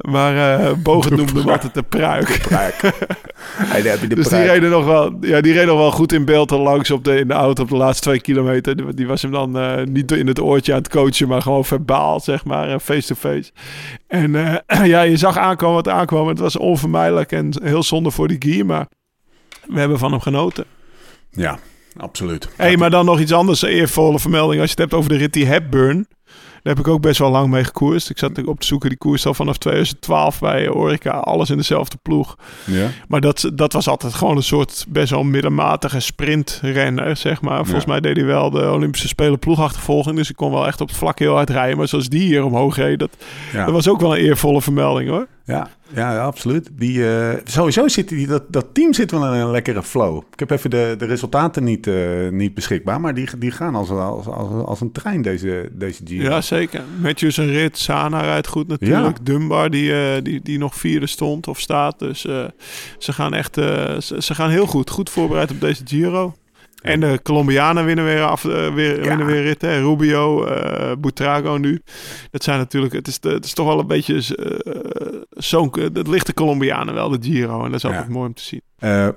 maar 0.00 0.60
eh 0.60 0.72
Bogert 0.82 1.16
noemde 1.16 1.38
hem 1.40 1.48
altijd 1.48 1.74
de 1.74 1.82
pruik. 1.82 2.48
Daar 2.48 2.72
heb 3.72 4.00
je 4.00 4.06
de 4.06 4.14
Dus 4.14 4.28
die 4.28 4.38
pruik. 4.38 4.50
reden 4.50 4.70
nog 4.70 4.84
wel, 4.84 5.16
ja, 5.20 5.40
die 5.40 5.52
reed 5.52 5.66
nog 5.66 5.78
wel 5.78 5.90
goed 5.90 6.12
in 6.12 6.24
beeld 6.24 6.50
langs 6.50 6.90
op 6.90 7.04
de, 7.04 7.18
in 7.18 7.28
de 7.28 7.34
auto 7.34 7.62
op 7.62 7.68
de 7.68 7.76
laatste 7.76 8.02
twee 8.02 8.20
kilometer. 8.20 8.76
Die, 8.76 8.94
die 8.94 9.06
was 9.06 9.22
hem 9.22 9.30
dan 9.30 9.58
niet 9.92 10.12
in 10.12 10.26
het 10.26 10.40
oortje 10.40 10.72
aan 10.72 10.78
het 10.78 10.88
coachen, 10.88 11.28
maar 11.28 11.42
gewoon 11.42 11.64
verbaal, 11.64 12.20
zeg 12.20 12.44
maar, 12.44 12.80
face-to-face. 12.80 13.50
En 14.06 14.32
ja, 14.84 15.00
je 15.02 15.16
zag 15.16 15.38
aankomen 15.38 15.74
wat 15.74 15.88
aankwam. 15.88 16.28
Het 16.28 16.38
was 16.38 16.56
onvermijdelijk 16.56 17.32
en 17.32 17.52
heel 17.62 17.82
zonde 17.82 18.10
voor 18.10 18.28
die 18.28 18.36
Guy, 18.38 18.62
maar 18.62 18.86
we 19.72 19.78
hebben 19.78 19.98
van 19.98 20.10
hem 20.10 20.20
genoten. 20.20 20.64
Ja, 21.30 21.58
absoluut. 21.96 22.48
hey, 22.56 22.76
maar 22.76 22.90
dan 22.90 23.04
nog 23.04 23.20
iets 23.20 23.32
anders, 23.32 23.62
eervolle 23.62 24.18
vermelding. 24.18 24.60
Als 24.60 24.70
je 24.70 24.80
het 24.80 24.90
hebt 24.90 24.94
over 24.94 25.10
de 25.10 25.16
rit 25.16 25.32
die 25.32 25.46
Hepburn. 25.46 26.06
Daar 26.62 26.74
heb 26.76 26.86
ik 26.86 26.92
ook 26.92 27.00
best 27.00 27.18
wel 27.18 27.30
lang 27.30 27.50
mee 27.50 27.64
gekoerst. 27.64 28.10
Ik 28.10 28.18
zat 28.18 28.44
op 28.46 28.60
te 28.60 28.66
zoeken, 28.66 28.88
die 28.88 28.98
koers 28.98 29.26
al 29.26 29.34
vanaf 29.34 29.58
2012 29.58 30.38
bij 30.40 30.68
Orica. 30.70 31.10
Alles 31.10 31.50
in 31.50 31.56
dezelfde 31.56 31.96
ploeg. 32.02 32.36
Ja. 32.66 32.88
Maar 33.08 33.20
dat, 33.20 33.50
dat 33.54 33.72
was 33.72 33.88
altijd 33.88 34.14
gewoon 34.14 34.36
een 34.36 34.42
soort 34.42 34.84
best 34.88 35.10
wel 35.10 35.22
middelmatige 35.22 36.00
sprintrenner, 36.00 37.16
zeg 37.16 37.40
maar. 37.40 37.56
Volgens 37.64 37.84
Ja. 37.84 37.90
mij 37.90 38.00
deed 38.00 38.16
hij 38.16 38.24
wel 38.24 38.50
de 38.50 38.70
Olympische 38.70 39.08
Spelen 39.08 39.38
ploegachtervolging. 39.38 40.16
Dus 40.16 40.30
ik 40.30 40.36
kon 40.36 40.52
wel 40.52 40.66
echt 40.66 40.80
op 40.80 40.88
het 40.88 40.96
vlak 40.96 41.18
heel 41.18 41.34
hard 41.34 41.50
rijden. 41.50 41.76
Maar 41.78 41.88
zoals 41.88 42.08
die 42.08 42.22
hier 42.22 42.44
omhoog 42.44 42.76
reed, 42.76 42.98
dat, 42.98 43.10
Ja. 43.52 43.64
dat 43.64 43.74
was 43.74 43.88
ook 43.88 44.00
wel 44.00 44.16
een 44.16 44.22
eervolle 44.24 44.62
vermelding 44.62 45.08
hoor. 45.08 45.26
Ja, 45.50 45.68
ja, 45.94 46.24
absoluut. 46.24 46.68
Die, 46.72 47.16
eh, 47.16 47.38
sowieso 47.44 47.88
zit 47.88 48.08
die, 48.08 48.26
dat, 48.26 48.42
dat 48.48 48.66
team 48.72 48.92
zit 48.92 49.10
wel 49.10 49.34
in 49.34 49.40
een 49.40 49.50
lekkere 49.50 49.82
flow. 49.82 50.22
Ik 50.32 50.38
heb 50.38 50.50
even 50.50 50.70
de, 50.70 50.94
de 50.98 51.04
resultaten 51.04 51.64
niet, 51.64 51.86
eh, 51.86 52.28
niet 52.30 52.54
beschikbaar, 52.54 53.00
maar 53.00 53.14
die, 53.14 53.28
die 53.38 53.50
gaan 53.50 53.74
als, 53.74 53.90
als, 53.90 54.26
als, 54.26 54.64
als 54.64 54.80
een 54.80 54.92
trein 54.92 55.22
deze, 55.22 55.68
deze 55.72 56.02
Giro. 56.04 56.30
Ja, 56.30 56.40
zeker. 56.40 56.82
Matthews 57.00 57.36
een 57.36 57.50
rit. 57.50 57.78
Sana 57.78 58.20
rijdt 58.20 58.46
goed 58.46 58.68
natuurlijk. 58.68 59.16
Ja. 59.16 59.22
Dunbar 59.24 59.70
die, 59.70 59.92
eh, 59.92 60.22
die, 60.22 60.40
die 60.42 60.58
nog 60.58 60.74
vierde 60.74 61.06
stond 61.06 61.48
of 61.48 61.60
staat. 61.60 61.98
Dus 61.98 62.20
ze 62.98 63.12
gaan 63.12 63.34
echt 63.34 63.54
ze, 63.54 64.16
ze 64.18 64.34
gaan 64.34 64.50
heel 64.50 64.66
goed. 64.66 64.90
Goed 64.90 65.10
voorbereid 65.10 65.50
op 65.50 65.60
deze 65.60 65.82
Giro. 65.86 66.34
En 66.82 67.00
de 67.00 67.20
Colombianen 67.22 67.84
winnen 67.84 68.04
weer 68.04 68.22
af, 68.22 68.44
eh, 68.44 68.74
weer, 68.74 69.00
winnen 69.00 69.26
weer 69.26 69.42
ritten. 69.42 69.80
Rubio, 69.80 70.44
eh 70.44 70.92
Butrago 70.98 71.56
nu. 71.56 71.82
Dat 72.30 72.42
zijn 72.42 72.58
natuurlijk, 72.58 72.92
het 72.92 73.08
is, 73.08 73.20
de, 73.20 73.28
het 73.28 73.44
is 73.44 73.52
toch 73.54 73.66
wel 73.66 73.78
een 73.78 73.86
beetje 73.86 74.14
eh, 74.36 75.20
zo'n, 75.30 75.74
het 75.92 76.06
ligt 76.06 76.26
de 76.26 76.34
Colombianen 76.34 76.94
wel, 76.94 77.08
de 77.08 77.18
Giro. 77.20 77.58
En 77.64 77.70
dat 77.70 77.74
is 77.74 77.84
altijd 77.84 78.04
Ja. 78.06 78.12
mooi 78.12 78.26
om 78.26 78.34
te 78.34 78.42
zien. 78.42 78.60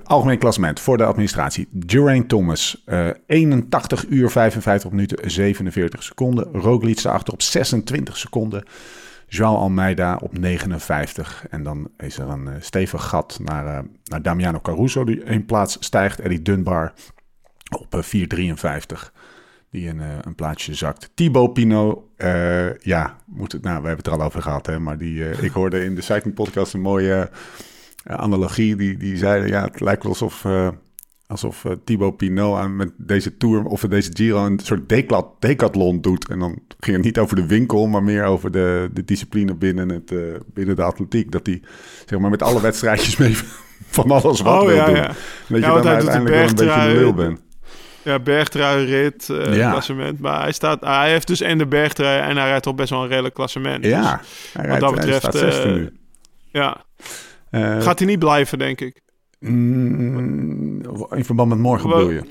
Algemeen 0.04 0.38
klassement 0.38 0.80
voor 0.80 0.96
de 0.96 1.04
administratie. 1.04 1.68
Geraint 1.86 2.28
Thomas, 2.28 2.82
eh 2.84 3.08
81 3.26 4.04
uur 4.08 4.30
55 4.30 4.90
minuten 4.90 5.30
47 5.30 6.02
seconden. 6.02 6.48
Roglic 6.52 7.02
daarachter 7.02 7.32
op 7.32 7.42
26 7.42 8.16
seconden. 8.16 8.64
João 9.28 9.38
Almeida 9.56 10.18
op 10.22 10.38
59. 10.38 11.44
En 11.50 11.62
dan 11.62 11.88
is 11.96 12.18
er 12.18 12.28
een 12.28 12.48
eh, 12.48 12.54
stevig 12.60 13.04
gat 13.04 13.38
naar, 13.42 13.84
naar 14.04 14.22
Damiano 14.22 14.60
Caruso, 14.60 15.04
die 15.04 15.22
één 15.22 15.44
plaats 15.44 15.76
stijgt. 15.80 16.18
Eddie 16.20 16.42
Dunbar 16.42 16.92
op 17.76 17.94
eh, 17.94 18.02
4,53. 18.02 19.12
Die 19.70 19.88
een, 19.88 20.00
eh, 20.00 20.08
een 20.20 20.34
plaatsje 20.34 20.74
zakt. 20.74 21.10
Thibaut 21.14 21.52
Pinot, 21.52 21.98
eh, 22.16 22.78
ja, 22.78 23.16
moet 23.26 23.52
het, 23.52 23.62
nou, 23.62 23.80
we 23.80 23.86
hebben 23.86 24.04
het 24.04 24.06
er 24.14 24.20
al 24.20 24.26
over 24.26 24.42
gehad, 24.42 24.66
hè, 24.66 24.78
maar 24.78 24.98
die, 24.98 25.28
eh, 25.28 25.42
ik 25.42 25.50
hoorde 25.60 25.84
in 25.84 25.94
de 25.94 26.00
Cycling 26.00 26.34
Podcast 26.34 26.74
een 26.74 26.80
mooie 26.80 27.30
eh, 28.04 28.16
analogie. 28.16 28.76
Die, 28.76 28.96
die 28.96 29.16
zeiden, 29.16 29.48
ja, 29.48 29.64
het 29.64 29.80
lijkt 29.80 30.02
wel 30.02 30.12
alsof, 30.12 30.44
eh, 30.44 30.68
alsof 31.26 31.64
eh, 31.64 31.72
Thibaut 31.84 32.16
Pinot 32.16 32.56
aan 32.58 32.76
met 32.76 32.92
deze 32.96 33.36
Tour 33.36 33.64
of 33.64 33.80
deze 33.80 34.10
Giro 34.12 34.46
een 34.46 34.60
soort 34.62 34.88
decla- 34.88 35.28
decathlon 35.38 36.00
doet. 36.00 36.28
En 36.28 36.38
dan 36.38 36.58
ging 36.80 36.96
het 36.96 37.04
niet 37.04 37.18
over 37.18 37.36
de 37.36 37.46
winkel, 37.46 37.86
maar 37.86 38.02
meer 38.02 38.24
over 38.24 38.50
de, 38.50 38.90
de 38.92 39.04
discipline 39.04 39.54
binnen, 39.54 39.88
het, 39.88 40.12
eh, 40.12 40.18
binnen 40.52 40.76
de 40.76 40.82
atletiek. 40.82 41.32
Dat 41.32 41.46
hij 41.46 41.62
zeg 42.06 42.18
maar, 42.18 42.30
met 42.30 42.42
alle 42.42 42.60
wedstrijdjes 42.60 43.16
mee, 43.22 43.36
van 43.86 44.10
alles 44.10 44.40
wat 44.40 44.60
Oh, 44.60 44.66
wil 44.66 44.76
ja, 44.76 44.86
doen. 44.86 44.94
ja. 44.94 45.06
Dat 45.06 45.16
je 45.48 45.56
Ja, 45.58 45.60
dan 45.74 45.86
uiteindelijk 45.86 46.34
wel 46.34 46.48
een 46.48 46.54
beetje 46.54 47.00
lul 47.00 47.14
bent. 47.14 47.42
Ja, 48.04 48.18
bergtrui, 48.18 48.84
rit, 48.84 49.28
eh, 49.30 49.56
Ja. 49.56 49.70
klassement. 49.70 50.20
Maar 50.20 50.42
hij, 50.42 50.52
staat, 50.52 50.80
hij 50.80 51.10
heeft 51.10 51.26
dus 51.26 51.40
en 51.40 51.58
de 51.58 51.66
bergtrui 51.66 52.20
en 52.20 52.36
hij 52.36 52.48
rijdt 52.48 52.62
toch 52.62 52.74
best 52.74 52.90
wel 52.90 53.02
een 53.02 53.08
redelijk 53.08 53.34
klassement. 53.34 53.82
Dus, 53.82 53.92
Ja, 53.92 54.20
hij, 54.52 54.64
rijdt, 54.66 54.80
dat 54.80 54.90
hij 54.90 54.98
betreft, 55.00 55.20
staat 55.20 55.36
zesde 55.36 55.62
eh, 55.68 55.72
nu. 55.74 55.92
ja. 56.50 56.76
Eh, 57.50 57.80
Gaat 57.82 57.98
hij 57.98 58.08
niet 58.08 58.18
blijven, 58.18 58.58
denk 58.58 58.80
ik. 58.80 59.00
mm, 59.38 60.80
in 61.10 61.24
verband 61.24 61.48
met 61.48 61.58
morgen 61.58 61.88
bedoel 61.90 62.10
je? 62.10 62.22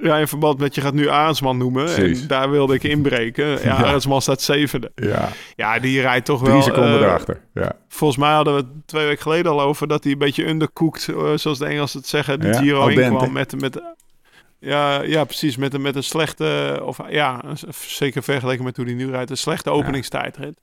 Ja, 0.00 0.16
in 0.16 0.28
verband 0.28 0.58
met 0.58 0.74
je 0.74 0.80
gaat 0.80 0.92
nu 0.94 1.08
Arendsman 1.08 1.56
noemen. 1.56 1.84
Precies. 1.84 2.20
En 2.22 2.28
daar 2.28 2.50
wilde 2.50 2.74
ik 2.74 2.82
inbreken. 2.82 3.46
Ja, 3.50 3.58
Ja. 3.62 3.74
Arendsman 3.74 4.22
staat 4.22 4.42
zevende. 4.42 4.92
Ja, 4.94 5.28
Ja, 5.56 5.78
die 5.78 6.00
rijdt 6.00 6.24
toch 6.26 6.40
wel... 6.40 6.50
drie 6.50 6.62
seconden 6.62 6.98
erachter. 7.02 7.40
Ja. 7.54 7.72
Volgens 7.88 8.20
mij 8.20 8.32
hadden 8.32 8.54
we 8.54 8.60
het 8.60 8.86
twee 8.86 9.06
weken 9.06 9.22
geleden 9.22 9.52
al 9.52 9.60
over 9.60 9.88
dat 9.88 10.02
hij 10.04 10.12
een 10.12 10.18
beetje 10.18 10.46
undercooked, 10.46 11.00
zoals 11.34 11.58
de 11.58 11.66
Engelsen 11.66 11.98
het 11.98 12.08
zeggen, 12.08 12.40
de 12.40 12.46
Ja, 12.46 12.52
Giro 12.58 12.86
inkwam 12.86 13.32
met, 13.32 13.60
met, 13.60 13.80
ja, 14.60 15.02
ja, 15.02 15.24
precies, 15.24 15.56
met, 15.56 15.74
een- 15.74 15.80
met 15.82 15.96
een 15.96 16.02
slechte, 16.02 16.80
of 16.84 16.98
ja, 17.10 17.42
zeker 17.86 18.22
vergeleken 18.22 18.64
met 18.64 18.76
hoe 18.76 18.84
hij 18.86 18.94
nu 18.94 19.10
rijdt, 19.10 19.30
een 19.30 19.36
slechte 19.36 19.70
openingstijdrit. 19.70 20.60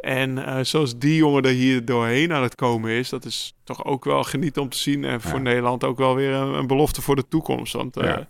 En 0.00 0.44
eh, 0.46 0.58
zoals 0.64 0.98
die 0.98 1.14
jongen 1.16 1.42
er 1.42 1.50
hier 1.50 1.84
doorheen 1.84 2.32
aan 2.32 2.42
het 2.42 2.54
komen 2.54 2.90
is, 2.90 3.08
dat 3.08 3.24
is 3.24 3.54
toch 3.64 3.84
ook 3.84 4.04
wel 4.04 4.22
genieten 4.24 4.62
om 4.62 4.68
te 4.68 4.78
zien. 4.78 5.04
En 5.04 5.20
voor 5.20 5.36
Ja. 5.38 5.42
Nederland 5.42 5.84
ook 5.84 5.98
wel 5.98 6.14
weer 6.14 6.32
een, 6.32 6.54
een 6.54 6.66
belofte 6.66 7.02
voor 7.02 7.16
de 7.16 7.28
toekomst. 7.28 7.72
Want 7.72 7.96
eh, 7.96 8.04
Ja. 8.08 8.26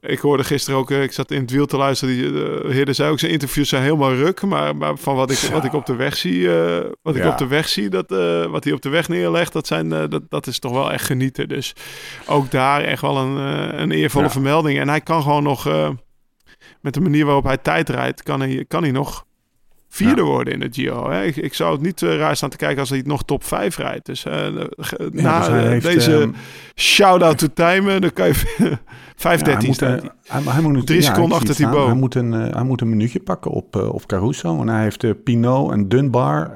Ik 0.00 0.18
hoorde 0.18 0.44
gisteren 0.44 0.78
ook, 0.78 0.90
eh, 0.90 1.02
ik 1.02 1.12
zat 1.12 1.30
in 1.30 1.40
het 1.40 1.50
wiel 1.50 1.66
te 1.66 1.76
luisteren, 1.76 2.14
die 2.14 2.24
uh, 2.24 2.70
Heerde 2.70 2.92
zei 2.92 3.10
ook, 3.10 3.18
zijn 3.18 3.32
interviews 3.32 3.68
zijn 3.68 3.82
helemaal 3.82 4.14
ruk. 4.14 4.42
Maar, 4.42 4.76
maar 4.76 4.96
van 4.96 5.14
wat 5.16 5.30
ik, 5.30 5.38
wat 5.38 5.64
ik 5.64 5.72
op 5.72 5.86
de 5.86 5.94
weg 5.94 6.16
zie, 6.16 6.56
eh, 6.58 6.84
wat 7.02 7.16
ik 7.16 7.24
op 7.24 7.38
de 7.38 7.46
weg 7.46 7.68
zie, 7.68 7.88
dat, 7.88 8.12
eh, 8.12 8.46
wat 8.46 8.64
hij 8.64 8.72
op 8.72 8.82
de 8.82 8.88
weg 8.88 9.08
neerlegt, 9.08 9.52
dat, 9.52 9.66
zijn, 9.66 9.92
eh, 9.92 10.08
dat, 10.08 10.22
dat 10.28 10.46
is 10.46 10.58
toch 10.58 10.72
wel 10.72 10.92
echt 10.92 11.04
genieten. 11.04 11.48
Dus 11.48 11.72
ook 12.26 12.50
daar 12.50 12.80
echt 12.80 13.00
wel 13.02 13.16
een, 13.16 13.36
eh, 13.72 13.78
een 13.80 13.90
eervolle 13.90 14.24
Ja. 14.24 14.30
vermelding. 14.30 14.78
En 14.78 14.88
hij 14.88 15.00
kan 15.00 15.22
gewoon 15.22 15.42
nog, 15.42 15.66
eh, 15.66 15.88
met 16.80 16.94
de 16.94 17.00
manier 17.00 17.24
waarop 17.24 17.44
hij 17.44 17.56
tijd 17.56 17.88
rijdt, 17.88 18.22
kan 18.22 18.40
hij, 18.40 18.64
kan 18.68 18.82
hij 18.82 18.92
nog 18.92 19.25
vierde 19.88 20.20
Ja. 20.20 20.26
worden 20.26 20.52
in 20.52 20.60
de 20.60 20.68
Giro. 20.70 21.10
Hè? 21.10 21.24
Ik, 21.24 21.36
ik 21.36 21.54
zou 21.54 21.72
het 21.72 21.80
niet 21.82 22.02
eh, 22.02 22.16
raar 22.16 22.36
staan 22.36 22.50
te 22.50 22.56
kijken 22.56 22.78
als 22.80 22.90
hij 22.90 23.02
nog 23.04 23.24
top 23.24 23.44
5 23.44 23.76
rijdt. 23.76 24.06
Dus 24.06 24.24
eh, 24.24 24.32
na 25.12 25.38
dus 25.38 25.48
heeft, 25.48 25.84
deze 25.84 26.20
ehm, 26.20 26.30
shout-out 26.74 27.38
to 27.38 27.46
Timen, 27.54 28.00
dan 28.00 28.12
kan 28.12 28.26
je 28.26 28.34
5.13 29.16 29.18
Ja, 29.22 29.32
hij, 29.56 29.66
moet, 29.66 29.82
eh, 29.82 29.94
hij. 30.26 30.60
moet 30.62 30.86
Drie 30.86 31.02
seconden 31.02 31.32
achter 31.32 31.48
het. 31.48 31.56
Thibaut. 31.56 31.86
Hij 31.86 31.94
moet, 31.94 32.14
een, 32.14 32.32
hij 32.32 32.62
moet 32.62 32.80
een 32.80 32.88
minuutje 32.88 33.20
pakken 33.20 33.50
op, 33.50 33.76
op 33.76 34.06
Caruso. 34.06 34.60
En 34.60 34.68
hij 34.68 34.82
heeft 34.82 35.24
Pinot 35.24 35.72
en 35.72 35.88
Dunbar. 35.88 36.50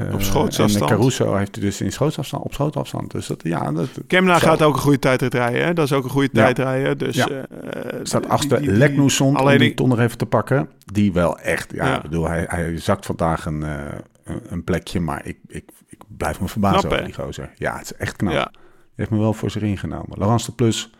Eh, 0.00 0.08
eh, 0.08 0.14
Op 0.14 0.22
schootsafstand. 0.22 0.90
En 0.90 0.96
Caruso 0.96 1.34
heeft 1.34 1.54
hij 1.54 1.64
dus 1.64 1.80
in 1.80 1.92
schootsafstand, 1.92 2.44
op 2.44 2.54
schootsafstand. 2.54 3.10
Dus 3.10 3.26
dat, 3.26 3.40
ja, 3.42 3.72
dat 3.72 3.88
Kemna 4.06 4.38
gaat 4.38 4.62
ook 4.62 4.74
een 4.74 4.80
goede 4.80 4.98
tijdrit 4.98 5.34
rijden. 5.34 5.64
Hè? 5.64 5.72
Dat 5.74 5.84
is 5.84 5.92
ook 5.92 6.04
een 6.04 6.10
goede 6.10 6.28
Ja. 6.32 6.42
tijd 6.44 6.58
rijden. 6.58 6.98
Dus, 6.98 7.16
Ja. 7.16 7.28
eh, 7.28 7.98
staat 8.02 8.28
achter 8.28 8.62
Leknousson 8.66 9.40
om 9.40 9.58
die 9.58 9.74
ton 9.74 9.88
nog 9.88 9.98
even 9.98 10.18
te 10.18 10.26
pakken. 10.26 10.68
Die 10.92 11.12
wel 11.12 11.38
echt, 11.38 11.72
ja, 11.74 11.86
Ja. 11.86 11.96
ik 11.96 12.02
bedoel, 12.02 12.28
hij, 12.28 12.44
hij 12.48 12.78
zakt 12.78 13.06
vandaag 13.06 13.46
een, 13.46 13.62
eh, 13.62 13.78
een, 14.24 14.40
een 14.48 14.64
plekje. 14.64 15.00
Maar 15.00 15.26
ik, 15.26 15.38
ik, 15.46 15.70
ik 15.86 15.98
blijf 16.16 16.40
me 16.40 16.48
verbazen 16.48 16.78
Knap, 16.80 16.92
over 16.92 17.04
die 17.04 17.14
gozer. 17.14 17.50
Ja, 17.56 17.76
het 17.76 17.84
is 17.84 17.94
echt 17.94 18.16
knap. 18.16 18.50
Heeft 18.96 19.10
me 19.10 19.18
wel 19.18 19.32
voor 19.32 19.50
zich 19.50 19.62
ingenomen. 19.62 20.18
Laurence 20.18 20.46
de 20.46 20.52
Plus, 20.52 20.90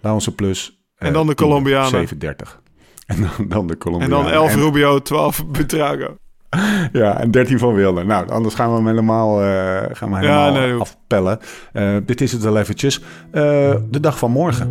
Laurence 0.00 0.34
Plus. 0.34 0.82
En 0.96 1.12
dan 1.12 1.26
de 1.26 1.34
Colombianen. 1.34 1.88
37. 1.90 2.62
En 3.06 3.20
dan, 3.20 3.48
dan 3.48 3.66
de 3.66 3.72
En 3.72 3.78
Colombianen. 3.78 4.24
dan 4.24 4.32
11 4.32 4.50
En- 4.52 4.58
Rubio, 4.58 4.98
12 5.02 5.46
Butrago. 5.46 6.16
Ja, 6.92 7.20
en 7.20 7.30
13 7.30 7.58
van 7.58 7.74
Wilder. 7.74 8.06
Nou, 8.06 8.28
anders 8.28 8.54
gaan 8.54 8.68
we 8.70 8.76
hem 8.76 8.86
helemaal, 8.86 9.42
eh, 9.42 9.82
gaan 9.92 10.10
we 10.10 10.14
Ja, 10.14 10.20
helemaal 10.44 10.52
nee, 10.52 10.72
afpellen. 10.80 11.38
Eh, 11.72 11.96
dit 12.06 12.20
is 12.20 12.32
het 12.32 12.42
wel 12.42 12.58
eventjes. 12.58 13.00
Eh, 13.30 13.74
de 13.90 14.00
dag 14.00 14.18
van 14.18 14.30
morgen. 14.30 14.70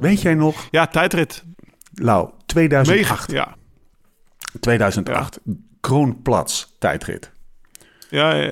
Weet 0.00 0.22
jij 0.22 0.34
nog, 0.34 0.68
Ja, 0.70 0.86
tijdrit. 0.86 1.44
Lau, 1.94 2.30
2008. 2.46 3.00
Mega. 3.00 3.16
Ja. 3.26 3.54
2008. 4.60 5.40
Kroonplatz 5.80 6.66
tijdrit. 6.78 7.30
Ja, 8.10 8.50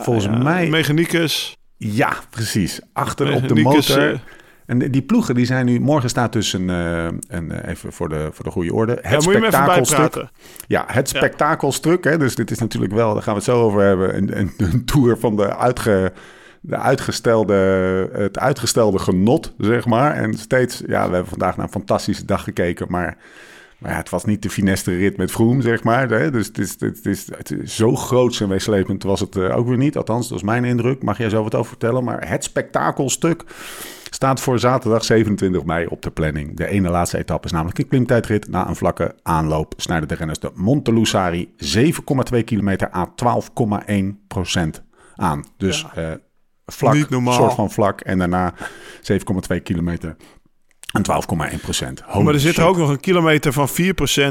volgens 0.00 0.28
mij- 0.28 0.68
Mechanicus. 0.68 1.56
Ja, 1.76 2.12
precies. 2.30 2.80
Achter 2.92 3.34
op 3.34 3.48
de 3.48 3.54
motor. 3.54 4.20
En 4.68 4.78
die 4.78 5.02
ploegen 5.02 5.34
die 5.34 5.46
zijn 5.46 5.66
nu... 5.66 5.80
Morgen 5.80 6.08
staat 6.08 6.32
dus 6.32 6.52
een... 6.52 6.70
eh, 6.70 7.04
een 7.28 7.52
eh, 7.52 7.70
even 7.70 7.92
voor 7.92 8.08
de, 8.08 8.28
voor 8.32 8.44
de 8.44 8.50
goede 8.50 8.74
orde. 8.74 8.98
Het 9.02 9.10
ja, 9.10 9.20
spektakelstuk. 9.20 10.24
Ja, 10.66 10.84
het 10.86 11.08
spektakelstuk. 11.08 12.04
Hè, 12.04 12.18
dus 12.18 12.34
dit 12.34 12.50
is 12.50 12.58
natuurlijk 12.58 12.92
wel, 12.92 13.12
daar 13.12 13.22
gaan 13.22 13.32
we 13.32 13.38
het 13.38 13.48
zo 13.48 13.62
over 13.62 13.82
hebben, 13.82 14.16
een, 14.16 14.38
een, 14.38 14.52
een 14.56 14.84
tour 14.84 15.18
van 15.18 15.36
de, 15.36 15.56
uitge, 15.56 16.12
de 16.60 16.76
uitgestelde, 16.76 17.54
het 18.12 18.38
uitgestelde 18.38 18.98
genot, 18.98 19.54
zeg 19.58 19.86
maar. 19.86 20.14
En 20.14 20.34
steeds, 20.34 20.82
ja, 20.86 21.06
we 21.08 21.14
hebben 21.14 21.30
vandaag 21.30 21.56
naar 21.56 21.64
een 21.66 21.72
fantastische 21.72 22.24
dag 22.24 22.44
gekeken, 22.44 22.86
maar, 22.88 23.16
maar 23.78 23.90
ja, 23.90 23.96
het 23.96 24.10
was 24.10 24.24
niet 24.24 24.42
de 24.42 24.50
fineste 24.50 24.96
rit 24.96 25.16
met 25.16 25.30
Vroom, 25.30 25.60
zeg 25.60 25.82
maar. 25.82 26.08
Hè, 26.08 26.30
dus 26.30 26.46
het 26.46 26.58
is, 26.58 26.76
het, 26.78 27.06
is, 27.06 27.28
het 27.36 27.50
is 27.50 27.76
zo 27.76 27.96
groot 27.96 28.40
en 28.40 28.48
meeslepend 28.48 29.02
was 29.02 29.20
het 29.20 29.36
eh, 29.36 29.56
ook 29.56 29.68
weer 29.68 29.76
niet. 29.76 29.96
Althans, 29.96 30.28
dat 30.28 30.38
is 30.38 30.44
mijn 30.44 30.64
indruk. 30.64 31.02
Mag 31.02 31.18
jij 31.18 31.30
zo 31.30 31.42
wat 31.42 31.54
over 31.54 31.68
vertellen? 31.68 32.04
Maar 32.04 32.28
het 32.28 32.44
spektakelstuk 32.44 33.44
staat 34.18 34.40
voor 34.40 34.58
zaterdag 34.58 35.04
27 35.04 35.64
mei 35.64 35.86
op 35.86 36.02
de 36.02 36.10
planning. 36.10 36.56
De 36.56 36.66
ene 36.66 36.90
laatste 36.90 37.18
etappe 37.18 37.46
is 37.46 37.52
namelijk 37.52 37.78
een 37.78 37.88
klimtijdrit. 37.88 38.48
Na 38.48 38.68
een 38.68 38.76
vlakke 38.76 39.14
aanloop 39.22 39.74
snijden 39.76 40.08
de 40.08 40.14
renners 40.14 40.38
de 40.38 40.50
Montelusari 40.54 41.54
7,2 42.34 42.44
kilometer 42.44 42.90
à 42.94 43.06
12,1 43.88 43.94
procent 44.28 44.82
aan. 45.14 45.44
Dus 45.56 45.86
eh, 45.94 46.10
vlak, 46.66 46.94
Niet 46.94 47.08
normaal. 47.08 47.34
soort 47.34 47.54
van 47.54 47.70
vlak. 47.70 48.00
En 48.00 48.18
daarna 48.18 48.54
7,2 49.52 49.62
kilometer 49.62 50.16
en 50.94 51.02
12,1 51.52 51.60
procent. 51.62 52.02
maar 52.22 52.34
er 52.34 52.40
zit 52.40 52.56
er 52.56 52.64
ook 52.64 52.76
nog 52.76 52.88
een 52.88 53.00
kilometer 53.00 53.52
van 53.52 53.68
4% 53.68 53.72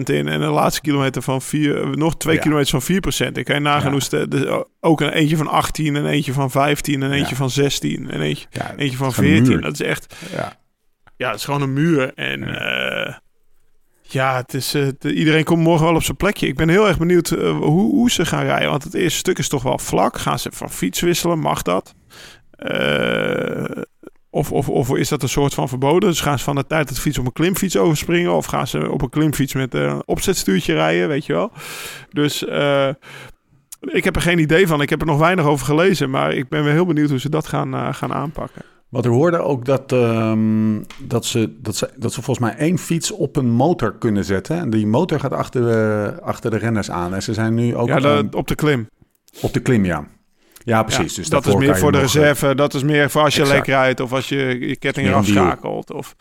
in. 0.10 0.28
En 0.28 0.42
een 0.42 0.52
laatste 0.52 0.82
kilometer 0.82 1.22
van 1.22 1.42
4, 1.42 1.98
nog 1.98 2.18
twee 2.18 2.36
Ja. 2.36 2.42
kilometers 2.42 2.70
van 2.70 2.82
4%. 2.82 3.38
Ik 3.38 3.46
kan 3.46 3.56
je 3.56 3.62
nagaan 3.62 3.92
hoe 3.92 4.68
ook 4.80 5.02
een 5.02 5.10
eentje 5.12 5.38
van 5.38 5.48
18, 5.48 5.96
een 5.96 6.06
eentje 6.06 6.34
van 6.34 6.52
15, 6.52 7.02
een 7.02 7.12
eentje 7.12 7.30
Ja. 7.30 7.36
van 7.36 7.50
16, 7.50 8.14
een 8.14 8.22
eentje, 8.22 8.48
eentje 8.78 8.98
van 8.98 9.08
het 9.08 9.18
is 9.18 9.24
een 9.24 9.30
14. 9.30 9.52
muur. 9.54 9.62
Dat 9.62 9.74
is 9.74 9.82
echt, 9.82 10.16
Ja. 10.32 10.58
ja, 11.18 11.28
het 11.28 11.38
is 11.38 11.46
gewoon 11.46 11.62
een 11.62 11.74
muur. 11.74 12.14
En 12.14 12.40
ja, 12.40 13.22
ja 14.02 14.36
het 14.36 14.54
is, 14.54 14.74
eh, 14.74 14.88
iedereen 15.02 15.44
komt 15.44 15.64
morgen 15.64 15.86
wel 15.86 15.96
op 15.96 16.04
zijn 16.04 16.18
plekje. 16.18 16.48
Ik 16.48 16.56
ben 16.56 16.70
heel 16.70 16.88
erg 16.88 16.98
benieuwd 16.98 17.32
eh, 17.32 17.52
hoe, 17.58 17.92
hoe 17.92 18.12
ze 18.12 18.26
gaan 18.26 18.44
rijden. 18.46 18.70
Want 18.70 18.84
het 18.84 18.94
eerste 18.94 19.18
stuk 19.20 19.38
is 19.38 19.48
toch 19.50 19.64
wel 19.64 19.78
vlak. 19.80 20.18
Gaan 20.18 20.40
ze 20.40 20.50
van 20.54 20.70
fiets 20.70 21.00
wisselen? 21.00 21.40
Mag 21.40 21.62
dat? 21.62 21.94
Eh, 22.52 23.64
of, 24.38 24.52
of, 24.52 24.70
of 24.70 24.96
is 24.96 25.10
dat 25.10 25.22
een 25.24 25.30
soort 25.30 25.54
van 25.54 25.70
verboden? 25.70 26.10
Dus 26.10 26.22
gaan 26.22 26.38
ze 26.38 26.44
van 26.44 26.56
de 26.56 26.68
tijd 26.68 26.88
dat 26.88 27.00
fiets 27.00 27.18
op 27.18 27.26
een 27.26 27.34
klimfiets 27.34 27.78
overspringen? 27.78 28.34
Of 28.34 28.46
gaan 28.46 28.68
ze 28.68 28.92
op 28.92 29.02
een 29.02 29.10
klimfiets 29.10 29.54
met 29.54 29.74
een 29.74 30.02
opzetstuurtje 30.06 30.74
rijden? 30.74 31.08
Weet 31.08 31.26
je 31.26 31.34
wel? 31.34 31.52
Dus 32.12 32.46
eh, 32.46 32.90
ik 33.82 34.04
heb 34.04 34.16
er 34.16 34.22
geen 34.22 34.40
idee 34.40 34.68
van. 34.68 34.82
Ik 34.82 34.90
heb 34.90 35.02
er 35.02 35.08
nog 35.08 35.20
weinig 35.20 35.46
over 35.46 35.66
gelezen. 35.66 36.10
Maar 36.10 36.34
ik 36.34 36.50
ben 36.50 36.64
wel 36.64 36.74
heel 36.74 36.86
benieuwd 36.86 37.10
hoe 37.10 37.20
ze 37.20 37.30
dat 37.30 37.48
gaan, 37.48 37.74
eh, 37.74 37.94
gaan 37.94 38.14
aanpakken. 38.14 38.62
Wat 38.90 39.06
er 39.06 39.12
hoorde 39.12 39.38
ook 39.38 39.66
dat, 39.66 39.92
ehm, 39.92 40.80
dat, 41.00 41.26
ze, 41.26 41.54
dat, 41.62 41.76
ze, 41.76 41.90
dat 41.98 42.14
ze 42.14 42.22
volgens 42.22 42.48
mij 42.48 42.58
één 42.58 42.78
fiets 42.78 43.12
op 43.12 43.36
een 43.36 43.50
motor 43.50 43.98
kunnen 43.98 44.26
zetten. 44.26 44.58
En 44.60 44.70
die 44.70 44.88
motor 44.88 45.20
gaat 45.20 45.34
achter 45.34 45.62
de, 45.62 46.14
achter 46.22 46.52
de 46.52 46.58
renners 46.58 46.92
aan. 46.92 47.14
En 47.14 47.24
ze 47.24 47.34
zijn 47.34 47.54
nu 47.54 47.76
ook 47.76 47.88
Ja, 47.88 48.00
de, 48.00 48.28
op 48.32 48.48
de 48.48 48.56
klim. 48.56 48.90
op 49.42 49.54
de 49.54 49.60
klim, 49.60 49.86
ja. 49.86 50.08
Ja, 50.68 50.84
precies. 50.84 51.16
Ja, 51.16 51.22
dus 51.22 51.30
dat 51.30 51.46
is 51.46 51.56
meer 51.56 51.78
voor 51.78 51.92
de 51.92 51.98
nog, 51.98 52.08
eh, 52.08 52.14
reserve. 52.14 52.56
Dat 52.56 52.74
is 52.74 52.84
meer 52.84 53.10
voor 53.10 53.22
als 53.22 53.36
je 53.36 53.46
lekker 53.46 53.74
rijdt 53.74 54.00
of 54.00 54.14
als 54.14 54.30
je 54.30 54.60
je 54.60 54.76
ketting 54.76 55.08
eraf 55.08 55.26
schakelt. 55.26 55.92
Of... 55.92 56.16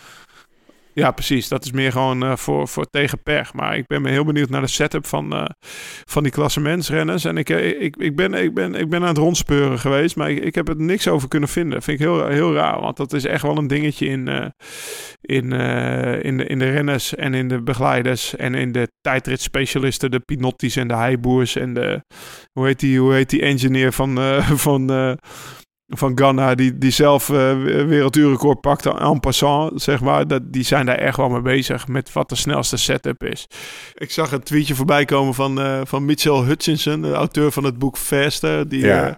Ja, 0.99 1.11
precies. 1.11 1.49
Dat 1.49 1.65
is 1.65 1.73
meer 1.73 1.93
gewoon 1.93 2.23
eh, 2.23 2.37
voor, 2.37 2.69
voor 2.69 2.87
tegen. 2.91 3.19
Maar 3.53 3.77
ik 3.77 3.87
ben 3.87 4.03
me 4.03 4.11
heel 4.11 4.25
benieuwd 4.25 4.49
naar 4.49 4.61
de 4.61 4.67
setup 4.67 5.07
van, 5.07 5.33
eh, 5.33 5.45
van 6.05 6.23
die 6.23 6.33
klassementsrenners. 6.33 7.25
En 7.25 7.37
ik, 7.37 7.51
eh, 7.51 7.83
ik, 7.83 7.97
ik, 7.97 8.17
ben, 8.17 8.35
ik, 8.35 8.55
ben, 8.55 8.75
ik 8.75 8.89
ben 8.89 9.01
aan 9.01 9.09
het 9.09 9.19
rondspeuren 9.19 9.79
geweest, 9.79 10.17
maar 10.17 10.31
ik, 10.31 10.45
ik 10.45 10.55
heb 10.55 10.69
er 10.69 10.77
niks 10.77 11.09
over 11.09 11.29
kunnen 11.29 11.49
vinden. 11.49 11.83
Vind 11.83 12.01
ik 12.01 12.07
heel, 12.07 12.27
heel 12.27 12.55
raar, 12.55 12.81
want 12.81 12.97
dat 12.97 13.13
is 13.13 13.25
echt 13.25 13.43
wel 13.43 13.59
een 13.59 13.67
dingetje 13.67 14.07
in, 14.07 14.29
in, 15.21 15.53
in, 16.23 16.37
de, 16.37 16.47
in 16.47 16.59
de 16.59 16.71
renners 16.71 17.15
en 17.15 17.35
in 17.35 17.49
de 17.49 17.63
begeleiders 17.63 18.37
en 18.37 18.55
in 18.55 18.73
de 18.73 18.89
tijdritspecialisten, 19.01 20.11
de 20.11 20.21
Pinottis 20.21 20.77
en 20.77 20.89
de 20.89 20.97
Heiboers 20.97 21.57
en 21.57 21.75
de, 21.75 22.05
hoe 22.53 22.67
heet 22.67 22.81
die, 22.81 22.99
hoe 22.99 23.13
heet 23.13 23.31
die 23.31 23.43
engineer 23.43 23.93
van, 23.93 24.19
van, 24.67 24.87
van 25.89 26.13
Ghana, 26.15 26.55
die, 26.55 26.79
die 26.79 26.91
zelf 26.91 27.29
eh, 27.29 27.37
werelduurrecord 27.87 28.61
pakte 28.61 28.91
en 28.91 29.21
passant, 29.21 29.83
zeg 29.83 30.01
maar. 30.01 30.27
Dat, 30.27 30.43
die 30.53 30.63
zijn 30.65 30.87
daar 30.87 30.99
echt 30.99 31.17
wel 31.17 31.29
mee 31.29 31.41
bezig 31.41 31.89
met 31.89 32.13
wat 32.13 32.29
de 32.29 32.35
snelste 32.35 32.77
setup 32.77 33.25
is. 33.25 33.47
Ik 33.95 34.11
zag 34.11 34.33
een 34.33 34.43
tweetje 34.43 34.75
voorbij 34.75 35.05
komen 35.05 35.35
van, 35.35 35.61
eh, 35.61 35.81
van 35.85 36.05
Mitchell 36.05 36.43
Hutchinson, 36.43 37.03
de 37.03 37.13
auteur 37.13 37.53
van 37.53 37.65
het 37.65 37.79
boek 37.79 37.97
Faster. 37.99 38.69
Die, 38.69 38.85
Ja. 38.87 39.07
eh, 39.09 39.15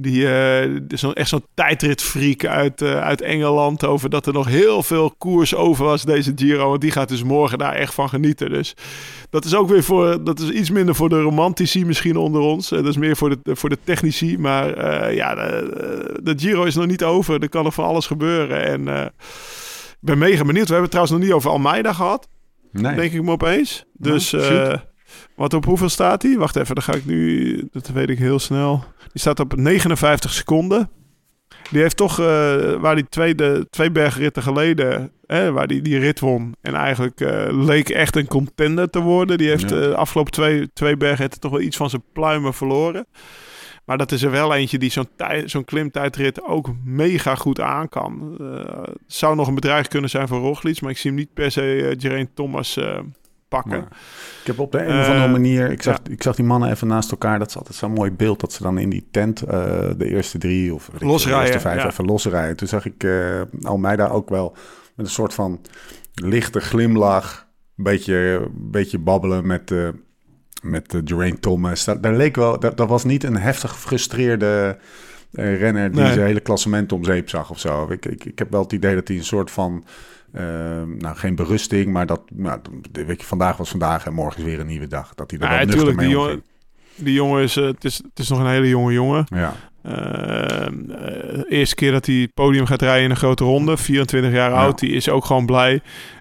Die 0.00 0.28
eh, 0.28 0.80
zo, 0.88 1.10
echt 1.10 1.28
zo'n 1.28 1.44
tijdritfreak 1.54 2.44
uit, 2.44 2.82
eh, 2.82 3.00
uit 3.00 3.20
Engeland. 3.20 3.84
Over 3.84 4.10
dat 4.10 4.26
er 4.26 4.32
nog 4.32 4.46
heel 4.46 4.82
veel 4.82 5.14
koers 5.18 5.54
over 5.54 5.84
was 5.84 6.02
deze 6.02 6.32
Giro. 6.34 6.68
Want 6.68 6.80
die 6.80 6.90
gaat 6.90 7.08
dus 7.08 7.22
morgen 7.22 7.58
daar 7.58 7.74
echt 7.74 7.94
van 7.94 8.08
genieten. 8.08 8.50
Dus 8.50 8.74
dat 9.30 9.44
is 9.44 9.54
ook 9.54 9.68
weer 9.68 9.82
voor. 9.82 10.24
Dat 10.24 10.40
is 10.40 10.50
iets 10.50 10.70
minder 10.70 10.94
voor 10.94 11.08
de 11.08 11.20
romantici 11.20 11.84
misschien 11.84 12.16
onder 12.16 12.40
ons. 12.40 12.72
Eh, 12.72 12.78
dat 12.78 12.86
is 12.86 12.96
meer 12.96 13.16
voor 13.16 13.30
de, 13.30 13.56
voor 13.56 13.68
de 13.68 13.78
technici. 13.84 14.38
Maar 14.38 15.14
ja, 15.14 15.34
de, 15.34 16.20
de 16.22 16.34
Giro 16.36 16.64
is 16.64 16.74
nog 16.74 16.86
niet 16.86 17.04
over. 17.04 17.42
Er 17.42 17.48
kan 17.48 17.64
nog 17.64 17.74
van 17.74 17.84
alles 17.84 18.06
gebeuren. 18.06 18.64
En 18.64 19.12
ik 19.90 19.98
ben 20.00 20.18
mega 20.18 20.44
benieuwd. 20.44 20.68
We 20.68 20.74
hebben 20.74 20.80
het 20.80 20.90
trouwens 20.90 21.16
nog 21.16 21.24
niet 21.24 21.32
over 21.32 21.50
Almeida 21.50 21.92
gehad. 21.92 22.28
Nee. 22.72 22.94
Denk 22.94 23.12
ik 23.12 23.22
me 23.22 23.30
opeens. 23.30 23.84
Dus 23.92 24.32
Nou, 24.32 24.44
shoot. 24.44 24.87
Wat 25.36 25.54
op 25.54 25.64
hoeveel 25.64 25.88
staat 25.88 26.22
hij? 26.22 26.36
Wacht 26.36 26.56
even, 26.56 26.74
dan 26.74 26.84
ga 26.84 26.94
ik 26.94 27.04
nu. 27.04 27.68
Dat 27.72 27.88
weet 27.88 28.08
ik 28.10 28.18
heel 28.18 28.38
snel. 28.38 28.84
Die 29.12 29.20
staat 29.20 29.40
op 29.40 29.56
59 29.56 30.32
seconden. 30.32 30.90
Die 31.70 31.80
heeft 31.80 31.96
toch, 31.96 32.18
eh, 32.20 32.26
waar 32.74 32.94
die 32.94 33.08
twee, 33.08 33.34
de, 33.34 33.66
twee 33.70 33.90
bergritten 33.90 34.42
geleden, 34.42 35.10
hè, 35.26 35.52
waar 35.52 35.66
die 35.66 35.82
die 35.82 35.98
rit 35.98 36.20
won. 36.20 36.54
En 36.60 36.74
eigenlijk 36.74 37.20
eh, 37.20 37.46
leek 37.50 37.88
echt 37.88 38.16
een 38.16 38.26
contender 38.26 38.90
te 38.90 39.00
worden. 39.00 39.38
Die 39.38 39.48
heeft 39.48 39.70
Ja. 39.70 39.76
eh, 39.76 39.82
de 39.82 39.94
afgelopen 39.94 40.32
twee, 40.32 40.68
twee 40.72 40.96
bergritten 40.96 41.40
toch 41.40 41.50
wel 41.50 41.60
iets 41.60 41.76
van 41.76 41.90
zijn 41.90 42.02
pluimen 42.12 42.54
verloren. 42.54 43.06
Maar 43.84 43.98
dat 43.98 44.12
is 44.12 44.22
er 44.22 44.30
wel 44.30 44.54
eentje 44.54 44.78
die 44.78 44.90
zo'n 44.90 45.08
zo'n 45.44 45.64
klimtijdrit 45.64 46.42
ook 46.42 46.70
mega 46.84 47.34
goed 47.34 47.60
aan 47.60 47.88
kan. 47.88 48.34
Het 48.82 48.96
zou 49.06 49.36
nog 49.36 49.48
een 49.48 49.54
bedreiging 49.54 49.88
kunnen 49.88 50.10
zijn 50.10 50.28
voor 50.28 50.38
Roglic, 50.38 50.80
maar 50.80 50.90
ik 50.90 50.98
zie 50.98 51.10
hem 51.10 51.18
niet 51.18 51.34
per 51.34 51.50
se 51.50 51.76
uh, 51.76 51.94
Geraint 51.98 52.28
Thomas 52.34 52.78
pakken. 53.48 53.78
Ik 54.40 54.46
heb 54.46 54.58
op 54.58 54.72
de 54.72 54.78
een 54.78 55.00
of 55.00 55.06
andere 55.06 55.24
Eh, 55.24 55.30
manier... 55.30 55.70
Ik 55.70 55.82
zag, 55.82 55.98
ja. 56.04 56.12
ik 56.12 56.22
zag 56.22 56.36
die 56.36 56.44
mannen 56.44 56.70
even 56.70 56.86
naast 56.86 57.10
elkaar. 57.10 57.38
Dat 57.38 57.48
is 57.48 57.56
altijd 57.56 57.74
zo'n 57.74 57.92
mooi 57.92 58.10
beeld. 58.10 58.40
Dat 58.40 58.52
ze 58.52 58.62
dan 58.62 58.78
in 58.78 58.90
die 58.90 59.08
tent 59.10 59.42
eh, 59.42 59.58
de 59.96 60.08
eerste 60.08 60.38
drie 60.38 60.74
of 60.74 60.88
ik 60.88 61.00
Losrijden, 61.02 61.40
de 61.44 61.46
eerste 61.52 61.68
vijf 61.68 61.82
ja. 61.82 61.88
even 61.88 62.04
losrijden. 62.04 62.56
Toen 62.56 62.68
zag 62.68 62.84
ik 62.84 63.04
eh 63.04 63.40
Almeida 63.62 64.06
ook 64.08 64.28
wel 64.28 64.56
met 64.94 65.06
een 65.06 65.12
soort 65.12 65.34
van 65.34 65.60
lichte 66.14 66.60
glimlach. 66.60 67.46
Een 67.76 67.84
beetje, 67.84 68.48
beetje 68.54 68.98
babbelen 68.98 69.46
met, 69.46 69.70
eh 69.70 69.88
met 70.62 70.94
uh, 70.94 71.00
Geraint 71.04 71.42
Thomas. 71.42 71.84
Dat, 71.84 72.02
daar 72.02 72.14
leek 72.14 72.36
wel, 72.36 72.58
dat, 72.60 72.76
dat 72.76 72.88
was 72.88 73.04
niet 73.04 73.24
een 73.24 73.36
heftig 73.36 73.70
gefrustreerde 73.70 74.78
renner 75.32 75.92
die 75.92 76.00
Nee. 76.00 76.12
zijn 76.12 76.26
hele 76.26 76.40
klassement 76.40 76.92
om 76.92 77.04
zeep 77.04 77.28
zag 77.28 77.50
of 77.50 77.58
zo. 77.58 77.86
Ik, 77.90 78.06
ik, 78.06 78.24
ik 78.24 78.38
heb 78.38 78.50
wel 78.50 78.62
het 78.62 78.72
idee 78.72 78.94
dat 78.94 79.08
hij 79.08 79.16
een 79.16 79.24
soort 79.24 79.50
van... 79.50 79.84
eh, 80.32 80.42
nou, 80.98 81.16
geen 81.16 81.34
berusting, 81.34 81.92
maar 81.92 82.06
dat... 82.06 82.20
Nou, 82.34 82.60
weet 82.92 83.20
je, 83.20 83.26
vandaag 83.26 83.56
was 83.56 83.70
vandaag 83.70 84.06
en 84.06 84.12
morgen 84.14 84.38
is 84.40 84.44
weer 84.44 84.60
een 84.60 84.66
nieuwe 84.66 84.86
dag. 84.86 85.14
Dat 85.14 85.30
hij 85.30 85.40
er 85.40 85.50
Ja, 85.52 85.64
natuurlijk, 85.64 85.96
mee 85.96 86.06
die 86.06 86.16
jongen, 86.16 86.42
die 86.96 87.14
jongen 87.14 87.42
is, 87.42 87.56
eh, 87.56 87.64
het 87.64 87.84
is, 87.84 87.96
het 87.96 88.18
is 88.18 88.28
nog 88.28 88.38
een 88.38 88.46
hele 88.46 88.68
jonge 88.68 88.92
jongen. 88.92 89.24
Ja, 89.34 89.54
Eh, 89.82 90.66
eh, 90.66 91.42
eerste 91.48 91.74
keer 91.74 91.92
dat 91.92 92.06
hij 92.06 92.14
het 92.14 92.34
podium 92.34 92.66
gaat 92.66 92.82
rijden 92.82 93.04
in 93.04 93.10
een 93.10 93.16
grote 93.16 93.44
ronde, 93.44 93.76
24 93.76 94.32
jaar 94.32 94.50
Ja. 94.50 94.56
oud, 94.56 94.78
die 94.78 94.90
is 94.90 95.08
ook 95.08 95.24
gewoon 95.24 95.46
blij. 95.46 95.80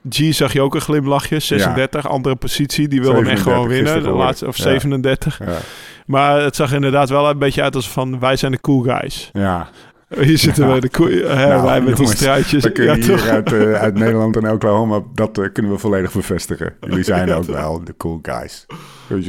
G 0.09 0.33
zag 0.33 0.53
je 0.53 0.61
ook 0.61 0.75
een 0.75 0.81
glimlachje, 0.81 1.39
36, 1.39 2.07
andere 2.07 2.35
positie, 2.35 2.87
die 2.87 3.01
wil 3.01 3.13
hem 3.13 3.25
echt 3.27 3.43
37 3.43 3.53
gewoon 3.53 3.67
winnen, 3.67 4.03
de 4.03 4.17
laatste, 4.23 4.47
of 4.47 4.55
gehoord. 4.55 4.73
Ja. 4.73 4.79
37. 4.79 5.39
ja, 5.45 5.57
Maar 6.05 6.41
het 6.41 6.55
zag 6.55 6.73
inderdaad 6.73 7.09
wel 7.09 7.29
een 7.29 7.37
beetje 7.39 7.61
uit 7.61 7.75
als 7.75 7.89
van, 7.89 8.19
wij 8.19 8.35
zijn 8.35 8.51
de 8.51 8.59
cool 8.61 8.81
guys. 8.81 9.29
ja. 9.33 9.69
Hier 10.15 10.37
zitten 10.37 10.67
Ja. 10.67 10.73
we, 10.73 10.79
de 10.79 11.23
hè, 11.27 11.47
Nou, 11.47 11.63
wij 11.63 11.81
met 11.81 11.87
die 11.87 11.95
jongens, 11.95 12.19
struitjes. 12.19 12.63
We 12.63 12.71
kunnen 12.71 12.97
Ja, 12.97 13.05
hier 13.05 13.17
toch? 13.17 13.27
uit, 13.27 13.53
eh, 13.53 13.73
uit 13.73 13.93
Nederland 13.93 14.37
en 14.37 14.51
Oklahoma, 14.51 15.01
dat 15.13 15.37
eh, 15.37 15.51
kunnen 15.53 15.71
we 15.71 15.77
volledig 15.77 16.13
bevestigen. 16.13 16.75
Jullie 16.79 17.03
zijn 17.13 17.33
ook 17.33 17.43
wel 17.43 17.83
de 17.83 17.97
cool 17.97 18.19
guys. 18.21 18.65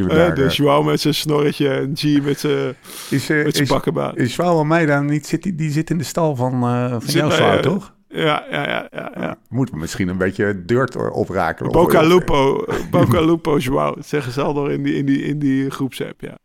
Daar, 0.08 0.34
de 0.34 0.46
Joao 0.46 0.82
met 0.82 1.00
zijn 1.00 1.14
snorretje 1.14 1.68
en 1.68 1.92
G 1.94 2.22
met 2.22 2.40
zijn, 2.40 2.74
met 3.10 3.20
zijn 3.20 4.14
is, 4.14 4.36
Joao 4.36 4.56
Almeida 4.56 5.00
niet, 5.00 5.26
zit, 5.26 5.42
die, 5.42 5.54
die 5.54 5.70
zit 5.70 5.90
in 5.90 5.98
de 5.98 6.04
stal 6.04 6.36
van, 6.36 6.60
van 6.60 7.00
Zit 7.02 7.12
jouw 7.12 7.30
eh, 7.30 7.54
toch? 7.54 7.96
Ja, 8.08 8.44
ja, 8.50 8.68
ja, 8.68 8.88
ja. 8.90 9.12
ja. 9.16 9.36
Moeten 9.48 9.74
we 9.74 9.80
misschien 9.80 10.08
een 10.08 10.18
beetje 10.18 10.64
dirt 10.64 10.96
opraken. 10.96 11.70
Boca 11.72 12.02
Lupo, 12.02 12.64
Boca 12.90 13.20
Lupo 13.20 13.58
Joao. 13.58 13.94
Zeggen 14.00 14.32
ze 14.32 14.42
al 14.42 14.52
nog 14.52 14.68
in 14.68 14.82
die, 14.82 14.94
in 14.94 15.06
die, 15.06 15.22
in 15.22 15.38
die 15.38 15.70
groepsapp, 15.70 16.20
ja. 16.20 16.38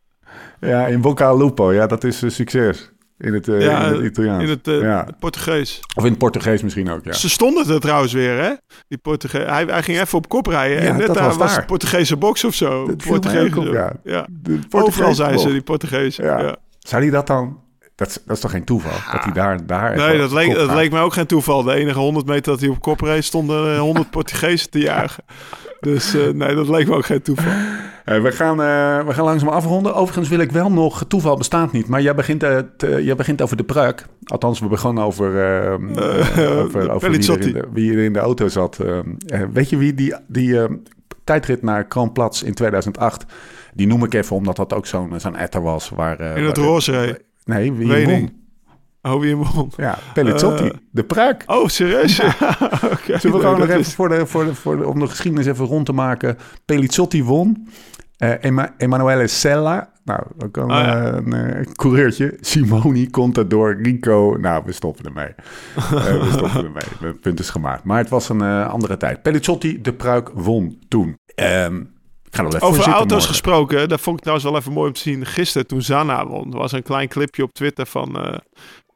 Ja, 0.60 0.88
in 0.88 1.02
Boca 1.02 1.36
Lupo. 1.36 1.74
Ja, 1.74 1.88
dat 1.88 2.04
is 2.04 2.22
een 2.22 2.32
succes. 2.32 2.93
In 3.24 3.34
het, 3.34 3.48
eh, 3.48 3.62
Ja, 3.62 3.86
in 3.86 3.94
het 3.94 4.04
Italiaans. 4.04 4.44
In 4.44 4.50
het 4.50 4.68
eh, 4.68 4.82
ja. 4.82 5.08
Portugees. 5.20 5.80
Of 5.96 6.04
in 6.04 6.10
het 6.10 6.20
Portugees 6.20 6.64
misschien 6.64 6.90
ook, 6.90 7.04
ja. 7.04 7.14
Ze 7.14 7.30
stonden 7.30 7.70
er 7.70 7.80
trouwens 7.80 8.14
weer, 8.14 8.38
hè? 8.38 8.54
Die 8.88 8.98
Portugees. 8.98 9.46
Hij, 9.46 9.64
hij 9.64 9.84
ging 9.84 10.00
even 10.00 10.18
op 10.18 10.30
kop 10.30 10.48
rijden. 10.48 10.84
Ja, 10.84 10.90
en 10.90 10.98
net 10.98 11.08
dat 11.08 11.16
daar 11.16 11.34
was 11.34 11.56
de 11.56 11.66
Portugese 11.66 12.18
box 12.18 12.44
of 12.44 12.54
zo. 12.54 12.86
Dat 12.88 13.02
viel 13.02 13.12
mij 13.12 13.20
Portugees. 13.20 13.58
ook 13.58 13.66
op, 13.66 14.00
ja. 14.04 14.28
Overal 14.70 15.16
zijn 15.16 15.40
ze, 15.40 15.50
die 15.52 15.62
Portugees. 15.62 16.16
Ja. 16.16 16.40
Ja. 16.40 16.56
Zou 16.80 17.02
hij 17.02 17.12
dat 17.12 17.28
dan... 17.28 17.62
Dat 17.96 18.08
is, 18.08 18.18
dat 18.26 18.36
is 18.36 18.42
toch 18.42 18.52
geen 18.52 18.64
toeval? 18.64 19.12
Dat 19.12 19.24
hij 19.24 19.34
daar... 19.34 19.66
daar 19.66 19.96
Nee, 19.96 20.18
dat 20.18 20.32
leek, 20.32 20.56
dat 20.56 20.74
leek 20.74 20.92
mij 20.92 21.02
ook 21.02 21.14
geen 21.14 21.26
toeval. 21.26 21.64
De 21.64 21.74
enige 21.74 22.00
100 22.00 22.26
meter 22.26 22.52
dat 22.52 22.60
hij 22.60 22.70
op 22.70 22.82
kop 22.82 23.02
reed, 23.02 23.24
stonden 23.24 23.74
eh, 23.74 23.80
100 23.80 24.10
Portugezen 24.18 24.70
te 24.70 24.80
jagen. 24.80 25.24
Dus 25.80 26.14
eh, 26.14 26.28
nee, 26.28 26.56
dat 26.56 26.70
leek 26.70 26.88
me 26.88 26.96
ook 26.96 27.06
geen 27.06 27.22
toeval. 27.22 27.52
Eh, 28.06 28.22
we, 28.22 28.32
gaan, 28.32 28.62
eh, 28.62 29.06
we 29.08 29.14
gaan 29.14 29.26
langzaam 29.26 29.50
afronden. 29.50 29.96
Overigens 29.96 30.30
wil 30.30 30.40
ik 30.40 30.52
wel 30.52 30.72
nog... 30.72 31.06
Toeval 31.08 31.38
bestaat 31.38 31.72
niet, 31.72 31.88
maar 31.88 32.02
jij 32.02 32.16
begint, 32.16 32.44
eh, 32.44 32.58
te- 32.78 33.04
jij 33.04 33.16
begint 33.16 33.42
over 33.42 33.58
de 33.58 33.64
pruik. 33.64 34.06
Althans, 34.24 34.60
we 34.60 34.68
begonnen 34.68 35.04
over, 35.04 35.36
eh, 35.38 35.74
eh, 35.74 36.60
over, 36.60 36.92
over 36.92 37.12
wie, 37.12 37.32
er 37.32 37.42
in 37.42 37.54
de, 37.54 37.68
wie 37.74 37.92
er 37.94 38.04
in 38.04 38.14
de 38.14 38.20
auto 38.20 38.48
zat. 38.48 38.80
Weet 39.54 39.70
je 39.70 39.78
wie 39.78 39.94
die, 39.94 40.16
die 40.28 40.60
tijdrit 41.24 41.62
naar 41.62 41.84
Kranplatz 41.86 42.42
in 42.42 42.54
2008... 42.54 43.26
Die 43.76 43.88
noem 43.88 44.04
ik 44.04 44.14
even 44.14 44.36
omdat 44.36 44.56
dat 44.56 44.74
ook 44.74 44.86
zo'n 44.86 45.14
zo'n 45.20 45.36
etter 45.36 45.62
was. 45.62 45.90
Waar, 45.90 46.20
In 46.38 46.44
het 46.46 46.58
roze. 46.58 47.22
Nee, 47.46 47.74
wie 47.74 48.06
won? 48.06 48.32
Oh, 49.02 49.20
wie 49.22 49.36
won. 49.36 49.72
Ja, 49.78 49.98
Pellizzotti. 50.14 50.64
Eh, 50.64 50.72
de 50.92 51.04
pruik. 51.04 51.44
Oh, 51.46 51.68
serieus? 51.68 52.18
Ja. 52.18 52.36
Oké. 52.92 53.20
Zullen 53.20 53.38
we 53.38 53.44
gewoon 53.44 53.60
nog 53.60 53.70
even 53.70 53.92
voor 53.92 54.10
de, 54.10 54.26
voor 54.26 54.46
de, 54.46 54.56
voor 54.56 54.78
de, 54.78 54.88
om 54.88 55.00
de 55.00 55.08
geschiedenis 55.08 55.46
even 55.46 55.66
rond 55.66 55.86
te 55.86 55.94
maken. 55.94 56.38
Pelizzotti 56.66 57.24
won. 57.24 57.68
Eh 58.32 58.44
Ema- 58.50 58.74
Emanuele 58.78 59.28
Sella. 59.28 59.92
Nou, 60.04 60.20
ook 60.46 60.58
een, 60.58 60.64
Oh, 60.64 60.70
ja. 60.70 61.06
eh, 61.12 61.16
een 61.16 61.34
eh, 61.34 61.66
coureurtje. 61.74 62.38
Simoni, 62.40 63.10
Contador, 63.10 63.82
Rico. 63.82 64.38
Nou, 64.40 64.64
we 64.66 64.72
stoppen 64.72 65.06
ermee. 65.06 65.34
We 65.90 66.30
stoppen 66.38 66.64
ermee. 66.66 66.84
Het 67.12 67.22
punt 67.22 67.40
is 67.40 67.50
gemaakt. 67.50 67.84
Maar 67.84 67.98
het 67.98 68.10
was 68.10 68.30
een 68.30 68.42
andere 68.66 68.98
tijd. 68.98 69.22
Pelizzotti, 69.22 69.82
de 69.82 69.94
pruik, 69.94 70.30
won 70.34 70.80
toen. 70.88 71.16
Ehm, 71.36 71.76
ik 72.24 72.40
ga 72.40 72.44
er 72.44 72.50
wel 72.50 72.56
even 72.56 72.68
Over 72.68 72.84
auto's 72.86 73.10
morgen. 73.12 73.28
gesproken, 73.30 73.90
dat 73.90 74.02
vond 74.02 74.16
ik 74.16 74.22
trouwens 74.22 74.50
wel 74.50 74.60
even 74.60 74.72
mooi 74.74 74.88
om 74.88 74.94
te 74.94 75.00
zien. 75.02 75.26
Gisteren 75.26 75.68
toen 75.68 75.82
Zana 75.82 76.28
won, 76.28 76.52
er 76.52 76.58
was 76.58 76.72
een 76.72 76.84
klein 76.84 77.08
clipje 77.08 77.44
op 77.44 77.54
Twitter 77.54 77.86
van, 77.86 78.42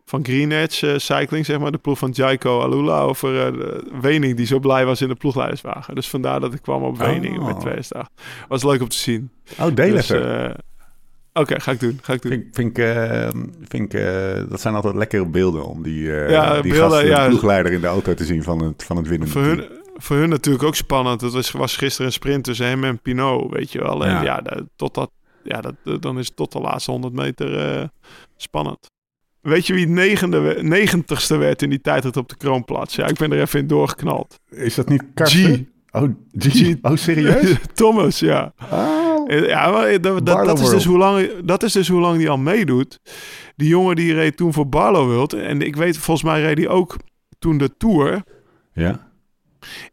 van 0.10 0.26
Green 0.26 0.51
Edge 0.51 0.91
eh, 0.91 0.97
Cycling, 0.99 1.45
zeg 1.45 1.60
maar. 1.60 1.72
De 1.72 1.78
ploeg 1.78 1.97
van 1.97 2.10
Jaiko 2.14 2.62
Alula 2.62 2.99
over 3.01 3.32
de 3.34 3.91
Wening, 4.01 4.36
die 4.38 4.45
zo 4.45 4.60
blij 4.60 4.86
was 4.86 5.01
in 5.01 5.08
de 5.08 5.16
ploegleiderswagen. 5.16 5.95
Dus 5.95 6.10
vandaar 6.10 6.39
dat 6.39 6.53
ik 6.53 6.62
kwam 6.62 6.84
op 6.84 6.97
Wening 6.97 7.39
Oh. 7.39 7.45
met 7.45 7.60
2008. 7.60 8.12
Was 8.47 8.64
leuk 8.64 8.82
om 8.82 8.88
te 8.88 8.97
zien. 8.97 9.32
Oh, 9.60 9.76
deel 9.76 9.91
Dus, 9.93 10.10
eh, 10.10 10.49
Oké, 11.34 11.60
ga 11.60 11.72
ik 11.72 11.80
doen. 11.80 11.99
Ga 12.01 12.14
ik 12.14 12.22
doen. 12.22 12.32
Vind, 12.32 12.43
ik- 12.43 12.55
vind, 12.55 12.78
ik, 12.78 12.86
vind 13.68 13.93
ik, 13.93 14.01
dat 14.49 14.62
zijn 14.62 14.76
altijd 14.76 14.95
lekkere 14.95 15.26
beelden 15.26 15.66
om 15.66 15.84
die, 15.84 16.03
Ja, 16.03 16.62
die 16.62 16.72
beelden, 16.72 16.89
gast, 16.91 17.01
de 17.01 17.08
ja. 17.08 17.28
ploegleider 17.28 17.72
in 17.72 17.82
de 17.82 17.88
auto 17.88 18.14
te 18.14 18.26
zien 18.26 18.43
van 18.43 18.62
het, 18.64 18.84
van 18.84 18.97
het 18.97 19.08
winnende 19.08 19.34
Voor 19.34 19.41
hun, 19.43 19.66
voor 19.95 20.16
hun 20.16 20.30
natuurlijk 20.30 20.64
ook 20.66 20.76
spannend. 20.76 21.22
Het 21.22 21.34
was, 21.34 21.51
was 21.51 21.76
gisteren 21.78 22.05
een 22.08 22.14
sprint 22.14 22.43
tussen 22.43 22.66
hem 22.66 22.84
en 22.84 22.99
Pinot, 23.01 23.51
weet 23.53 23.72
je 23.72 23.80
wel. 23.80 24.05
En 24.05 24.12
Ja. 24.12 24.24
ja, 24.24 24.41
dat, 24.41 24.64
tot 24.76 24.93
dat, 24.93 25.10
ja 25.43 25.62
dat, 25.62 26.01
dan 26.01 26.20
is 26.20 26.28
het 26.28 26.36
tot 26.36 26.51
de 26.51 26.60
laatste 26.60 26.91
100 26.91 27.14
meter 27.14 27.89
spannend. 28.38 28.78
Weet 29.41 29.67
je 29.67 29.73
wie 29.73 29.88
negende, 29.88 30.57
negentigste 30.61 31.38
werd 31.38 31.61
in 31.61 31.69
die 31.69 31.81
tijdrit 31.81 32.17
op 32.17 32.29
de 32.29 32.38
kroonplaats? 32.38 32.95
Ja, 32.95 33.07
ik 33.07 33.17
ben 33.17 33.31
er 33.31 33.39
even 33.39 33.59
in 33.59 33.67
doorgeknald. 33.67 34.39
Is 34.49 34.75
dat 34.75 34.89
niet 34.89 35.03
Karsten? 35.13 35.69
G. 35.91 35.95
Oh, 35.95 36.09
G. 36.38 36.45
G. 36.47 36.75
Oh, 36.81 36.95
serieus? 36.95 37.55
Thomas, 37.73 38.19
ja. 38.19 38.53
Eh, 39.27 39.47
Ja, 39.47 39.71
maar 39.71 40.01
dat, 40.01 40.25
dat, 40.25 40.45
dat, 40.45 40.59
is 40.59 40.69
dus 40.69 40.85
hoe 40.85 40.97
lang, 40.97 41.29
dat 41.43 41.63
is 41.63 41.71
dus 41.71 41.88
hoe 41.88 41.99
lang 41.99 42.17
die 42.17 42.29
al 42.29 42.38
meedoet. 42.38 42.99
Die 43.55 43.67
jongen 43.67 43.95
die 43.95 44.13
reed 44.13 44.38
toen 44.38 44.53
voor 44.53 44.69
Barlow 44.69 45.11
World. 45.11 45.33
En 45.33 45.61
ik 45.61 45.75
weet, 45.75 45.97
volgens 45.97 46.25
mij 46.25 46.41
reed 46.41 46.57
hij 46.57 46.67
ook 46.67 46.95
toen 47.39 47.57
de 47.57 47.77
Tour. 47.77 48.23
Ja. 48.73 49.05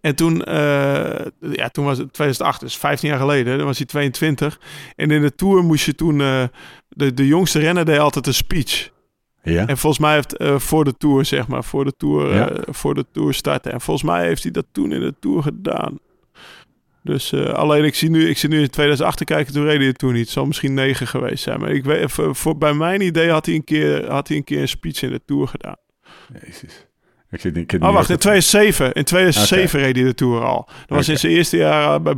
En 0.00 0.14
toen, 0.14 0.44
eh, 0.44 1.26
ja, 1.40 1.68
toen 1.68 1.84
was 1.84 1.98
het 1.98 2.12
2008, 2.12 2.60
dus 2.60 2.76
15 2.76 3.08
jaar 3.08 3.18
geleden, 3.18 3.56
dan 3.56 3.66
was 3.66 3.76
hij 3.76 3.86
22. 3.86 4.60
En 4.96 5.10
in 5.10 5.20
de 5.22 5.34
Tour 5.34 5.62
moest 5.64 5.86
je 5.86 5.94
toen, 5.94 6.20
eh, 6.20 6.44
de, 6.88 7.14
de 7.14 7.26
jongste 7.26 7.58
renner 7.58 7.84
deed 7.84 7.98
altijd 7.98 8.26
een 8.26 8.34
speech. 8.34 8.90
Ja. 9.44 9.66
En 9.66 9.78
volgens 9.78 10.02
mij 10.02 10.14
heeft 10.14 10.36
eh, 10.36 10.58
voor 10.58 10.84
de 10.84 10.96
Tour, 10.96 11.24
zeg 11.24 11.48
maar, 11.48 11.64
voor 11.64 11.84
de 11.84 11.92
Tour, 11.96 12.32
eh, 12.32 12.62
voor 12.66 12.94
de 12.94 13.06
Tour 13.12 13.34
starten. 13.34 13.72
En 13.72 13.80
volgens 13.80 14.06
mij 14.06 14.26
heeft 14.26 14.42
hij 14.42 14.52
dat 14.52 14.66
toen 14.72 14.92
in 14.92 15.00
de 15.00 15.14
Tour 15.20 15.42
gedaan. 15.42 15.98
Dus 17.02 17.32
eh, 17.32 17.44
alleen 17.44 17.84
ik 17.84 17.94
zie 17.94 18.10
nu, 18.10 18.28
ik 18.28 18.38
zie 18.38 18.48
nu 18.48 18.60
in 18.60 18.70
2008 18.70 19.18
te 19.18 19.24
kijken, 19.24 19.52
toen 19.52 19.64
reed 19.64 19.80
hij 19.80 19.92
toen 19.92 20.12
niet. 20.12 20.20
Het 20.20 20.30
zal 20.30 20.46
misschien 20.46 20.74
9 20.74 21.06
geweest 21.06 21.42
zijn. 21.42 21.60
Maar 21.60 21.70
ik 21.70 21.84
weet, 21.84 22.12
voor, 22.12 22.36
voor, 22.36 22.58
bij 22.58 22.74
mijn 22.74 23.00
idee 23.00 23.30
had 23.30 23.46
hij, 23.46 23.54
een 23.54 23.64
keer, 23.64 24.10
had 24.10 24.28
hij 24.28 24.36
een 24.36 24.44
keer 24.44 24.60
een 24.60 24.68
speech 24.68 25.02
in 25.02 25.10
de 25.10 25.20
Tour 25.24 25.48
gedaan. 25.48 25.76
Jezus. 26.42 26.86
Ik 27.42 27.72
Oh, 27.82 27.92
wacht, 27.92 28.08
in 28.08 28.14
echt- 28.14 28.20
2007. 28.20 28.92
In 28.92 29.04
2007 29.04 29.80
reed 29.80 29.96
hij 29.96 30.04
de 30.04 30.14
Tour 30.14 30.44
al. 30.44 30.64
Dat 30.86 30.96
was 30.96 31.08
in 31.08 31.18
zijn 31.18 31.32
eerste 31.32 31.56
jaar... 31.56 32.02
bij- 32.02 32.14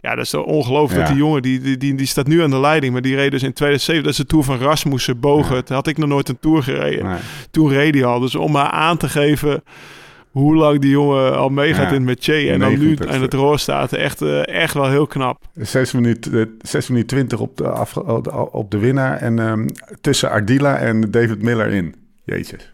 ja, 0.00 0.14
dat 0.14 0.24
is 0.24 0.34
ongelooflijk. 0.34 1.00
Ja. 1.00 1.06
Dat 1.06 1.14
die 1.14 1.24
jongen, 1.24 1.42
die, 1.42 1.60
die, 1.60 1.76
die, 1.76 1.94
die 1.94 2.06
staat 2.06 2.26
nu 2.26 2.42
aan 2.42 2.50
de 2.50 2.60
leiding. 2.60 2.92
Maar 2.92 3.02
die 3.02 3.14
reed 3.16 3.30
dus 3.30 3.42
in 3.42 3.52
2007. 3.52 4.02
Dat 4.02 4.12
is 4.12 4.18
de 4.18 4.26
Tour 4.26 4.44
van 4.44 4.58
Rasmussen, 4.58 5.20
Bogen. 5.20 5.62
Had 5.68 5.86
ik 5.86 5.98
nog 5.98 6.08
nooit 6.08 6.28
een 6.28 6.38
Tour 6.40 6.62
gereden. 6.62 7.04
Nee. 7.06 7.18
Toen 7.50 7.68
reed 7.68 7.94
hij 7.94 8.04
al. 8.04 8.20
Dus 8.20 8.34
om 8.34 8.52
maar 8.52 8.70
aan 8.70 8.96
te 8.96 9.08
geven 9.08 9.62
hoe 10.30 10.54
lang 10.54 10.80
die 10.80 10.90
jongen 10.90 11.36
al 11.36 11.48
meegaat 11.48 11.80
Ja, 11.82 11.88
in 11.88 11.94
het 11.94 12.02
métier. 12.04 12.52
En 12.52 12.58
dan 12.60 12.78
nu 12.78 12.96
90ste. 12.96 13.08
aan 13.08 13.22
het 13.22 13.34
roer 13.34 13.58
staat. 13.58 13.92
Echt, 13.92 14.22
eh, 14.22 14.46
echt 14.48 14.74
wel 14.74 14.88
heel 14.90 15.06
knap. 15.06 15.42
6 15.54 15.92
minuten, 15.92 16.40
eh, 16.40 16.46
6 16.60 16.88
minuten 16.88 17.08
20 17.16 17.38
op 17.38 17.56
de, 17.56 18.48
op 18.52 18.70
de- 18.70 18.78
winnaar. 18.78 19.16
En 19.16 19.38
ehm, 19.38 19.66
tussen 20.00 20.30
Ardila 20.30 20.76
en 20.78 21.10
David 21.10 21.42
Miller 21.42 21.68
in. 21.68 21.94
Jeetjes. 22.24 22.72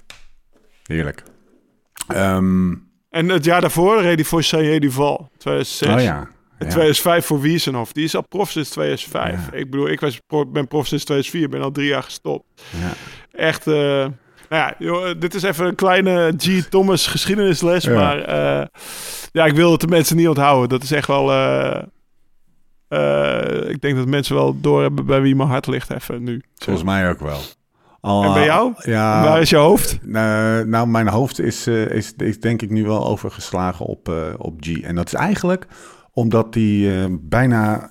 Heerlijk. 0.87 1.23
Ehm, 2.09 2.75
En 3.11 3.29
het 3.29 3.45
jaar 3.45 3.61
daarvoor 3.61 4.01
reed 4.03 4.15
hij 4.15 4.25
voor 4.25 4.43
Sayer 4.43 4.81
Duval. 4.81 5.31
2006. 5.39 5.89
oh 5.89 6.01
ja. 6.01 6.29
Ja. 6.59 6.67
2005 6.71 7.27
voor 7.27 7.41
Wiesenhof. 7.41 7.93
Die 7.93 8.05
is 8.05 8.17
al 8.17 8.27
prof 8.29 8.51
sinds 8.51 8.71
2005. 8.71 9.51
Ja. 9.51 9.57
Ik 9.59 9.71
bedoel, 9.71 9.89
ik 9.89 10.01
was 10.01 10.21
ben 10.53 10.69
prof 10.69 10.87
sinds 10.87 11.05
2004. 11.05 11.49
Ben 11.49 11.63
al 11.63 11.71
drie 11.71 11.89
jaar 11.89 12.03
gestopt. 12.03 12.45
Ja. 12.81 12.93
Echt, 13.39 13.67
eh, 13.67 13.75
nou 13.75 14.09
ja, 14.49 14.75
joh, 14.79 15.11
dit 15.19 15.35
is 15.35 15.43
even 15.43 15.67
een 15.67 15.75
kleine 15.75 16.35
G. 16.37 16.63
Thomas 16.69 17.07
geschiedenisles. 17.07 17.89
Maar 17.89 18.19
eh, 18.19 18.67
ja, 19.33 19.45
ik 19.45 19.55
wil 19.55 19.71
het 19.73 19.81
de 19.81 19.87
mensen 19.87 20.17
niet 20.17 20.29
onthouden. 20.29 20.69
Dat 20.69 20.83
is 20.83 20.91
echt 20.93 21.07
wel... 21.07 21.33
eh, 22.89 23.69
ik 23.69 23.81
denk 23.81 23.97
dat 23.97 24.07
mensen 24.07 24.35
wel 24.35 24.61
doorhebben 24.61 25.07
bij 25.07 25.21
wie 25.21 25.35
mijn 25.37 25.49
hart 25.49 25.67
ligt 25.67 25.91
even 25.91 26.23
nu. 26.23 26.43
Volgens 26.55 26.85
mij 26.85 27.11
ook 27.11 27.21
wel. 27.21 27.41
Al, 28.05 28.25
En 28.25 28.33
bij 28.33 28.45
jou? 28.45 28.73
Ja. 28.79 29.23
Waar 29.23 29.41
is 29.41 29.51
je 29.51 29.57
hoofd? 29.57 29.99
Nou, 30.03 30.67
nou, 30.69 30.89
mijn 30.89 31.09
hoofd 31.09 31.41
is, 31.41 31.67
eh, 31.67 31.91
is, 31.91 32.13
is 32.17 32.41
denk 32.41 32.63
ik 32.63 32.71
nu 32.71 32.85
wel 32.85 33.07
overgeslagen 33.07 33.87
op, 33.87 34.09
eh, 34.09 34.15
op 34.39 34.55
G. 34.61 34.81
En 34.81 34.95
dat 34.95 35.07
is 35.07 35.15
eigenlijk 35.15 35.67
omdat 36.13 36.53
die 36.53 37.09
bijna... 37.11 37.91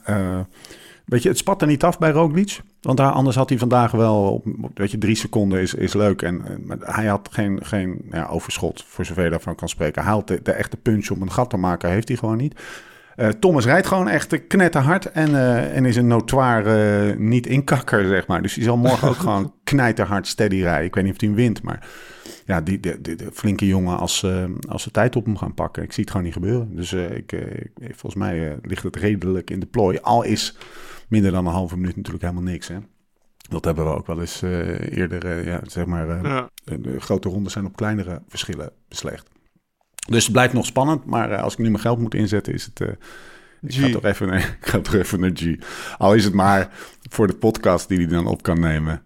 weet 1.05 1.23
je, 1.23 1.29
het 1.29 1.37
spat 1.37 1.61
er 1.61 1.67
niet 1.67 1.83
af 1.83 1.97
bij 1.99 2.11
Roglic. 2.11 2.61
Want 2.81 2.97
daar, 2.97 3.11
anders 3.11 3.35
had 3.35 3.49
hij 3.49 3.57
vandaag 3.57 3.91
wel... 3.91 4.43
Weet 4.73 4.91
je, 4.91 4.97
drie 4.97 5.15
seconden 5.15 5.61
is, 5.61 5.73
is 5.73 5.93
leuk. 5.93 6.21
En, 6.21 6.45
en- 6.45 6.63
maar 6.65 6.77
hij 6.79 7.05
had 7.05 7.29
geen, 7.31 7.59
geen 7.63 8.05
ja, 8.11 8.25
overschot, 8.25 8.83
voor 8.87 9.05
zover 9.05 9.23
je 9.23 9.29
daarvan 9.29 9.55
kan 9.55 9.69
spreken. 9.69 10.03
Hij 10.03 10.11
had 10.11 10.27
de, 10.27 10.39
de 10.43 10.51
echte 10.51 10.77
punch 10.77 11.09
om 11.09 11.21
een 11.21 11.31
gat 11.31 11.49
te 11.49 11.57
maken, 11.57 11.89
heeft 11.89 12.07
hij 12.07 12.17
gewoon 12.17 12.37
niet. 12.37 12.59
Eh, 13.15 13.27
Thomas 13.27 13.65
rijdt 13.65 13.87
gewoon 13.87 14.07
echt 14.07 14.47
knetterhard 14.47 15.11
en, 15.11 15.27
eh, 15.35 15.75
en 15.77 15.85
is 15.85 15.95
een 15.95 16.07
notoire 16.07 17.09
eh, 17.11 17.17
niet 17.17 17.47
inkakker, 17.47 18.07
zeg 18.07 18.27
maar. 18.27 18.41
Dus 18.41 18.53
die 18.53 18.63
zal 18.63 18.77
morgen 18.77 19.07
ook 19.07 19.15
gewoon 19.27 19.53
knijterhard 19.63 20.27
steady 20.27 20.61
rijden. 20.61 20.85
Ik 20.85 20.95
weet 20.95 21.03
niet 21.03 21.13
of 21.13 21.19
hij 21.21 21.31
wint, 21.31 21.61
maar 21.63 21.87
ja, 22.45 22.61
die, 22.61 22.79
die, 22.79 23.01
die- 23.01 23.15
die 23.15 23.31
flinke 23.33 23.67
jongen 23.67 23.97
als, 23.97 24.25
als 24.69 24.83
ze 24.83 24.91
tijd 24.91 25.15
op 25.15 25.25
hem 25.25 25.37
gaan 25.37 25.53
pakken. 25.53 25.83
Ik 25.83 25.91
zie 25.93 26.01
het 26.03 26.11
gewoon 26.11 26.25
niet 26.25 26.35
gebeuren. 26.35 26.75
Dus 26.75 26.93
ik, 26.93 27.31
ik- 27.31 27.71
volgens 27.79 28.15
mij 28.15 28.57
ligt 28.61 28.83
het 28.83 28.95
redelijk 28.95 29.49
in 29.49 29.59
de 29.59 29.65
plooi. 29.65 29.97
Al 30.01 30.23
is 30.23 30.57
minder 31.07 31.31
dan 31.31 31.45
een 31.45 31.53
halve 31.53 31.77
minuut 31.77 31.95
natuurlijk 31.95 32.23
helemaal 32.23 32.51
niks, 32.51 32.67
hè. 32.67 32.75
Dat 33.49 33.65
hebben 33.65 33.85
we 33.85 33.95
ook 33.95 34.07
wel 34.07 34.19
eens 34.19 34.41
eerder, 34.89 35.45
ja, 35.45 35.59
zeg 35.63 35.85
maar, 35.85 36.25
Ja. 36.25 36.49
grote 36.97 37.29
rondes 37.29 37.53
zijn 37.53 37.65
op 37.65 37.75
kleinere 37.75 38.21
verschillen 38.27 38.71
beslecht. 38.87 39.29
Dus 40.09 40.23
het 40.23 40.31
blijft 40.31 40.53
nog 40.53 40.65
spannend, 40.65 41.05
maar 41.05 41.31
eh, 41.31 41.41
als 41.43 41.53
ik 41.53 41.59
nu 41.59 41.69
mijn 41.69 41.79
geld 41.83 41.99
moet 41.99 42.15
inzetten, 42.15 42.53
is 42.53 42.65
het. 42.65 42.81
eh, 42.81 42.87
ik, 43.61 43.73
ga 43.73 43.89
toch 43.89 44.03
even, 44.05 44.33
ik 44.33 44.57
ga 44.59 44.79
toch 44.79 44.93
even 44.95 45.19
naar 45.19 45.31
G. 45.33 45.55
Al 45.97 46.13
is 46.13 46.23
het 46.23 46.33
maar 46.33 46.69
voor 47.09 47.27
de 47.27 47.33
podcast 47.35 47.87
die 47.87 47.97
hij 47.97 48.07
dan 48.07 48.25
op 48.27 48.43
kan 48.43 48.59
nemen. 48.59 49.01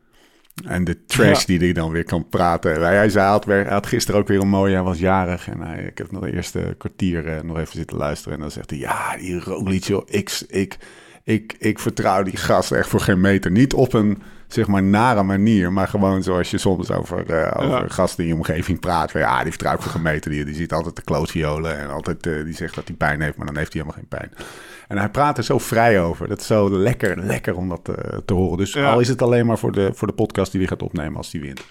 En 0.65 0.83
de 0.83 1.05
trash 1.05 1.39
Ja. 1.39 1.45
die 1.45 1.59
hij 1.59 1.73
dan 1.73 1.91
weer 1.91 2.03
kan 2.03 2.29
praten. 2.29 2.81
Hij, 2.81 2.95
hij 2.95 3.09
zei, 3.09 3.27
had, 3.27 3.45
weer- 3.45 3.69
had 3.69 3.87
gisteren 3.87 4.19
ook 4.19 4.27
weer 4.27 4.41
een 4.41 4.47
mooie, 4.49 4.73
hij 4.73 4.83
was 4.83 4.99
jarig. 4.99 5.47
En 5.49 5.61
hij, 5.61 5.83
ik 5.83 5.97
heb 5.97 6.11
nog 6.11 6.23
de 6.23 6.33
eerste 6.33 6.75
kwartier 6.77 7.27
eh, 7.27 7.41
nog 7.41 7.57
even 7.57 7.75
zitten 7.77 7.97
luisteren. 7.97 8.33
En 8.33 8.39
dan 8.39 8.51
zegt 8.51 8.69
hij, 8.69 8.79
ja, 8.79 9.17
die 9.17 9.39
Roglic, 9.39 9.83
joh, 9.83 10.03
ik, 10.05 10.41
ik, 10.47 10.77
ik, 11.23 11.55
ik 11.59 11.79
vertrouw 11.79 12.23
die 12.23 12.37
gast 12.37 12.71
echt 12.71 12.89
voor 12.89 12.99
geen 12.99 13.21
meter. 13.21 13.51
Niet 13.51 13.73
op 13.73 13.93
een, 13.93 14.21
zeg 14.47 14.67
maar, 14.67 14.83
nare 14.83 15.23
manier. 15.23 15.73
Maar 15.73 15.87
gewoon 15.87 16.23
zoals 16.23 16.51
je 16.51 16.57
soms 16.57 16.91
over, 16.91 17.29
eh, 17.33 17.63
over 17.65 17.81
Ja. 17.81 17.87
gasten 17.87 18.23
in 18.23 18.29
je 18.29 18.35
omgeving 18.35 18.79
praat. 18.79 19.11
Van, 19.11 19.21
ja, 19.21 19.41
die 19.41 19.51
vertrouw 19.51 19.73
ik 19.73 19.81
voor 19.81 19.91
geen 19.91 20.01
meter. 20.01 20.31
Die, 20.31 20.45
die 20.45 20.55
ziet 20.55 20.71
altijd 20.73 20.95
de 20.95 21.01
klootviolen. 21.01 21.77
En 21.79 21.89
altijd, 21.89 22.27
eh, 22.27 22.43
die 22.43 22.53
zegt 22.53 22.75
dat 22.75 22.87
hij 22.87 22.95
pijn 22.97 23.21
heeft, 23.21 23.37
maar 23.37 23.45
dan 23.45 23.57
heeft 23.57 23.73
hij 23.73 23.81
helemaal 23.81 24.01
geen 24.09 24.19
pijn. 24.19 24.47
En 24.87 24.97
hij 24.97 25.09
praat 25.09 25.37
er 25.37 25.43
zo 25.43 25.57
vrij 25.57 26.01
over. 26.01 26.27
Dat 26.27 26.39
is 26.39 26.47
zo 26.47 26.69
lekker, 26.69 27.19
lekker 27.23 27.55
om 27.55 27.69
dat 27.69 27.89
eh, 27.89 28.17
te 28.25 28.33
horen. 28.33 28.57
Dus 28.57 28.73
Ja. 28.73 28.91
al 28.91 28.99
is 28.99 29.07
het 29.07 29.21
alleen 29.21 29.45
maar 29.45 29.57
voor 29.57 29.71
de, 29.71 29.89
voor 29.93 30.07
de 30.07 30.13
podcast 30.13 30.51
die 30.51 30.59
hij 30.61 30.69
gaat 30.69 30.81
opnemen 30.83 31.17
als 31.17 31.31
hij 31.31 31.41
wint. 31.41 31.65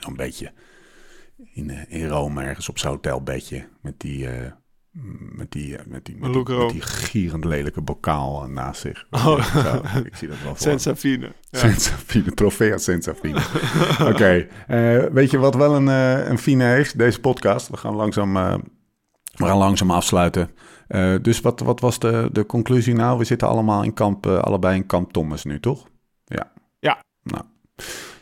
Zo'n 0.00 0.16
beetje 0.16 0.52
in, 1.52 1.70
in 1.88 2.06
Rome 2.08 2.42
ergens 2.42 2.68
op 2.68 2.78
zijn 2.78 2.92
hotelbedje. 2.92 3.64
Met 3.82 4.00
die, 4.00 4.28
met 4.92 5.52
die, 5.52 5.76
eh, 5.76 5.86
met 5.86 6.04
die, 6.04 6.16
met 6.18 6.32
die, 6.32 6.56
met 6.56 6.70
die 6.70 6.82
gierend 6.82 7.44
lelijke 7.44 7.80
bokaal 7.80 8.42
eh, 8.42 8.48
naast 8.48 8.80
zich. 8.80 9.06
Oh. 9.10 9.44
Zo, 9.44 9.82
ik 10.04 10.16
zie 10.16 10.28
dat 10.28 10.36
wel 10.42 10.54
voor 10.56 10.72
me. 10.72 10.78
Senza 10.78 10.96
Fine. 10.96 11.32
Ja. 11.50 11.58
Senza 11.58 11.90
Fine, 11.90 12.34
Trofea 12.34 12.78
Senza 12.78 13.14
Fine. 13.14 13.42
Oké, 14.12 14.46
eh, 14.66 15.04
weet 15.12 15.30
je 15.30 15.38
wat 15.38 15.54
wel 15.54 15.74
een, 15.74 15.86
een 16.30 16.38
fine 16.38 16.64
heeft? 16.64 16.98
Deze 16.98 17.20
podcast. 17.20 17.68
We 17.68 17.76
gaan 17.76 17.94
langzaam, 17.94 18.32
we 19.34 19.46
gaan 19.46 19.58
langzaam 19.58 19.90
afsluiten. 19.90 20.50
Dus 21.22 21.40
wat, 21.40 21.60
wat 21.60 21.80
was 21.80 21.98
de, 21.98 22.28
de 22.32 22.46
conclusie 22.46 22.94
nou? 22.94 23.18
We 23.18 23.24
zitten 23.24 23.48
allemaal 23.48 23.82
in 23.82 23.94
kamp, 23.94 24.26
allebei 24.26 24.76
in 24.76 24.86
kamp 24.86 25.12
Thomas 25.12 25.44
nu, 25.44 25.60
toch? 25.60 25.88
Ja. 26.24 26.52
Ja. 26.78 26.98
Nou. 27.22 27.44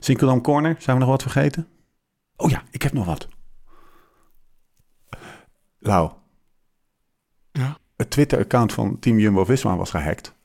Sinkeldam 0.01 0.41
Corner, 0.41 0.77
zijn 0.79 0.97
we 0.97 1.03
nog 1.03 1.13
wat 1.13 1.23
vergeten? 1.23 1.69
Oh 2.37 2.51
ja, 2.51 2.63
ik 2.71 2.83
heb 2.83 2.93
nog 2.93 3.05
wat. 3.05 3.29
Lau. 5.79 6.11
Ja. 7.53 7.79
Het 7.97 8.11
Twitter-account 8.11 8.73
van 8.73 8.99
Team 8.99 9.19
Jumbo-Visma 9.19 9.77
was 9.77 9.91
gehackt. 9.91 10.37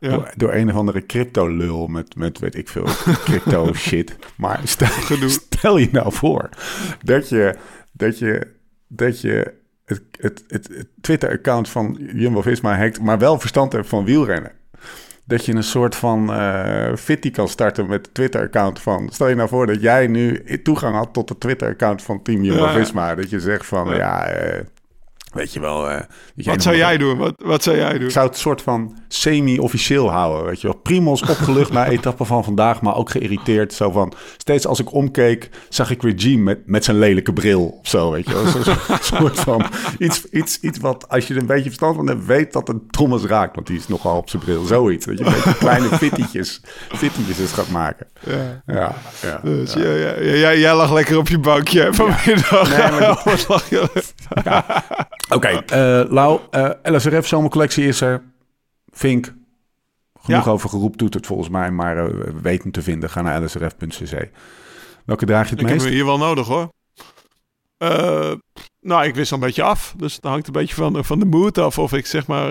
Ja. 0.00 0.10
Door, 0.10 0.32
door 0.36 0.54
een 0.54 0.68
of 0.70 0.74
andere 0.76 1.06
crypto-lul 1.06 1.86
met, 1.86 2.16
met 2.16 2.38
weet 2.38 2.54
ik 2.54 2.68
veel, 2.68 2.84
crypto 3.24 3.72
shit. 3.72 4.16
Maar 4.36 4.60
stel, 4.64 4.88
stel 5.28 5.76
je 5.78 5.88
nou 5.92 6.12
voor 6.12 6.48
dat 7.02 7.28
je, 7.28 7.56
dat 7.92 8.18
je, 8.18 8.46
dat 8.88 9.20
je 9.20 9.54
het, 9.84 10.02
het, 10.20 10.44
het, 10.48 10.68
het 10.68 10.88
Twitter-account 11.00 11.68
van 11.68 11.98
Jumbo-Visma 12.14 12.76
hackt, 12.78 13.00
maar 13.00 13.18
wel 13.18 13.38
verstand 13.40 13.72
hebt 13.72 13.88
van 13.88 14.04
wielrennen. 14.04 14.52
Dat 15.24 15.44
je 15.44 15.54
een 15.54 15.62
soort 15.62 15.94
van 15.94 16.32
eh 16.32 16.94
fitty 16.96 17.30
kan 17.30 17.48
starten 17.48 17.86
met 17.86 18.06
het 18.06 18.14
Twitter-account 18.14 18.80
van... 18.80 19.08
Stel 19.12 19.28
je 19.28 19.34
nou 19.34 19.48
voor 19.48 19.66
dat 19.66 19.80
jij 19.80 20.06
nu 20.06 20.44
toegang 20.62 20.94
had 20.96 21.12
tot 21.12 21.28
het 21.28 21.40
Twitter-account 21.40 22.02
van 22.02 22.22
Team 22.22 22.42
Jumbo-Visma. 22.42 23.14
Dat 23.14 23.30
je 23.30 23.40
zegt 23.40 23.66
van, 23.66 23.86
ja, 23.88 23.94
Ja. 23.96 24.26
eh, 24.26 24.64
weet 25.32 25.52
je 25.52 25.60
wel... 25.60 25.90
eh, 25.90 26.00
dat 26.34 26.44
Wat 26.46 26.62
zou 26.62 26.76
jij 26.76 26.96
doen? 26.96 27.16
Wat, 27.18 27.34
wat 27.38 27.62
zou 27.62 27.76
jij 27.76 27.92
doen? 27.92 28.06
ik 28.06 28.10
zou 28.10 28.26
het 28.26 28.36
soort 28.38 28.62
van 28.62 28.98
semi-officieel 29.08 30.10
houden, 30.10 30.44
weet 30.46 30.60
je 30.60 30.66
wel. 30.66 30.76
Primos 30.76 31.22
opgelucht 31.22 31.72
na 31.72 31.86
etappe 31.86 32.24
van 32.24 32.44
vandaag, 32.44 32.80
maar 32.82 32.96
ook 32.96 33.10
geïrriteerd. 33.10 33.72
Zo 33.72 33.90
van, 33.90 34.12
steeds 34.36 34.66
als 34.66 34.80
ik 34.80 34.92
omkeek, 34.92 35.50
zag 35.68 35.90
ik 35.90 36.02
Regime 36.02 36.42
met, 36.42 36.58
met 36.66 36.84
zijn 36.84 36.98
lelijke 36.98 37.32
bril 37.32 37.78
of 37.80 37.88
zo, 37.88 38.10
weet 38.10 38.26
je 38.26 38.32
wel. 38.34 38.46
Soort- 38.46 39.04
soort 39.14 39.40
van, 39.40 39.64
iets, 39.98 40.24
iets, 40.30 40.60
iets 40.60 40.78
wat, 40.78 41.08
als 41.08 41.26
je 41.26 41.34
er 41.34 41.40
een 41.40 41.46
beetje 41.46 41.64
verstand 41.64 41.96
van 41.96 42.06
hebt, 42.06 42.24
weet 42.26 42.52
dat 42.52 42.68
het 42.68 42.92
Thomas 42.92 43.22
raakt. 43.24 43.54
Want 43.54 43.66
die 43.66 43.76
is 43.78 43.88
nogal 43.88 44.16
op 44.16 44.28
zijn 44.30 44.42
bril, 44.42 44.64
zoiets. 44.64 45.06
Dat 45.06 45.18
je 45.18 45.24
een 45.24 45.32
beetje 45.32 45.54
kleine 45.58 45.88
fittietjes 46.96 47.38
eens 47.38 47.52
gaat 47.52 47.68
maken. 47.70 48.06
Ja. 48.26 48.62
Ja, 48.66 48.94
ja. 49.22 49.40
Dus 49.42 49.72
ja, 49.72 49.80
ja, 49.92 50.14
ja, 50.20 50.34
jij, 50.36 50.58
jij 50.58 50.74
lag 50.74 50.92
lekker 50.92 51.18
op 51.18 51.28
je 51.28 51.38
bankje 51.38 51.88
vanmiddag. 51.94 52.68
Nee, 52.78 53.00
maar 53.00 53.20
Wat 53.24 53.48
lag 53.48 53.70
je? 53.70 53.88
Oké, 55.34 55.48
eh, 55.48 56.10
Lau, 56.10 56.40
eh, 56.50 56.70
LSRF 56.82 57.26
zomercollectie 57.26 57.86
is 57.86 58.00
er. 58.00 58.22
Vink. 58.86 59.34
Genoeg 60.20 60.44
Ja. 60.44 60.50
over 60.50 60.68
geroep 60.68 60.96
doet 60.98 61.14
het 61.14 61.26
volgens 61.26 61.48
mij, 61.48 61.70
maar 61.70 61.96
eh, 62.06 62.14
weten 62.42 62.70
te 62.70 62.82
vinden. 62.82 63.10
Ga 63.10 63.22
naar 63.22 63.42
lsrf.cc. 63.42 64.28
Welke 65.04 65.26
draag 65.26 65.44
je 65.48 65.50
het 65.54 65.60
Ik 65.62 65.68
heb 65.68 65.78
meest? 65.78 65.88
hier 65.88 66.04
wel 66.04 66.18
nodig 66.18 66.46
hoor. 66.46 66.68
Nou, 68.80 69.04
ik 69.06 69.14
wist 69.14 69.32
al 69.32 69.38
een 69.38 69.44
beetje 69.44 69.62
af. 69.62 69.94
Dus 69.96 70.14
het 70.14 70.24
hangt 70.24 70.46
een 70.46 70.52
beetje 70.52 70.74
van, 70.74 70.92
de- 70.92 71.04
van 71.04 71.18
de 71.18 71.24
mood 71.24 71.58
af. 71.58 71.78
Of 71.78 71.92
ik 71.92 72.06
zeg 72.06 72.26
maar 72.26 72.50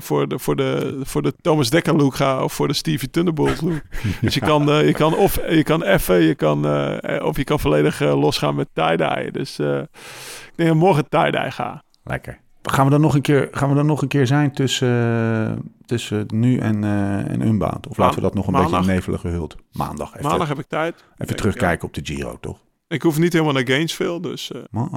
voor, 0.00 0.28
de, 0.28 0.38
voor, 0.38 0.56
de, 0.56 1.00
voor 1.02 1.22
de 1.22 1.32
Thomas 1.40 1.70
Dekker 1.70 1.96
look 1.96 2.14
ga. 2.14 2.42
Of 2.44 2.52
voor 2.52 2.68
de 2.68 2.74
Stevie 2.74 3.10
Thunderbolt 3.10 3.60
look. 3.62 3.80
Dus 4.20 4.34
je 4.34 4.40
kan, 4.40 4.66
je 4.86 4.92
kan 4.92 5.14
of 5.14 5.34
je 5.48 5.62
kan 5.62 5.82
effen. 5.84 6.20
Je 6.22 6.34
kan, 6.34 6.64
of 7.22 7.36
je 7.36 7.44
kan 7.44 7.60
volledig 7.60 8.00
losgaan 8.00 8.54
met 8.54 8.68
tie-dye. 8.72 9.28
Dus 9.32 9.58
ik 9.58 10.52
denk 10.54 10.68
dat 10.68 10.78
morgen 10.78 11.08
tie-dye 11.08 11.50
ga. 11.50 11.82
Lekker. 12.06 12.38
Gaan 12.62 12.84
we 12.84 12.90
dan 12.90 13.00
nog 13.00 13.14
een 13.14 13.20
keer, 13.20 13.48
gaan 13.50 13.68
we 13.68 13.74
dan 13.74 13.86
nog 13.86 14.02
een 14.02 14.08
keer 14.08 14.26
zijn 14.26 14.52
tussen, 14.52 15.72
tussen 15.84 16.26
nu 16.34 16.58
en, 16.58 16.84
eh 16.84 17.30
en 17.30 17.40
Unbound? 17.46 17.86
Of 17.88 17.96
laten 17.96 18.14
we 18.16 18.20
dat 18.20 18.34
nog 18.34 18.46
een 18.46 18.52
Maandag. 18.52 18.70
beetje 18.80 18.92
nevelig 18.92 19.20
gehuld? 19.20 19.56
Maandag. 19.72 20.14
Even, 20.16 20.28
Maandag 20.28 20.48
heb 20.48 20.58
ik 20.58 20.66
tijd. 20.68 20.94
even 20.94 21.34
Ik, 21.34 21.36
terugkijken 21.40 21.88
op 21.88 21.94
de 21.94 22.00
Giro, 22.04 22.38
toch? 22.40 22.58
Ik 22.88 23.02
hoef 23.02 23.18
niet 23.18 23.32
helemaal 23.32 23.54
naar 23.54 23.66
Gainesville. 23.66 24.20
Dus 24.20 24.50
Oh. 24.72 24.94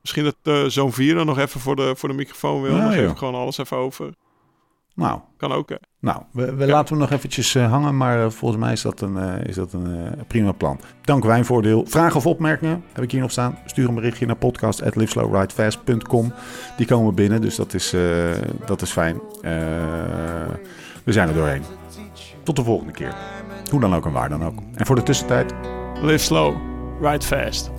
misschien 0.00 0.24
dat 0.24 0.36
eh 0.42 0.64
zo'n 0.64 0.92
vier 0.92 1.14
dan 1.14 1.26
nog 1.26 1.38
even 1.38 1.60
voor 1.60 1.76
de, 1.76 1.92
voor 1.96 2.08
de 2.08 2.14
microfoon 2.14 2.62
wil. 2.62 2.74
Ja, 2.76 2.82
dan 2.82 2.92
geef 2.92 3.10
ik 3.10 3.16
gewoon 3.16 3.34
alles 3.34 3.58
even 3.58 3.76
over. 3.76 4.14
Nou, 4.98 5.20
Kan 5.36 5.52
ook, 5.52 5.68
hè. 5.68 5.76
nou 6.00 6.22
we, 6.32 6.54
we 6.54 6.66
laten 6.66 6.88
hem 6.88 6.98
nog 6.98 7.10
eventjes 7.10 7.54
eh, 7.54 7.70
hangen. 7.70 7.96
Maar 7.96 8.24
eh, 8.24 8.30
volgens 8.30 8.60
mij 8.60 8.72
is 8.72 8.82
dat 8.82 9.00
een, 9.00 9.16
eh, 9.16 9.44
is 9.48 9.54
dat 9.54 9.72
een 9.72 10.14
prima 10.26 10.52
plan. 10.52 10.80
Dank 11.02 11.24
Wijnvoordeel. 11.24 11.84
Vragen 11.86 12.16
of 12.16 12.26
opmerkingen 12.26 12.84
heb 12.92 13.04
ik 13.04 13.10
hier 13.10 13.20
nog 13.20 13.30
staan. 13.30 13.58
Stuur 13.64 13.88
een 13.88 13.94
berichtje 13.94 14.26
naar 14.26 14.36
podcast.liveslowridefast.com. 14.36 16.32
Die 16.76 16.86
komen 16.86 17.14
binnen, 17.14 17.40
dus 17.40 17.56
dat 17.56 17.74
is, 17.74 17.94
dat 18.66 18.82
is 18.82 18.90
fijn. 18.90 19.20
We 21.04 21.12
zijn 21.12 21.28
er 21.28 21.34
doorheen. 21.34 21.62
Tot 22.42 22.56
de 22.56 22.64
volgende 22.64 22.92
keer. 22.92 23.14
Hoe 23.70 23.80
dan 23.80 23.94
ook 23.94 24.06
en 24.06 24.12
waar 24.12 24.28
dan 24.28 24.44
ook. 24.44 24.58
En 24.74 24.86
voor 24.86 24.96
de 24.96 25.02
tussentijd... 25.02 25.54
Live 26.02 26.24
slow, 26.24 26.56
ride 27.00 27.24
fast. 27.24 27.77